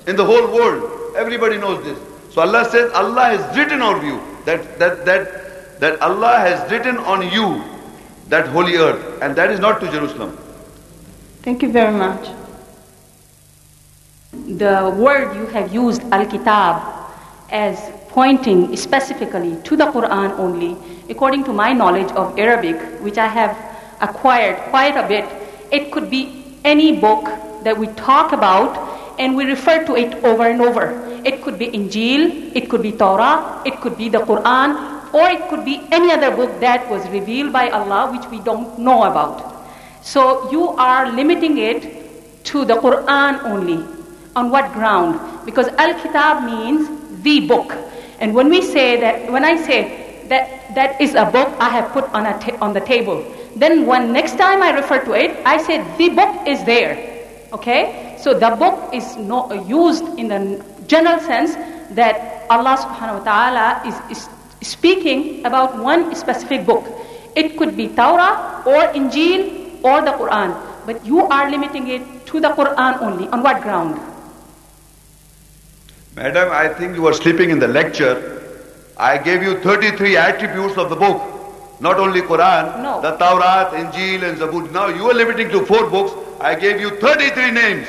[0.06, 1.16] in the whole world.
[1.16, 1.98] Everybody knows this.
[2.36, 6.98] So Allah says, Allah has written on you that that that that Allah has written
[6.98, 7.64] on you
[8.28, 10.36] that holy earth, and that is not to Jerusalem.
[11.40, 12.28] Thank you very much.
[14.32, 16.82] The word you have used, Al-Kitab,
[17.48, 17.80] as
[18.10, 20.76] pointing specifically to the Quran only,
[21.08, 23.56] according to my knowledge of Arabic, which I have
[24.02, 25.24] acquired quite a bit,
[25.72, 27.24] it could be any book
[27.64, 28.76] that we talk about
[29.18, 31.05] and we refer to it over and over.
[31.26, 35.48] It could be Injil, it could be Torah, it could be the Quran, or it
[35.48, 39.42] could be any other book that was revealed by Allah which we don't know about.
[40.02, 43.82] So you are limiting it to the Quran only.
[44.36, 45.18] On what ground?
[45.44, 46.86] Because Al Kitab means
[47.24, 47.74] the book.
[48.20, 51.90] And when we say that, when I say that that is a book I have
[51.90, 53.24] put on, a ta- on the table,
[53.56, 56.94] then when next time I refer to it, I say the book is there.
[57.52, 58.14] Okay?
[58.20, 61.54] So the book is not used in the general sense
[61.94, 64.28] that Allah subhanahu wa ta'ala is, is
[64.62, 66.84] speaking about one specific book.
[67.34, 70.56] It could be Torah or Injil or the Quran.
[70.86, 73.28] But you are limiting it to the Quran only.
[73.28, 74.00] On what ground?
[76.14, 78.42] Madam, I think you were sleeping in the lecture.
[78.96, 81.20] I gave you 33 attributes of the book.
[81.80, 83.02] Not only Quran, No.
[83.02, 84.70] the Taurat, Injil and Zabur.
[84.72, 86.12] Now you are limiting to four books.
[86.40, 87.86] I gave you 33 names.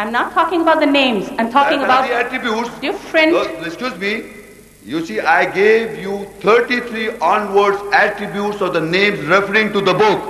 [0.00, 1.28] I'm not talking about the names.
[1.38, 2.70] I'm talking about the attributes.
[2.80, 3.32] different.
[3.32, 4.32] No, excuse me.
[4.82, 10.20] You see, I gave you 33 onwards attributes of the names referring to the book,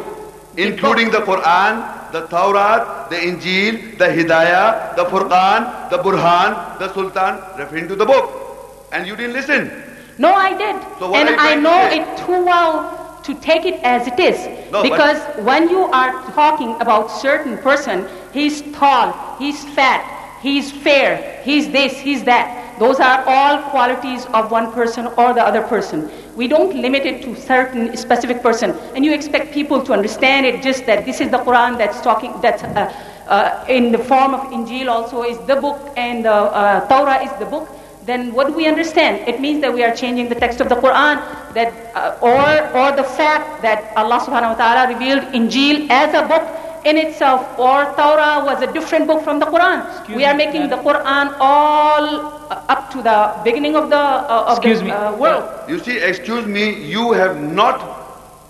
[0.57, 7.39] including the Quran, the Taurat, the Injil, the Hidayah, the Furqan, the Burhan, the Sultan,
[7.57, 8.89] referring to the book.
[8.91, 9.71] And you didn't listen.
[10.19, 10.83] No, I did.
[10.99, 12.01] So what and I to know say?
[12.01, 14.73] it too well to take it as it is.
[14.73, 21.43] No, because when you are talking about certain person, he's tall, he's fat, he's fair,
[21.43, 22.79] he's this, he's that.
[22.79, 26.09] Those are all qualities of one person or the other person.
[26.37, 28.71] We don't limit it to certain specific person.
[28.95, 32.33] And you expect people to understand it just that this is the Quran that's talking,
[32.41, 32.95] that's uh,
[33.29, 37.33] uh, in the form of Injil also is the book and the uh, Torah is
[37.39, 37.69] the book
[38.11, 39.29] then what do we understand?
[39.29, 41.21] It means that we are changing the text of the Quran,
[41.55, 42.43] that uh, or
[42.77, 46.43] or the fact that Allah Subhanahu wa Taala revealed Injil as a book
[46.85, 49.85] in itself, or Torah was a different book from the Quran.
[49.98, 50.77] Excuse we are me, making the.
[50.77, 52.05] Quran all
[52.51, 54.90] uh, up to the beginning of the uh, of Excuse the me.
[54.90, 55.44] uh, world.
[55.69, 57.81] You see, excuse me, you have not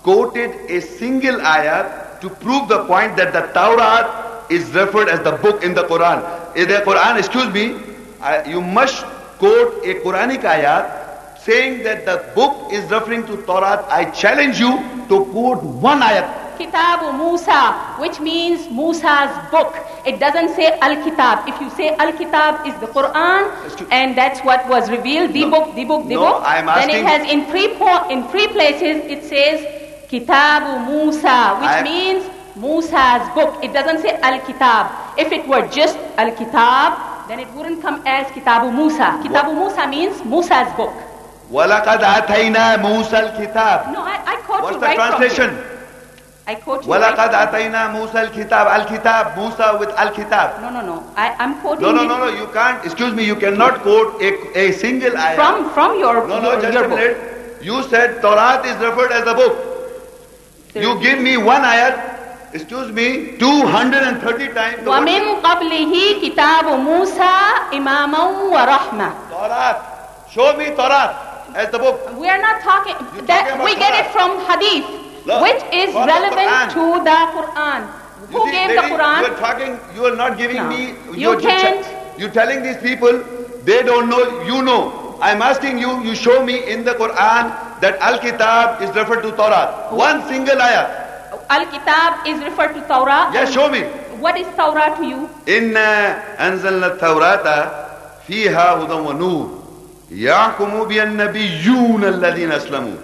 [0.03, 5.31] quoted a single ayah to prove the point that the Torah is referred as the
[5.43, 6.23] book in the Quran.
[6.55, 7.75] In the Quran, excuse me,
[8.21, 9.03] I, you must
[9.39, 10.99] quote a Quranic ayah
[11.39, 13.85] saying that the book is referring to Torah.
[13.89, 14.77] I challenge you
[15.09, 16.50] to quote one ayat.
[16.60, 19.74] Kitabu Musa, which means Musa's book.
[20.04, 21.48] It doesn't say Al Kitab.
[21.48, 25.44] If you say Al Kitab is the Quran, Excuse- and that's what was revealed, the
[25.44, 25.50] No.
[25.50, 28.24] book, the book, the No, book, I'm then it asking- has in three po- in
[28.28, 29.66] three places it says
[30.10, 32.22] Kitabu Musa, which I- means
[32.54, 33.58] Musa's book.
[33.62, 34.86] It doesn't say Al Kitab.
[35.16, 36.92] If it were just Al Kitab,
[37.28, 39.18] then it wouldn't come as Kitabu Musa.
[39.22, 40.92] Kitabu Musa means Musa's book.
[41.52, 45.50] وَلَقَدْ آتَيْنَا مُوسَى الْكِتَاب No, I, I quote What's you the right translation?
[46.50, 46.58] from here.
[46.58, 50.60] I quote you right وَلَقَدْ from- آتَيْنَا مُوسَى الْكِتَاب Al-Kitab, Musa with Al-Kitab.
[50.62, 51.02] No, no, no.
[51.16, 54.20] I, I'm quoting No, no, it no, no, you can't, excuse me, you cannot quote
[54.22, 55.34] a, a single ayat.
[55.36, 56.98] from from your No, no, your, just your a book.
[56.98, 57.18] minute.
[57.62, 59.54] You said Torah is referred as a book.
[60.72, 64.84] There- You give me one ayat, excuse me, 230 times.
[64.84, 65.92] the word ومن قبله
[66.22, 67.34] كتاب موسى
[67.74, 68.22] إماما
[68.52, 69.10] ورحمة.
[69.30, 69.76] Torah.
[70.30, 71.16] Show me Torah
[71.54, 71.98] as the book.
[72.20, 74.04] We are not talking You're that talking about we get Torah.
[74.04, 75.09] it from hadith, No,
[75.44, 76.68] which is from the relevant Quran.
[76.76, 77.80] to the Quran.
[78.30, 79.18] You Who see, gave lady, the Quran?
[79.20, 80.68] You are talking, you are not giving No.
[80.74, 80.82] me.
[81.12, 81.86] You you're just- can't-
[82.20, 83.16] You're telling these people,
[83.68, 84.80] they don't know, you know.
[85.20, 87.52] I'm asking you, you show me in the Quran
[87.82, 89.64] that Al-Kitab is referred to Torah.
[89.90, 90.88] One single ayat.
[91.56, 93.20] Al-Kitab is referred to Torah.
[93.34, 93.82] Yes, show me.
[94.24, 95.28] What is Torah to you?
[95.48, 97.68] إنا أنزلنا التوراة
[98.26, 99.46] فيها هدى ونور
[100.10, 102.96] يحكم بها النبيون الذين أسلموا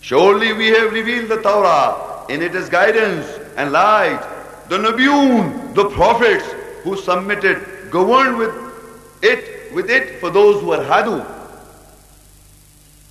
[0.00, 2.26] Surely we have revealed the Torah.
[2.28, 4.20] In it is guidance and light.
[4.68, 6.44] The Nabiyun, the prophets
[6.84, 8.54] who submitted, governed with
[9.22, 11.26] it, with it for those who are Hadu.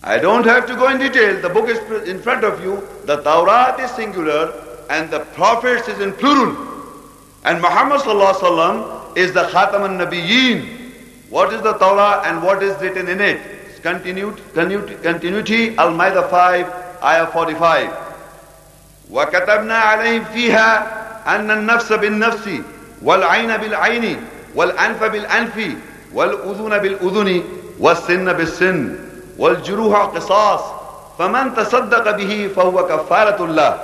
[0.01, 1.41] I don't have to go in detail.
[1.41, 2.87] The book is in front of you.
[3.05, 4.53] The Torah is singular
[4.89, 6.55] and the prophets is in plural.
[7.43, 7.99] And Muhammad
[9.17, 10.77] is the Khatam al-Nabiyyin.
[11.29, 13.58] What is the Torah and what is written in it?
[13.83, 17.89] Continued, continuity, continuity Al-Maidah 5, Ayah 45.
[19.11, 20.87] وكتبنا عليهم فيها
[21.27, 22.49] أن النفس بالنفس
[23.01, 24.17] والعين بالعين
[24.55, 25.57] والأنف بالأنف
[26.13, 27.43] والأذن بالأذن
[27.79, 28.95] والسن بالسن
[29.37, 30.61] والجروح قصاص
[31.19, 33.77] فمن تصدق به فهو كفارة الله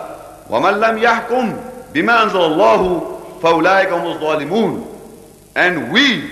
[0.49, 1.57] ومن لم يحكم
[1.93, 3.11] بما أنزل الله
[3.43, 4.85] فأولئك هم الظالمون
[5.55, 6.23] and we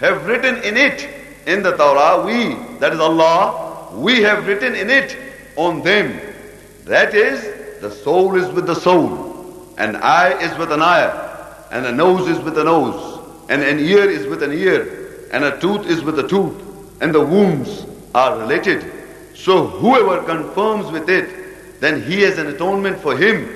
[0.00, 1.08] have written in it
[1.46, 5.16] in the Torah we that is Allah we have written in it
[5.56, 6.20] on them.
[6.84, 11.86] That is the soul is with the soul an eye is with an eye and
[11.86, 15.58] a nose is with a nose and an ear is with an ear and a
[15.60, 16.62] tooth is with a tooth
[17.00, 18.92] and the wombs are related.
[19.34, 21.46] So whoever confirms with it
[21.80, 23.48] then he has an atonement for him.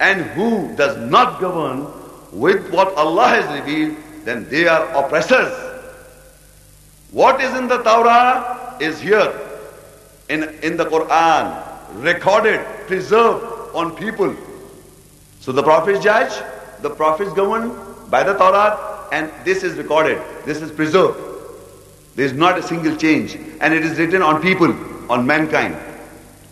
[0.00, 1.86] And who does not govern
[2.32, 5.52] with what Allah has revealed, then they are oppressors.
[7.10, 9.32] What is in the Torah is here
[10.28, 11.64] in, in the Quran,
[12.02, 13.44] recorded, preserved
[13.74, 14.34] on people.
[15.40, 16.32] So the prophets judge,
[16.82, 17.72] the prophets govern
[18.10, 21.18] by the Torah, and this is recorded, this is preserved.
[22.14, 24.74] There is not a single change, and it is written on people,
[25.10, 25.76] on mankind,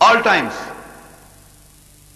[0.01, 0.55] all times.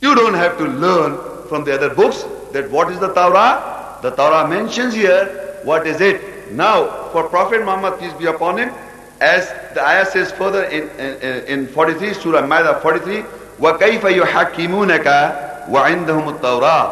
[0.02, 2.24] You don't have to learn from the other books
[2.54, 4.00] that what is the Torah?
[4.02, 6.31] The Torah mentions here what is it.
[6.53, 8.71] Now, for Prophet Muhammad, peace be upon him,
[9.21, 13.25] as the ayah says further in, in, in 43, Surah Ma'idah 43,
[13.61, 15.07] وَكَيْفَ يُحَكِّمُونَكَ
[15.71, 16.87] وَعِنْدَهُمُ التَّوْرَاةِ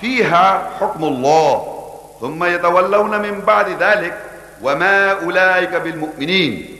[0.00, 1.74] فِيهَا حُكْمُ اللَّهِ
[2.20, 4.14] ثُمَّ يَتَوَلَّوْنَ مِنْ بَعْدِ ذَلِكَ
[4.62, 6.78] وَمَا أُولَٰئِكَ بِالْمُؤْمِنِينَ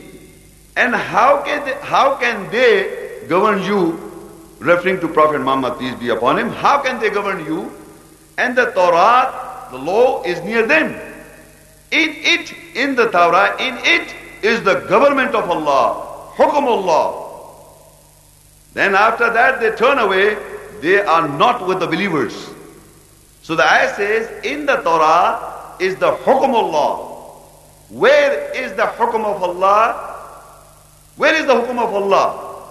[0.77, 3.99] And how can they, how can they govern you,
[4.59, 7.71] referring to Prophet Muhammad, peace be upon him, how can they govern you
[8.39, 10.95] and the Torah, the law is near them.
[11.94, 14.12] In it, in the Torah, in it
[14.42, 17.30] is the government of Allah, Hukum Allah.
[18.72, 20.36] Then after that they turn away,
[20.80, 22.34] they are not with the believers.
[23.42, 27.12] So the ayah says, in the Torah is the Hukum Allah.
[27.90, 29.94] Where is the Hukum of Allah?
[31.16, 32.66] Where is the Hukum of Allah?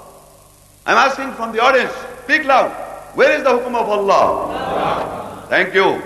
[0.86, 1.94] I'm asking from the audience,
[2.26, 2.72] speak loud.
[3.16, 5.46] Where is the Hukum of Allah?
[5.48, 6.02] Thank you.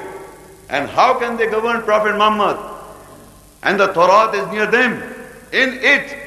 [0.69, 2.76] And how can they govern Prophet Muhammad?
[3.67, 4.93] And the Torah is near them.
[5.51, 6.17] In it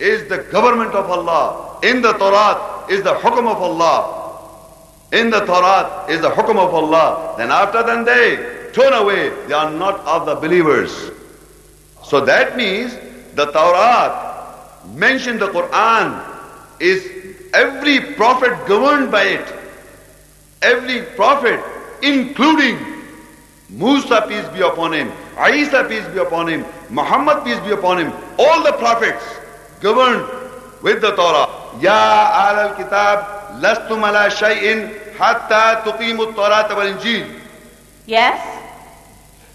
[0.00, 1.78] is the government of Allah.
[1.82, 4.40] In the Torah is the hukum of Allah.
[5.12, 7.34] In the Torah is the hukum of Allah.
[7.36, 9.28] Then after then they turn away.
[9.46, 11.10] They are not of the believers.
[12.02, 12.96] So that means
[13.34, 14.56] the Torah
[14.94, 16.24] mentioned the Quran
[16.80, 17.04] is
[17.52, 19.54] every prophet governed by it.
[20.62, 21.60] Every prophet
[22.02, 22.78] including
[23.68, 25.12] Musa, peace be upon him,
[25.52, 29.24] Isa, peace be upon him, Muhammad, peace be upon him, all the prophets
[29.80, 30.24] governed
[30.82, 31.48] with the Torah.
[31.80, 37.26] Ya al al-kitab lastum ala shay'in hatta tuqimu at-Torah wal-Injil.
[38.06, 38.38] Yes.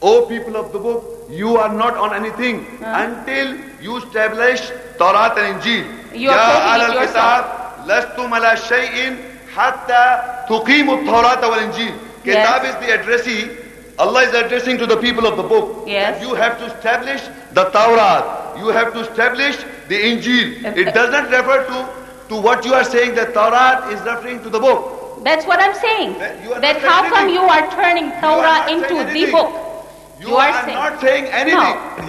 [0.01, 3.05] O people of the book, you are not on anything uh.
[3.07, 4.61] until you establish
[4.97, 5.85] Torah and Injil.
[6.13, 9.17] You are ya al al-kitab lastum ala shay'in
[9.55, 11.95] hatta tuqimu at-Torah wal-Injil.
[12.23, 12.75] Kitab yes.
[12.75, 13.60] is the addressee.
[14.01, 15.83] Allah is addressing to the people of the book.
[15.85, 16.21] Yes.
[16.21, 17.21] You have to establish
[17.53, 18.57] the Torah.
[18.57, 19.57] You have to establish
[19.89, 20.75] the Injil.
[20.75, 21.77] It does not refer to,
[22.29, 25.23] to what you are saying that Torah is referring to the book.
[25.23, 26.17] That's what I'm saying.
[26.17, 29.70] That, that how come you are turning Torah into the book?
[30.20, 30.74] You, you are, are saying.
[30.74, 31.60] not saying anything.
[31.60, 32.06] No.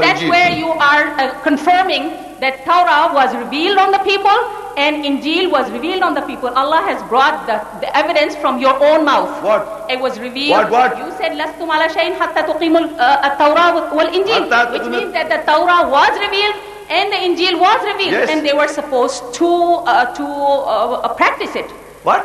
[0.00, 2.08] That's where you are uh, confirming
[2.40, 4.32] that Torah was revealed on the people
[4.78, 6.48] and Injil was revealed on the people.
[6.48, 9.42] Allah has brought the, the evidence from your own mouth.
[9.44, 9.90] What?
[9.90, 10.70] It was revealed.
[10.70, 10.70] What?
[10.70, 10.96] What?
[10.96, 16.12] You said لَسْتُمْ عَلَى شَيْءٍ حَتَّى تُقِيمُوا التَّوْرَةَ وَالْإِنْجِيلِ Which means that the Torah was
[16.18, 16.56] revealed
[16.88, 18.12] and the Injil was revealed.
[18.12, 18.30] Yes.
[18.30, 21.70] And they were supposed to, uh, to uh, practice it.
[22.02, 22.24] What?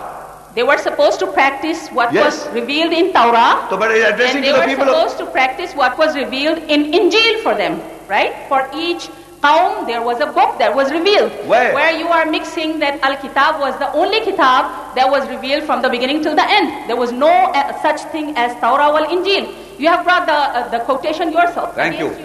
[0.56, 2.46] They were supposed to practice what yes.
[2.46, 3.68] was revealed in Torah.
[3.70, 5.28] So, but addressing and they to were the people supposed of...
[5.28, 7.80] to practice what was revealed in Injil for them,
[8.10, 8.34] right?
[8.50, 9.10] For each
[9.42, 11.32] Qawm, there was a book that was revealed.
[11.46, 11.74] Where?
[11.76, 15.90] Where you are mixing that Al-Kitab was the only Kitab that was revealed from the
[15.90, 16.90] beginning till the end.
[16.90, 19.54] There was no uh, such thing as Torah wal Injil.
[19.78, 21.76] You have brought the, uh, the quotation yourself.
[21.76, 22.16] Thank you.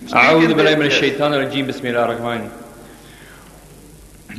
[0.00, 2.48] أعوذ بالله من الشيطان الرجيم بسم الله الرحمن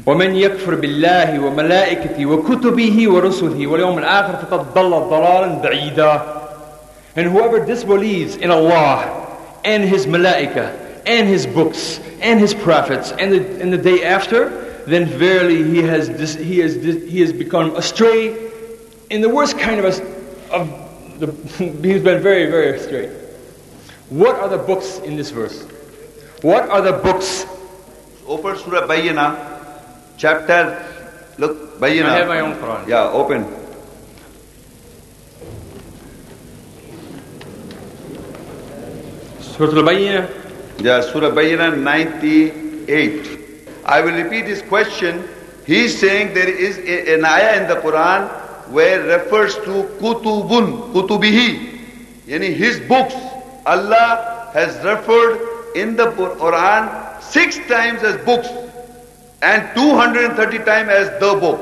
[0.06, 6.22] ومن يكفر بالله وملائكته وكتبه ورسله واليوم الآخر فقد ضل ضلالا بعيدا
[7.16, 9.28] And whoever disbelieves in Allah
[9.66, 14.50] and His malaika and his books and his prophets and the, and the day after,
[14.86, 18.52] then verily he has, dis, he, has, he has become astray
[19.10, 23.10] in the worst kind of a, of the, he's been very, very straight.
[24.10, 25.64] What are the books in this verse?
[26.42, 27.46] What are the books?
[28.28, 29.55] Open Surah Bayyina,
[30.17, 30.83] chapter,
[31.39, 32.07] look, Bayyina.
[32.07, 32.89] I have my own Quran.
[32.89, 33.45] Yeah, open.
[39.41, 40.29] Surah Al-Bayyinah,
[40.79, 43.41] Yeah, Surah Bayyina 98.
[43.87, 45.25] I will repeat his question.
[45.65, 48.29] He's saying there is a- an ayah in the Quran
[48.71, 51.81] where refers to kutubun, kutubihi,
[52.29, 53.15] yani his books.
[53.65, 55.41] Allah has referred
[55.75, 56.91] in the Quran
[57.21, 58.49] six times as books
[59.43, 61.61] and 230 times as the book.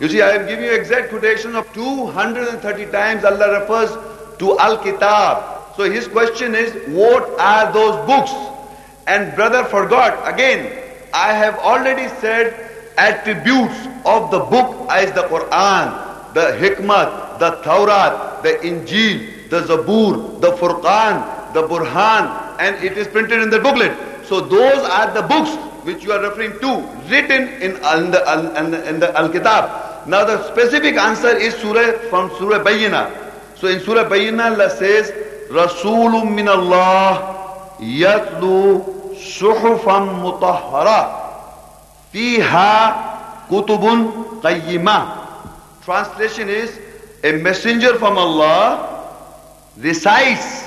[0.00, 3.90] You see, I am giving you exact quotation of 230 times Allah refers
[4.38, 5.76] to Al-Kitab.
[5.76, 8.32] So his question is, what are those books?
[9.06, 10.82] And brother forgot, again,
[11.14, 12.52] I have already said
[12.98, 20.40] attributes of the book is the Quran, the Hikmat, the Taurat, the Injil, the Zabur,
[20.40, 23.92] the Furqan, the Burhan, and it is printed in the booklet.
[24.26, 25.50] So those are the books
[25.86, 28.20] which you are referring to, written in, in the,
[28.58, 30.08] in the, in the Al-Kitab.
[30.08, 33.10] Now the specific answer is Surah from Surah Bayyina.
[33.56, 35.12] So in Surah Bayyina Allah says,
[35.48, 41.22] Rasulun min Allah yatlu suhufan mutahhara
[42.12, 45.22] fiha kutubun qayyimah.
[45.84, 46.80] Translation is,
[47.22, 49.06] a messenger from Allah
[49.78, 50.66] recites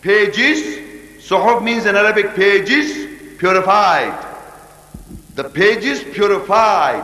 [0.00, 0.83] pages,
[1.23, 3.07] suhuf means in Arabic pages,
[3.37, 4.13] purified.
[5.35, 7.03] The pages purified.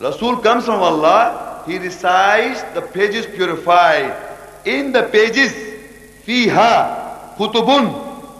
[0.00, 4.16] Rasul comes from Allah, he recites the pages purified.
[4.64, 5.52] In the pages,
[6.26, 7.92] fiha kutubun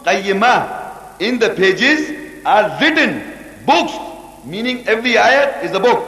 [0.04, 1.20] qayyimah.
[1.20, 2.10] In the pages
[2.46, 3.22] are written
[3.66, 3.92] books,
[4.44, 6.00] meaning every ayat is a book.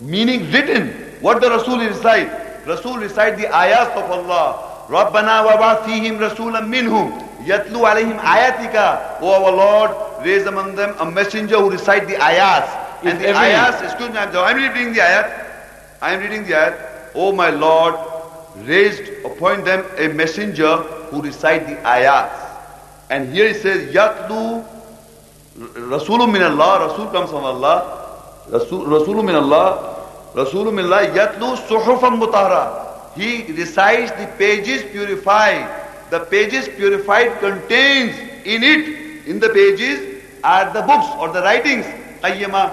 [0.00, 0.88] Meaning written.
[1.20, 2.30] What the Rasul recite?
[2.66, 4.66] Rasul recite the ayats of Allah.
[4.88, 9.91] رَبَّنَا وَبَعْثْ فِيهِمْ رَسُولًا مِّنْهُمْ يَتْلُو عَلَيْهِمْ آيَاتِكَ O our Lord,
[10.25, 12.69] raise among them a messenger who recite the ayats.
[13.03, 15.45] And If the every- ayats, excuse me, I'm, I'm reading the ayat.
[16.01, 16.75] I am reading the ayat.
[17.15, 17.95] Oh my Lord,
[18.65, 20.77] raised, appoint them a messenger
[21.11, 22.33] who recite the ayats.
[23.09, 24.65] And here it says, Yatlu
[25.57, 28.01] Rasulun min Allah, Rasul comes from Allah.
[28.49, 29.95] Rasul, Rasulun min Allah,
[30.33, 33.13] Rasulun min Allah, Yatlu suhufan mutahara.
[33.15, 35.69] He recites the pages purified.
[36.09, 38.15] The pages purified contains
[38.45, 41.85] in it, in the pages, are the books or the writings,
[42.21, 42.69] qayyama.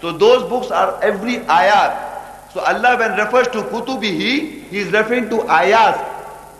[0.00, 2.52] So those books are every ayat.
[2.52, 5.96] So Allah when refers to kutubihi, he is referring to ayat.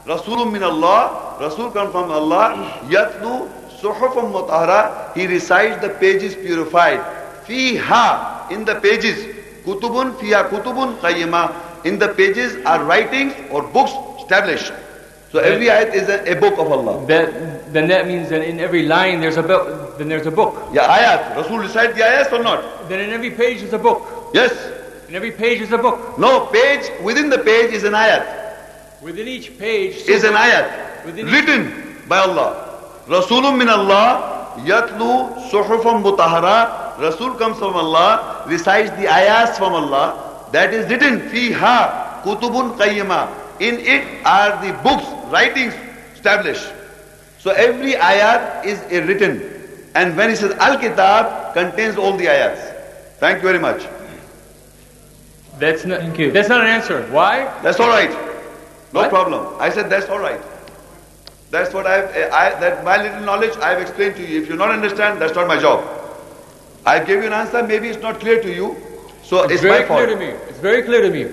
[0.06, 7.00] Rasulun min Allah, Rasul comes from Allah, Yatlu Suhufam Mutahara, he recites the pages purified.
[7.44, 9.26] Fiha, in the pages,
[9.64, 14.72] Kutubun, Fiha Kutubun Qayyima, in the pages are writings or books established.
[15.36, 17.04] So every ayat is a, a book of Allah.
[17.04, 17.28] That,
[17.70, 19.98] then that means that in every line there's a book.
[19.98, 20.56] Then there's a book.
[20.72, 21.36] Yeah, ayat.
[21.36, 22.88] Rasul recite the ayats or not?
[22.88, 24.32] Then in every page is a book.
[24.32, 24.56] Yes.
[25.10, 26.18] In every page is a book.
[26.18, 28.24] No, page, within the page is an ayat.
[29.02, 31.04] Within each page Is an ayat.
[31.04, 32.80] Written by Allah.
[33.06, 36.96] Rasulun min Allah, yatlu suhufan mutahara.
[36.98, 40.48] Rasul comes from Allah, recites the ayats from Allah.
[40.52, 43.44] That is written, fiha kutubun qayyima.
[43.60, 45.74] In it are the books, writings
[46.14, 46.72] established.
[47.38, 49.42] So every ayat is a written.
[49.94, 52.60] And when he says Al-Kitab, contains all the ayats.
[53.18, 53.86] Thank you very much.
[55.58, 56.30] That's not, Thank you.
[56.32, 57.02] That's not an answer.
[57.10, 57.44] Why?
[57.62, 58.10] That's all right.
[58.92, 59.10] No What?
[59.10, 59.56] problem.
[59.58, 60.40] I said that's all right.
[61.50, 64.42] That's what I've, I, that my little knowledge I've explained to you.
[64.42, 65.80] If you not understand, that's not my job.
[66.84, 68.76] I gave you an answer, maybe it's not clear to you.
[69.22, 70.04] So it's, It's very my fault.
[70.04, 70.26] clear to me.
[70.48, 71.24] It's very clear to me.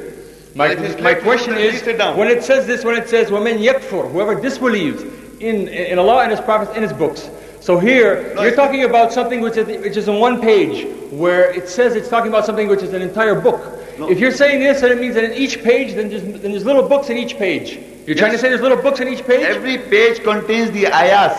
[0.54, 2.16] My, If it's my clear to you, question then is, please sit down.
[2.16, 5.02] when it says this, when it says, وَمَنْ يَكْفُرْ Whoever disbelieves
[5.40, 7.28] in, in Allah and His prophets and His books.
[7.60, 10.86] So here, No, you're it's- talking about something which is, which is in one page,
[11.12, 13.60] where it says it's talking about something which is an entire book.
[13.98, 14.08] No.
[14.10, 16.64] If you're saying this, then it means that in each page, then there's, then there's
[16.64, 17.78] little books in each page.
[18.06, 18.40] You're trying to Yes.
[18.40, 19.42] say there's little books in each page?
[19.44, 21.36] Every page contains the ayahs.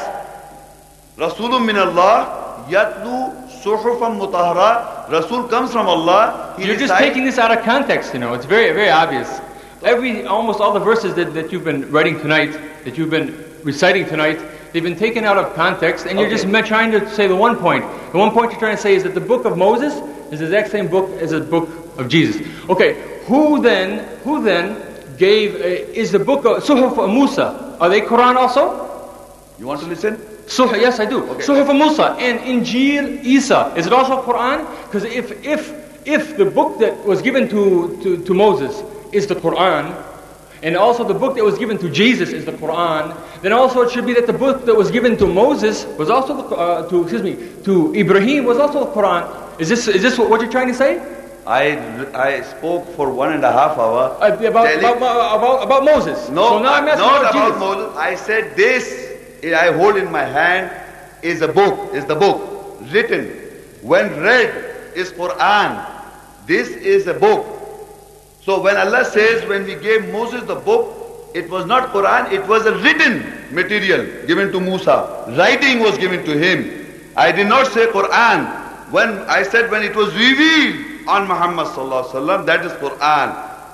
[1.17, 5.10] Rasulun min Allah, yatlu suhufan mutahara.
[5.10, 6.54] Rasul comes from Allah.
[6.58, 8.34] He You're just taking this out of context, you know.
[8.34, 9.40] It's very, very obvious.
[9.82, 12.52] Every, almost all the verses that, that you've been writing tonight,
[12.84, 14.40] that you've been reciting tonight,
[14.72, 16.36] they've been taken out of context, and you're Okay.
[16.42, 17.84] just trying to say the one point.
[18.12, 19.94] The one point you're trying to say is that the book of Moses
[20.32, 21.68] is the exact same book as the book
[21.98, 22.46] of Jesus.
[22.68, 24.76] Okay, who then, who then
[25.16, 25.58] gave, uh,
[26.02, 28.90] is the book of Suhuf Musa, are they Quran also?
[29.58, 30.18] You want to listen?
[30.46, 31.24] Suh, yes, I do.
[31.30, 31.42] Okay.
[31.42, 33.72] Suhuf of Musa and Injil Isa.
[33.76, 34.66] Is it also Quran?
[34.84, 39.34] Because if, if, if the book that was given to, to, to Moses is the
[39.34, 39.94] Quran,
[40.62, 43.90] and also the book that was given to Jesus is the Quran, then also it
[43.90, 47.02] should be that the book that was given to Moses was also the, uh, to
[47.02, 49.60] excuse me to Ibrahim was also the Quran.
[49.60, 51.02] Is this is this what you're trying to say?
[51.46, 51.76] I,
[52.14, 54.16] I spoke for one and a half hour.
[54.18, 54.96] Uh, about, about,
[55.36, 56.30] about, about Moses.
[56.30, 57.58] No, so now I'm asking not about, about.
[57.60, 57.96] Moses.
[57.98, 59.03] I said this
[59.52, 60.70] I hold in my hand
[61.22, 63.26] is a book, is the book written.
[63.82, 65.90] When read is Quran.
[66.46, 67.44] This is a book.
[68.42, 72.46] So when Allah says when we gave Moses the book, it was not Quran, it
[72.46, 75.24] was a written material given to Musa.
[75.36, 76.84] Writing was given to him.
[77.16, 78.46] I did not say Quran.
[78.92, 83.28] When I said when it was revealed on Muhammad sallallahu alaihi wasallam, that is Quran.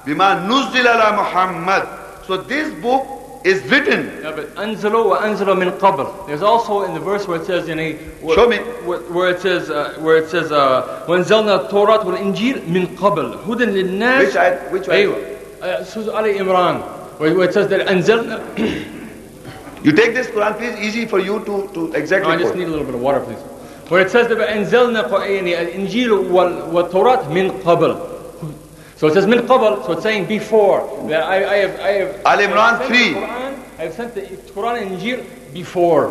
[0.07, 1.85] Bima nuzzil ala Muhammad.
[2.27, 3.05] So this book
[3.44, 4.08] is written.
[4.24, 6.26] Yeah, but anzalo wa anzalo min qabl.
[6.28, 7.92] There's also in the verse where it says, you know,
[8.22, 8.58] where, Show me.
[8.58, 13.66] Where, where it says, uh, where it says, uh, وَانزَلْنَا التَّوْرَاةَ وَالْإِنْجِيلَ مِنْ قَبْلِ هُدًى
[13.66, 14.72] لِلنَّاسِ Which ayat?
[14.72, 15.06] Which ayat?
[15.06, 15.62] أيوة.
[15.62, 16.82] Uh, Surah Ali Imran,
[17.20, 18.42] where, where it says that أنزلنا
[19.84, 22.58] You take this Quran, please, easy for you to, to exactly I just quote.
[22.58, 23.38] need a little bit of water, please.
[23.90, 27.96] Where it says that أنزلنا ق- يعني الإنجيل وال- والتوراة من قبل.
[29.01, 30.81] So it says min qabl, so it's saying before.
[31.09, 32.99] That I, I have, I have, Al Imran sent 3.
[32.99, 34.21] the Quran, I have sent the
[34.53, 35.25] Quran and Injil
[35.55, 36.05] before.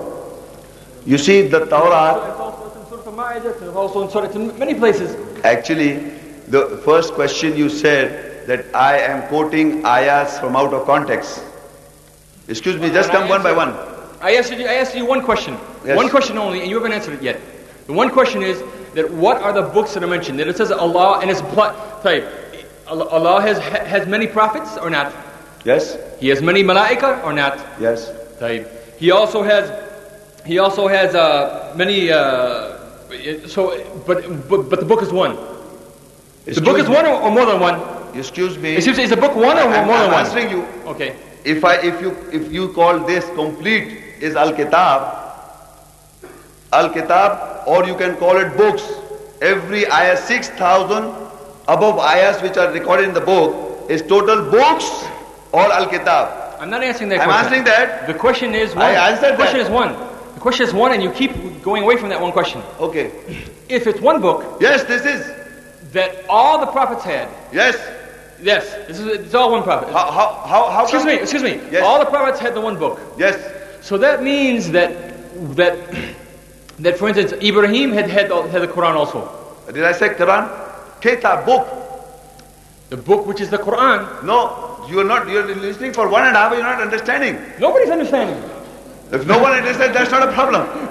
[1.06, 4.58] You see, the Torah, It's also in Surah Al-Ma'idah, it's also in Surah, it's in
[4.58, 5.16] many places.
[5.44, 5.98] actually,
[6.48, 11.44] the first question you said that I am quoting ayahs from out of context.
[12.48, 13.70] Excuse me, just come one by one.
[14.20, 15.60] I asked you, I asked you one question.
[15.86, 15.96] Yes.
[15.96, 17.40] One question only, and you haven't answered it yet.
[17.86, 18.64] The one question is
[18.96, 20.40] that what are the books that are mentioned?
[20.40, 22.26] That it says Allah and His pl- type.
[22.90, 25.14] Allah has has many prophets or not?
[25.66, 25.98] Yes?
[26.20, 27.60] He has many malaika or not?
[27.80, 28.12] Yes.
[28.98, 29.72] He also has
[30.46, 32.12] he also has uh, many.
[32.12, 32.78] Uh,
[33.48, 33.76] so,
[34.06, 35.38] but, but but the book is one.
[36.46, 37.82] The book is one or, or more than one?
[38.16, 38.76] Excuse me.
[38.76, 40.20] Excuse me, is the book one or I'm, more than one?
[40.20, 40.66] I'm answering you.
[40.88, 41.16] Okay.
[41.44, 45.02] If I if you if you call this complete is Al Kitab,
[46.74, 48.84] Al Kitab, or you can call it books.
[49.42, 51.29] Every ayah six thousand
[51.76, 54.88] above ayahs which are recorded in the book is total books
[55.52, 56.26] or Al Kitab.
[56.60, 57.46] I'm not answering that I'm question.
[57.46, 58.08] answering that.
[58.08, 58.86] The question is one.
[58.86, 59.66] I answered the question that.
[59.68, 59.92] is one.
[60.36, 61.32] The question is one, and you keep
[61.64, 62.62] going away from that one question.
[62.80, 63.12] Okay.
[63.70, 65.22] If it's one book Yes, this is.
[65.94, 67.76] that all the prophets had, Yes.
[68.42, 69.90] yes, this is it's all one prophet.
[69.92, 71.54] How how how, how Excuse me, excuse me.
[71.72, 71.84] Yes.
[71.84, 73.00] All the prophets had the one book.
[73.18, 73.36] Yes.
[73.82, 74.92] So that means that
[75.56, 75.76] that
[76.80, 79.20] that for instance Ibrahim had had, had the Quran also.
[79.74, 80.69] Did I say Quran?
[81.02, 81.68] Kitab book.
[82.90, 84.24] The book which is the Quran.
[84.24, 85.30] No, you are not.
[85.30, 86.52] You are listening for one and a half.
[86.52, 87.40] You are not understanding.
[87.60, 88.38] Nobody's understanding.
[89.12, 90.66] If no one understands, that's not a problem.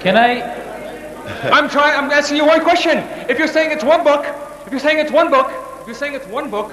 [0.00, 0.54] Can I?
[1.50, 1.98] I'm trying.
[1.98, 2.98] I'm asking you one question.
[3.28, 4.24] If you're saying it's one book,
[4.66, 6.72] if you're saying it's one book, if you're saying it's one book,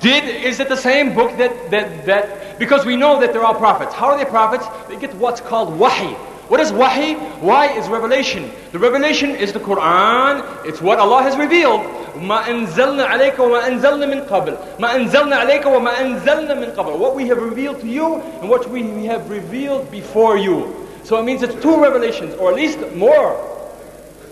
[0.00, 2.43] did is it the same book that that that?
[2.57, 3.93] Because we know that they're all prophets.
[3.93, 4.65] How are they prophets?
[4.87, 6.13] They get what's called wahi.
[6.49, 7.15] What is wahi?
[7.41, 8.51] Wahi is revelation.
[8.71, 10.65] The revelation is the Quran.
[10.65, 11.85] It's what Allah has revealed.
[12.19, 17.15] ما أنزلنا عليك وما أنزلنا من قبل ما أنزلنا عليك وما أنزلنا من قبل What
[17.15, 20.87] we have revealed to you and what we have revealed before you.
[21.03, 23.39] So it means it's two revelations, or at least more.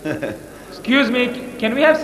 [0.68, 1.54] Excuse me.
[1.58, 1.98] Can we have?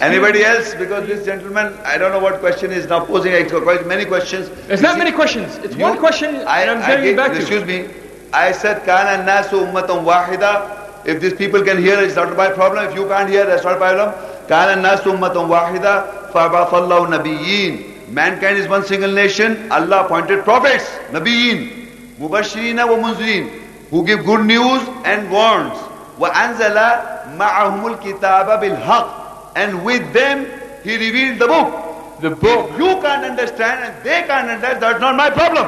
[0.00, 0.74] Anybody else?
[0.74, 3.32] Because this gentleman, I don't know what question is now posing.
[3.48, 4.48] Quite many questions.
[4.66, 5.56] There's You not see, many questions.
[5.62, 7.38] It's you- one question, I, and I'm I sending gave- back to.
[7.38, 7.86] Excuse me.
[8.32, 10.62] I said, "Kana nasu ummatam wahida."
[11.04, 12.86] If these people can hear, it's not my problem.
[12.88, 14.14] If you can't hear, that's not my problem.
[14.48, 16.04] Kana nasu ummatam wahida.
[16.32, 18.08] Fa'bathallahu nabiyyin.
[18.10, 19.68] Mankind is one single nation.
[19.70, 21.70] Allah appointed prophets, nabiyyin,
[22.20, 23.48] mubashirina wa munzirin,
[23.90, 25.78] who give good news and warns.
[26.18, 29.22] Wa anzala ma'ahumul kitaba bil haqq.
[29.56, 30.46] And with them,
[30.82, 32.20] He revealed the book.
[32.20, 32.70] The book.
[32.78, 35.66] You can't understand and they can't understand, that's not my problem.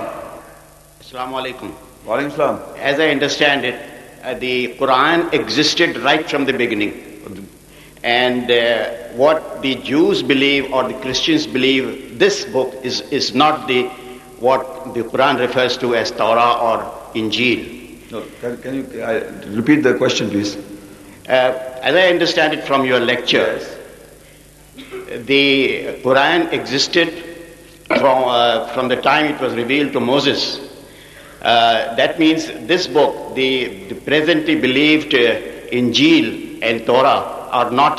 [1.00, 1.74] Assalamu alaikum.
[2.04, 2.76] Wa alaikum salam.
[2.78, 3.74] As I understand it,
[4.22, 7.02] uh, the Quran existed right from the beginning.
[8.02, 13.66] And uh, what the Jews believe or the Christians believe, this book is, is not
[13.66, 13.90] the
[14.38, 18.10] what the Quran refers to as Torah or Injil.
[18.12, 20.56] No, can, can you uh, repeat the question, please?
[21.28, 23.58] Uh, as I understand it from your lecture,
[24.76, 27.08] the Quran existed
[27.86, 30.60] from, uh, from the time it was revealed to Moses.
[31.42, 35.40] Uh, that means this book, the, the presently believed uh,
[35.72, 37.98] Injil and Torah are not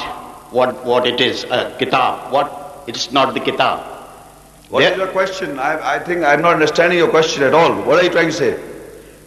[0.53, 2.31] what, what it is, a kitab.
[2.31, 3.79] What, it's not the kitab.
[4.69, 5.59] What is There- your question?
[5.59, 7.73] I, I think I'm not understanding your question at all.
[7.83, 8.53] What are you trying to say?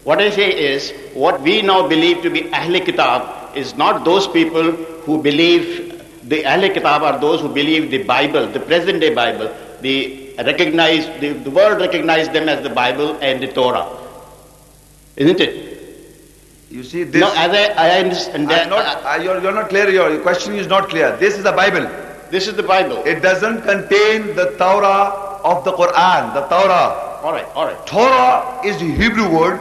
[0.04, 4.26] What I say is, what we now believe to be Ahl Kitab is not those
[4.26, 9.14] people who believe, the Ahl Kitab are those who believe the Bible, the present day
[9.14, 13.86] Bible, the recognize, the, the world recognizes them as the Bible and the Torah.
[15.16, 15.70] Isn't it?
[16.70, 17.20] You see, this.
[17.20, 18.50] No, as I, I understand.
[18.50, 19.90] I'm not, uh, you're, you're not clear.
[19.90, 21.16] Your question is not clear.
[21.16, 21.90] This is the Bible.
[22.30, 23.02] This is the Bible.
[23.04, 27.18] It doesn't contain the Torah of the Quran, the Torah.
[27.22, 27.86] All right, all right.
[27.86, 29.60] Torah is the Hebrew word,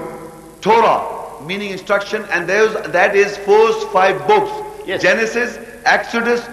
[0.62, 4.52] Torah, meaning instruction, and there's, that is first five books.
[4.86, 5.02] Yes.
[5.02, 6.48] Genesis, Exodus,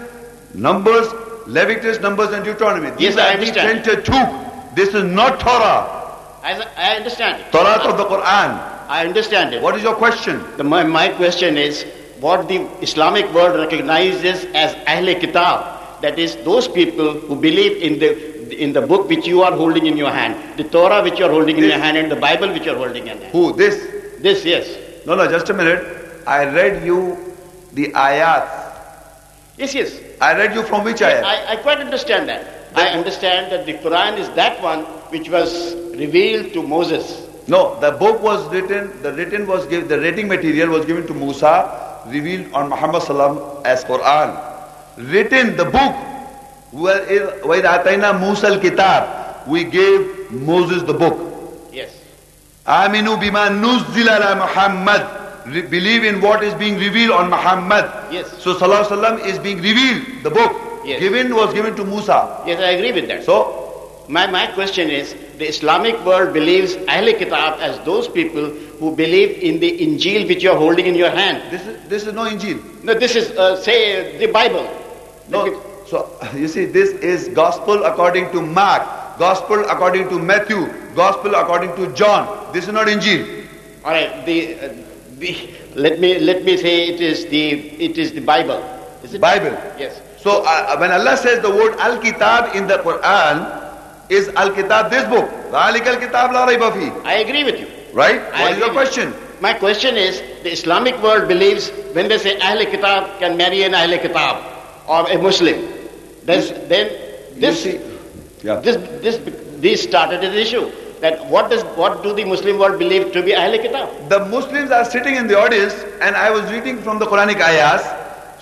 [0.53, 1.07] Numbers,
[1.47, 2.91] Leviticus, Numbers, and Deuteronomy.
[2.91, 3.83] These Yes, I understand.
[3.83, 4.75] Pentateuch.
[4.75, 6.15] This is not Torah.
[6.43, 7.51] As I, I understand it.
[7.51, 8.75] Torah of the Quran.
[8.89, 9.61] I understand it.
[9.61, 10.43] What is your question?
[10.57, 11.83] The, my, my question is
[12.19, 16.01] what the Islamic world recognizes as Ahl Kitab.
[16.01, 19.87] That is, those people who believe in the, in the book which you are holding
[19.87, 22.53] in your hand, the Torah which you are holding in your hand, and the Bible
[22.53, 23.31] which you are holding in your hand.
[23.31, 23.53] Who?
[23.53, 23.96] This?
[24.19, 25.05] This, yes.
[25.05, 25.83] No, no, just a minute.
[26.25, 27.35] I read you
[27.73, 28.45] the ayat.
[29.57, 29.99] Yes, yes.
[30.19, 31.23] I read you from which yes, ayat?
[31.23, 32.73] I, I quite understand that.
[32.73, 34.83] The, I understand that the Quran is that one
[35.13, 37.27] which was revealed to Moses.
[37.47, 41.13] No, the book was written, the written was given, the writing material was given to
[41.13, 44.35] Musa, revealed on Muhammad Sallam as Quran.
[44.97, 45.95] Written, the book,
[46.71, 47.05] where
[47.63, 51.36] Ataina Musa al-Kitab, we gave Moses the book.
[52.67, 55.17] Aminu bima nuzzila ala Muhammad.
[55.69, 57.85] believe in what is being revealed on Muhammad.
[58.11, 58.27] Yes.
[58.43, 60.23] So Sallallahu Alaihi Wasallam is being revealed.
[60.23, 60.51] The book
[60.85, 60.99] yes.
[60.99, 62.43] given was given to Musa.
[62.45, 63.23] Yes, I agree with that.
[63.23, 68.49] So my, my question is the Islamic world believes Ahle Kitab as those people
[68.79, 71.51] who believe in the Injil which you are holding in your hand.
[71.51, 72.83] This is, this is no Injil.
[72.83, 74.67] No, this is, uh, say, the Bible.
[75.29, 78.83] No, so, you see, this is gospel according to Mark.
[79.17, 82.53] Gospel according to Matthew, Gospel according to John.
[82.53, 83.45] This is not Injil.
[83.83, 84.73] All right, the, uh,
[85.17, 88.57] the, let, me, let me say it is the, it is the Bible.
[89.03, 89.21] Is it?
[89.21, 89.51] Bible.
[89.77, 90.01] Yes.
[90.17, 93.65] So uh, when Allah says the word Al-Kitab in the Quran,
[94.09, 95.29] is Al-Kitab this book?
[95.53, 97.67] I agree with you.
[97.93, 98.21] Right?
[98.33, 99.13] I what is your question?
[99.39, 103.73] My question is the Islamic world believes when they say Ahl Kitab can marry an
[103.75, 104.43] Ahl Kitab
[104.87, 105.61] or a Muslim.
[106.25, 106.89] Then, then
[107.39, 107.65] this
[108.43, 108.59] yeah.
[108.59, 109.17] this, this,
[109.59, 110.71] this started an issue.
[111.01, 114.09] That what does, what do the Muslim world believe to be Ahl Kitab?
[114.09, 117.83] The Muslims are sitting in the audience and I was reading from the Quranic ayahs.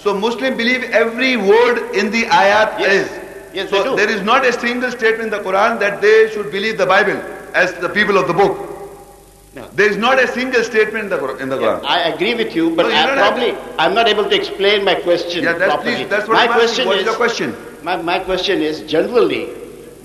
[0.02, 2.94] So Muslims believe every word in the ayat Yes.
[2.94, 3.22] is.
[3.54, 6.78] Yes, so there is not a single statement in the Quran that they should believe
[6.78, 7.18] the Bible
[7.54, 8.58] as the people of the book.
[9.56, 9.68] No.
[9.74, 11.84] There is not a single statement in the, Qur- in the Quran.
[11.86, 14.84] I agree with you, but No, I don't have- probably I'm not able to explain
[14.84, 15.96] my question Yeah, that's properly.
[15.96, 16.60] please, that's what my I'm asking.
[16.60, 17.56] question What is is your question?
[17.84, 19.50] My, my question is generally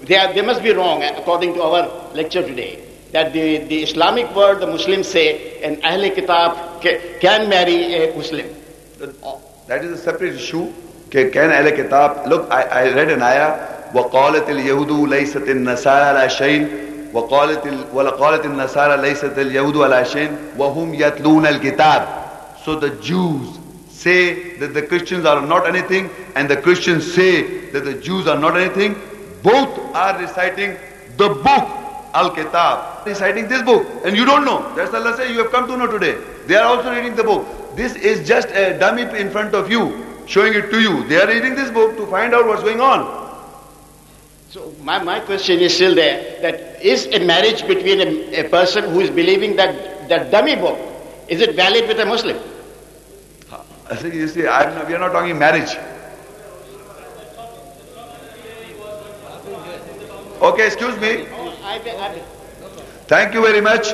[0.09, 2.81] they, are, they must be wrong according to our lecture today.
[3.11, 8.15] That the, the Islamic world, the Muslims say an Ahl Kitab ca- can marry a
[8.15, 8.47] Muslim.
[9.67, 10.71] That is a separate issue.
[11.07, 16.29] Okay, Can Ahl Kitab, look, I, I read an ayah, وقالت اليهود ليست النصارى على
[16.29, 16.67] شيء
[17.13, 17.85] وقالت ال...
[17.93, 22.07] ولقالت النصارى ليست اليهود على شيء وهم يتلون الكتاب
[22.65, 23.59] So the Jews
[23.89, 28.37] say that the Christians are not anything and the Christians say that the Jews are
[28.39, 28.95] not anything.
[29.42, 30.76] both are reciting
[31.16, 31.64] the book
[32.14, 33.06] Al-Kitab.
[33.06, 34.74] Reciting this book and you don't know.
[34.74, 36.18] That's Allah say you have come to know today.
[36.46, 37.46] They are also reading the book.
[37.76, 41.04] This is just a dummy in front of you showing it to you.
[41.08, 43.18] They are reading this book to find out what's going on.
[44.50, 48.84] So my, my question is still there that is a marriage between a, a person
[48.90, 50.78] who is believing that that dummy book,
[51.28, 52.36] is it valid with a Muslim?
[53.90, 55.70] I think you see, I'm we are not talking marriage.
[60.40, 61.26] Okay, excuse me.
[63.06, 63.88] Thank you very much.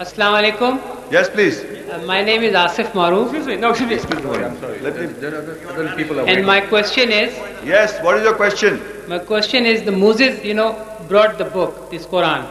[0.00, 0.80] Assalamu alaikum.
[1.12, 1.62] Yes, please.
[1.62, 3.94] Uh, my name is Asif Maroof, Excuse me, no, excuse me.
[3.96, 4.30] Excuse me.
[4.44, 4.80] I'm sorry.
[4.80, 5.06] Let me.
[5.06, 8.80] There are other people are and my question is, Yes, what is your question?
[9.08, 10.70] my question is, the Moses, you know,
[11.08, 12.46] brought the book, this Quran,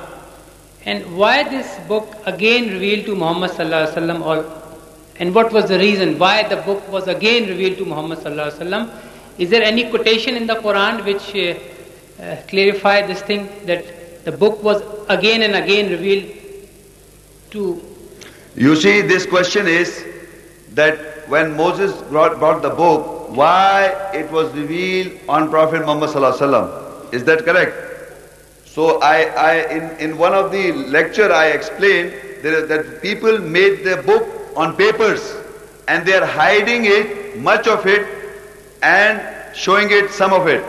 [0.85, 4.61] and why this book again revealed to Muhammad sallallahu alaihi wasallam, or
[5.19, 8.61] and what was the reason why the book was again revealed to Muhammad sallallahu alaihi
[8.61, 9.10] wasallam?
[9.41, 14.31] Is there any quotation in the Quran which uh, uh, clarify this thing that the
[14.31, 16.29] book was again and again revealed
[17.51, 17.81] to
[18.55, 20.05] You see, this question is
[20.73, 26.09] that when Moses brought, brought the book, why it was revealed on Prophet Muhammad.
[27.13, 27.73] Is that correct?
[28.65, 32.13] So I, I in, in one of the lecture I explained
[32.43, 35.35] that, that people made the book on papers
[35.87, 38.20] and they are hiding it, much of it,
[38.82, 39.20] and
[39.56, 40.64] showing it, some of it.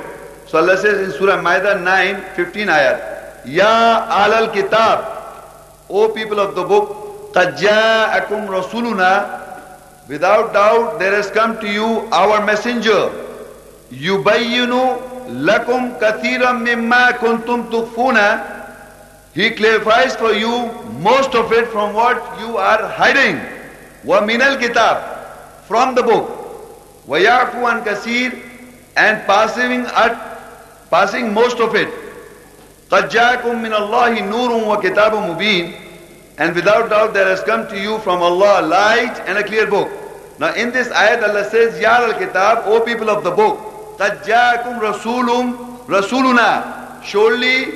[0.48, 2.98] So Allah says in Surah Ma'idah 9, 15 ayat,
[3.46, 5.06] Ya alal kitab,
[5.90, 9.38] O people of the book, قَدْ جَاءَكُمْ رَسُولُنَا
[10.08, 13.12] Without doubt there has come to you our messenger.
[13.92, 14.72] يُبَيِّنُ
[15.44, 18.18] لَكُمْ كَثِيرًا مِمَّا كُنْتُمْ تُخْفُونَ
[19.34, 23.40] He clarifies for you most of it from what you are hiding.
[24.06, 26.41] وَمِنَ الْكِتَابِ From the book.
[27.08, 28.32] وَيَعْفُ عَنْ كَثِيرٍ
[28.98, 30.18] And passing at,
[30.90, 31.88] passing most of it.
[32.90, 35.74] قَدْ جَاءَكُم مِّنَ اللَّهِ نُورٌ وَكِتَابٌ مُبِينٌ
[36.38, 39.90] And without doubt there has come to you from Allah light and a clear book.
[40.40, 43.58] Now in this ayat Allah says, Ya al-kitab, O people of the book,
[43.98, 47.74] قَدْ جَاءَكُمْ رَسُولٌ رَسُولُنَا Surely,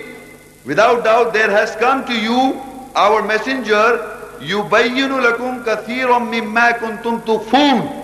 [0.66, 2.60] without doubt there has come to you
[2.96, 8.02] our messenger, يُبَيِّنُ لَكُمْ كَثِيرًا مِمَّا كُنْتُمْ تُخْفُونَ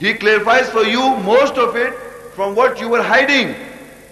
[0.00, 1.94] he clarifies for you most of it
[2.34, 3.54] from what you were hiding.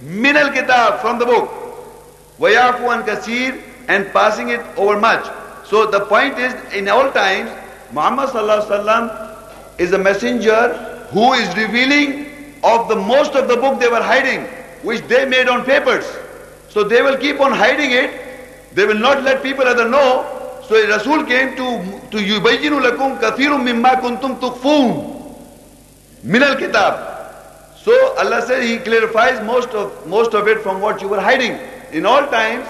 [0.02, 1.48] Min al kitab, from the book.
[2.39, 5.24] Wayafu an kasir, and passing it over much.
[5.66, 7.51] So the point is, in all times,
[7.93, 8.28] Muhammad
[9.78, 12.27] is a messenger who is revealing
[12.62, 14.44] of the most of the book they were hiding,
[14.82, 16.05] which they made on papers.
[16.69, 18.74] So they will keep on hiding it.
[18.74, 20.60] They will not let people other know.
[20.69, 21.66] So Rasul came to
[22.10, 25.18] to yubayyinu lakum kathirun mimma kuntum tukfun
[26.23, 27.05] min al kitab.
[27.82, 31.59] So Allah says He clarifies most of most of it from what you were hiding.
[31.93, 32.66] In all times,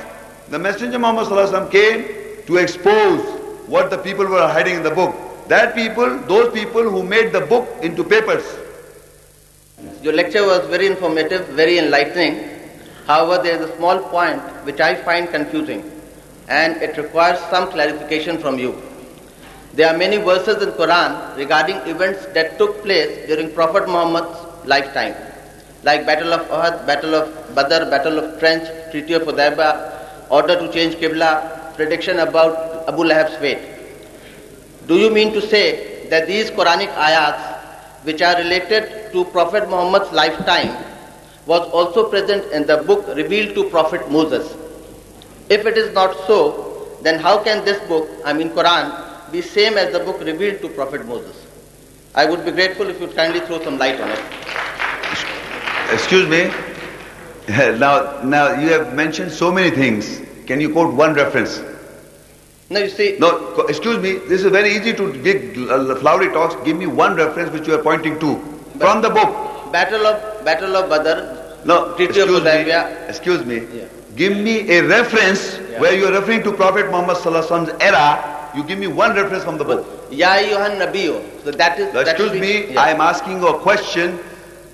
[0.51, 2.05] the Messenger Muhammad came
[2.47, 3.21] to expose
[3.67, 5.15] what the people were hiding in the book.
[5.49, 8.45] That people, those people who made the book into papers.
[10.03, 12.49] Your lecture was very informative, very enlightening.
[13.07, 15.91] However, there is a small point which I find confusing
[16.49, 18.81] and it requires some clarification from you.
[19.75, 25.15] There are many verses in Quran regarding events that took place during Prophet Muhammad's lifetime,
[25.85, 30.73] like Battle of Uhud, Battle of Badr, Battle of Trench, Treaty of Hudaybah, order to
[30.73, 33.59] change Qibla, prediction about Abu Lahab's fate.
[34.87, 37.59] Do you mean to say that these Quranic ayats
[38.05, 40.83] which are related to Prophet Muhammad's lifetime
[41.47, 44.57] was also present in the book revealed to Prophet Moses?
[45.51, 49.77] If it is not so, then how can this book, I mean Quran, be same
[49.79, 51.47] as the book revealed to Prophet Moses?
[52.15, 54.23] I would be grateful if you'd kindly throw some light on it.
[55.93, 56.51] Excuse me.
[57.79, 60.21] Now, now you have mentioned so many things.
[60.47, 61.63] Can you quote one reference?
[62.71, 64.15] Now you see, No, excuse me.
[64.29, 66.57] This is very easy to give uh, flowery talks.
[66.67, 68.37] Give me one reference which you are pointing to
[68.79, 69.73] from the book.
[69.73, 73.09] Battle of Battle of Badr, No, Treaty of excuse me.
[73.09, 73.79] Excuse me.
[73.79, 73.85] Yeah.
[74.17, 78.38] Give me a reference where you are referring to Prophet Muhammad sallallahu alaihi wasallam's era.
[78.59, 79.87] You give me one reference from the book.
[80.11, 81.23] Ya Ayyuhan Nabiyo.
[81.45, 81.93] So that is.
[81.93, 82.73] That excuse be- me.
[82.75, 82.81] yeah.
[82.83, 84.19] I am asking you a question.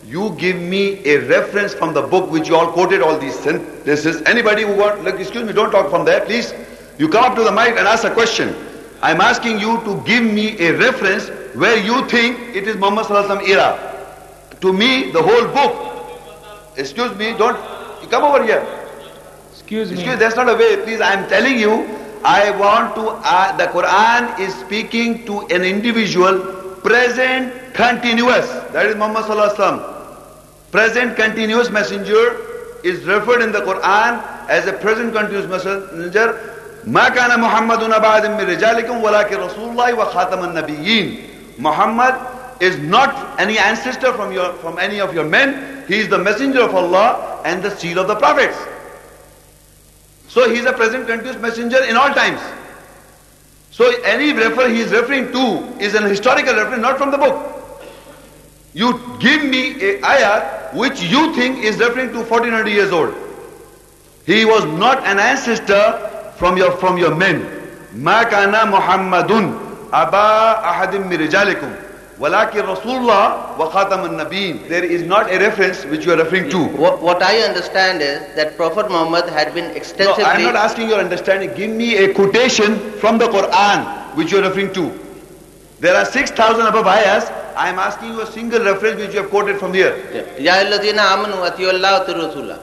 [0.07, 4.23] You give me a reference from the book which you all quoted all these sentences.
[4.23, 6.55] Anybody who want, look, excuse me, don't talk from there, please.
[6.99, 8.55] You come up to the mic and ask a question.
[9.03, 11.29] I'm asking you to give me a reference
[11.65, 14.61] where you think it is Muhammad Sallallahu Alaihi Wasallam era.
[14.63, 15.75] To me, the whole book.
[16.79, 17.59] Excuse me, don't.
[18.03, 18.65] You come over here.
[19.53, 19.97] Excuse me.
[19.99, 20.77] Excuse, that's not a way.
[20.85, 23.02] Please, I'm telling you, I want to.
[23.24, 26.40] Uh, the Quran is speaking to an individual,
[26.84, 28.48] present, continuous.
[28.74, 30.72] That is Muhammad Sallallahu Alaihi Wasallam.
[30.72, 32.38] Present, continuous messenger
[32.84, 36.56] is referred in the Quran as a present, continuous messenger.
[36.88, 41.30] ما كان محمد أبا من رجالكم ولكن رسول الله وخاتم النبيين.
[41.60, 42.16] Muhammad
[42.62, 45.84] is not any ancestor from your from any of your men.
[45.88, 48.58] He is the messenger of Allah and the seal of the prophets.
[50.35, 52.41] So he is a present continuous messenger in all times.
[53.71, 55.43] So any refer he is referring to
[55.81, 57.37] is an historical reference, not from the book.
[58.73, 63.15] You give me a ayat which you think is referring to 1400 years old.
[64.27, 67.47] He was not an ancestor from your from your men.
[67.95, 69.55] Ma Muhammadun
[69.93, 70.27] aba
[70.73, 71.84] ahadim min.
[72.19, 74.69] Walaki Rasulullah wa Khataman Nabeen.
[74.69, 76.65] There is not a reference which you are referring to.
[76.65, 80.23] What, what I understand is that Prophet Muhammad had been extensively.
[80.23, 81.53] No, I am not asking your understanding.
[81.55, 84.97] Give me a quotation from the Quran which you are referring to.
[85.81, 87.25] There are 6,000 above ayahs.
[87.57, 89.95] I am asking you a single reference which you have quoted from here.
[90.39, 92.59] Ya amanu atiyallahu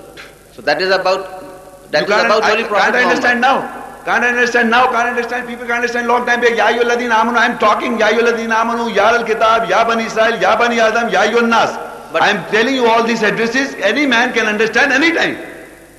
[0.53, 2.83] So that is about that you is about Holy Prophet.
[2.83, 3.69] Can't I understand Muhammad.
[3.75, 3.80] now?
[4.05, 4.87] Can't understand now?
[4.91, 5.47] Can't understand?
[5.47, 6.55] People can't understand long time back.
[6.55, 7.37] Ya ayyuhalladhina amanu.
[7.37, 7.99] I am talking.
[7.99, 8.93] Ya ayyuhalladhina amanu.
[8.95, 9.69] Ya al-kitab.
[9.69, 10.41] Ya bani Israel.
[10.41, 11.09] Ya bani Adam.
[11.09, 11.77] Ya nas.
[12.11, 13.75] But- I am telling you all these addresses.
[13.91, 15.37] Any man can understand anytime.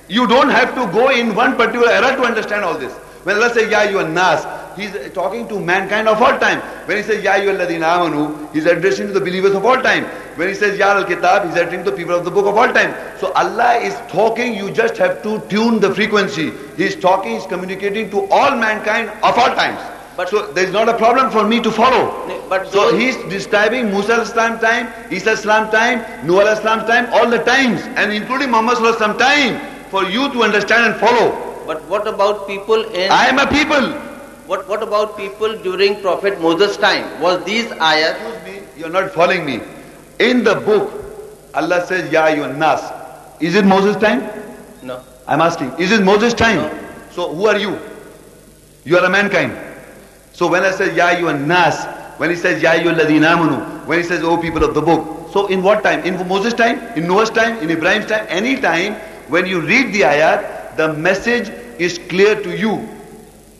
[0.07, 2.93] You don't have to go in one particular era to understand all this.
[3.23, 4.45] When Allah says Ya ayyuhan nas,
[4.75, 6.59] He's talking to mankind of all time.
[6.87, 10.05] When He says Ya ayyuhalladhina amanu, He's addressing to the believers of all time.
[10.35, 12.73] When He says Ya al-kitab, He's addressing to the people of the book of all
[12.73, 12.93] time.
[13.19, 14.55] So Allah is talking.
[14.55, 16.51] You just have to tune the frequency.
[16.75, 17.33] He's talking.
[17.33, 19.79] He's communicating to all mankind of all times.
[20.17, 22.13] But- so there's not a problem for me to follow.
[22.49, 27.27] but so those- he's describing Musa al-Islam time, Isa al-Islam time, Noah al-Islam time, all
[27.27, 29.59] the times, and including Muhammad al-Islam time
[29.89, 31.52] for you to understand and follow.
[31.65, 33.87] But what about people in I am a people.
[34.47, 37.05] what what about people during Prophet Moses' time?
[37.21, 39.61] Was these ayat Excuse me, you're not following me.
[40.19, 40.91] In the book,
[41.53, 42.81] Allah says, Ya ayyuhan nas.
[43.39, 44.23] Is it Moses' time?
[44.81, 45.01] no?
[45.27, 46.57] I'm asking, is it Moses' time?
[46.57, 46.79] No.
[47.11, 47.79] So who are you?
[48.83, 49.57] You are a mankind.
[50.33, 51.85] So when I say Ya ayyuhan nas,
[52.17, 55.47] when he says Ya ladhina amanu, when he says O people of the book, so
[55.47, 56.03] in what time?
[56.05, 56.79] In Moses' time?
[56.97, 57.57] In Noah's time?
[57.63, 58.25] In Ibrahim's time?
[58.29, 58.95] Any time
[59.29, 62.87] when you read the ayat, the message is clear to you.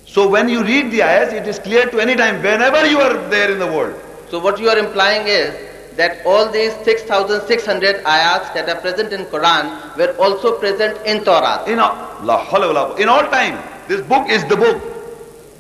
[0.06, 3.18] So when you read the ayahs, it is clear to any time, whenever you are
[3.30, 4.00] there in the world.
[4.30, 5.54] So what you are implying is
[5.98, 11.64] that all these 6,600 ayahs that are present in Quran were also present in Torah.
[11.68, 13.00] In all, la hawla wa la quwwata.
[13.00, 13.58] in all time.
[13.88, 14.82] This book is the book.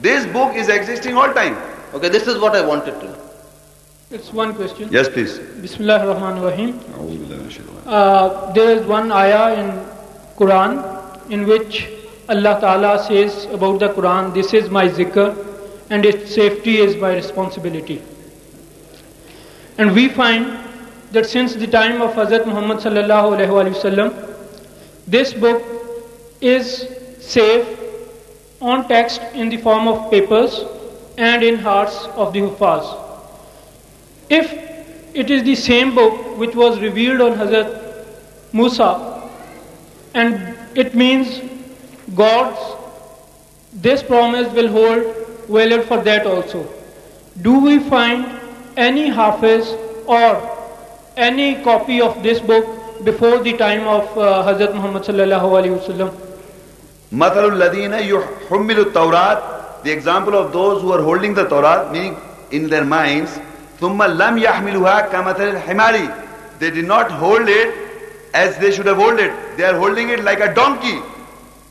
[0.01, 1.57] This book is existing all time.
[1.93, 3.19] Okay, this is what I wanted to know.
[4.11, 4.89] It's one question.
[4.91, 5.39] Yes, please.
[5.61, 6.79] Bismillah ar-Rahman ar-Rahim.
[7.85, 9.71] Uh, there is one ayah in
[10.37, 10.92] Quran
[11.29, 11.89] in which
[12.29, 15.35] Allah Ta'ala says about the Quran, this is my zikr
[15.89, 18.01] and its safety is my responsibility.
[19.77, 20.57] And we find
[21.11, 24.35] that since the time of Hazrat Muhammad Sallallahu Alaihi Wasallam,
[25.07, 25.61] this book
[26.41, 26.87] is
[27.19, 27.67] safe
[28.61, 30.63] on text in the form of papers
[31.17, 32.99] and in hearts of the Hufaz.
[34.29, 34.51] If
[35.13, 38.05] it is the same book which was revealed on Hazrat
[38.53, 39.29] Musa,
[40.13, 41.41] and it means
[42.15, 42.59] God's
[43.73, 45.03] this promise will hold
[45.47, 46.67] value for that also.
[47.41, 48.39] Do we find
[48.77, 49.67] any Hafiz
[50.05, 50.49] or
[51.17, 52.65] any copy of this book
[53.03, 56.13] before the time of uh, Hazrat Muhammad sallallahu alaihi wasallam?
[57.11, 57.99] Matalul ladina
[59.83, 62.15] the example of those who are holding the Torah, meaning
[62.51, 63.31] in their minds,
[63.79, 65.09] thumma lam yahmiluha.
[66.59, 67.92] They did not hold it
[68.33, 69.57] as they should have hold it.
[69.57, 70.99] They are holding it like a donkey.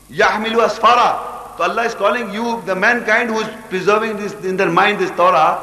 [0.09, 1.57] Yahmilu asfara.
[1.57, 5.11] So Allah is calling you, the mankind who is preserving this in their mind this
[5.11, 5.59] Torah,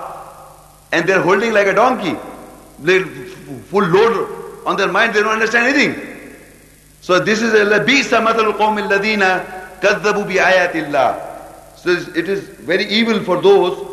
[0.93, 2.17] and they are holding like a donkey.
[2.81, 5.15] They full load on their mind.
[5.15, 6.27] They don't understand anything.
[7.01, 11.77] So this is a bisa matal qawm alladina kadzabu bi ayatillah.
[11.77, 13.90] So it is very evil for those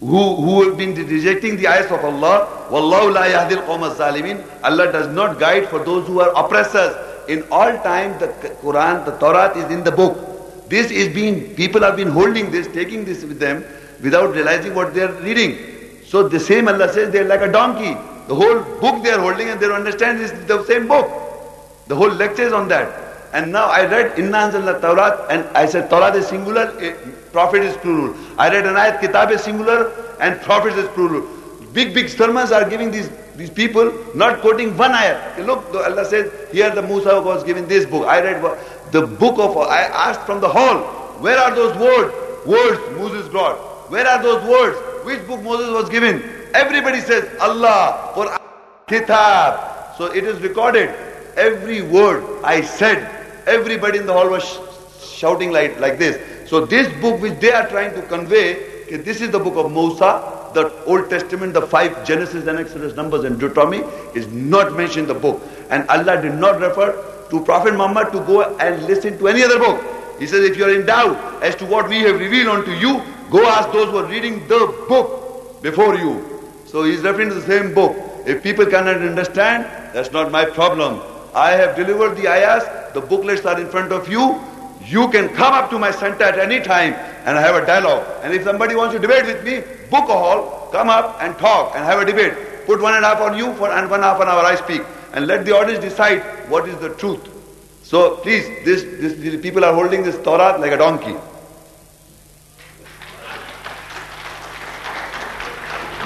[0.00, 2.68] who, who have been rejecting the ayahs of Allah.
[2.70, 4.44] Wallahu la yahdil qawm zalimin.
[4.62, 6.96] Allah does not guide for those who are oppressors.
[7.28, 8.28] In all time the
[8.62, 10.68] Quran, the Torah is in the book.
[10.68, 13.64] This is being, people have been holding this, taking this with them
[14.02, 15.58] without realizing what they are reading.
[16.04, 17.94] So the same Allah says they are like a donkey.
[18.28, 21.10] The whole book they are holding and they don't understand is the same book.
[21.88, 23.07] The whole lecture is on that.
[23.32, 26.94] And now I read Inna Anzalna Tawrat and I said Tawrat is singular, eh,
[27.32, 28.14] Prophet is plural.
[28.38, 31.26] I read an ayat, Kitab is singular and Prophet is plural.
[31.72, 35.44] Big, big sermons are giving these, these people not quoting one ayat.
[35.44, 38.06] Look, Allah says, here the Musa was given this book.
[38.06, 38.42] I read
[38.92, 40.78] the book of, I asked from the hall,
[41.20, 42.14] where are those words?
[42.46, 43.56] Words Moses got.
[43.90, 44.78] Where are those words?
[45.04, 46.22] Which book Moses was given?
[46.54, 48.38] Everybody says Allah, Quran,
[48.86, 49.96] Kitab.
[49.96, 50.88] So it is recorded.
[51.36, 53.17] Every word I said,
[53.48, 56.48] everybody in the hall was sh- shouting like, like this.
[56.48, 59.70] So this book which they are trying to convey, okay, this is the book of
[59.72, 63.78] Musa, the Old Testament, the five Genesis and Exodus, Numbers and Deuteronomy
[64.14, 65.42] is not mentioned in the book.
[65.70, 66.92] And Allah did not refer
[67.30, 69.82] to Prophet Muhammad to go and listen to any other book.
[70.18, 73.02] He says, if you are in doubt as to what we have revealed unto you,
[73.30, 76.42] go ask those who are reading the book before you.
[76.66, 77.94] So he's referring to the same book.
[78.26, 79.64] If people cannot understand,
[79.94, 81.00] that's not my problem.
[81.34, 82.64] I have delivered the ayahs,
[82.94, 84.40] the booklets are in front of you.
[84.84, 86.94] You can come up to my center at any time
[87.26, 88.06] and have a dialogue.
[88.22, 89.60] And if somebody wants to debate with me,
[89.90, 92.32] book a hall, come up and talk and have a debate.
[92.66, 94.82] Put one and a half on you for and one half an hour I speak.
[95.12, 97.26] And let the audience decide what is the truth.
[97.82, 101.16] So please, this, this, these people are holding this Torah like a donkey.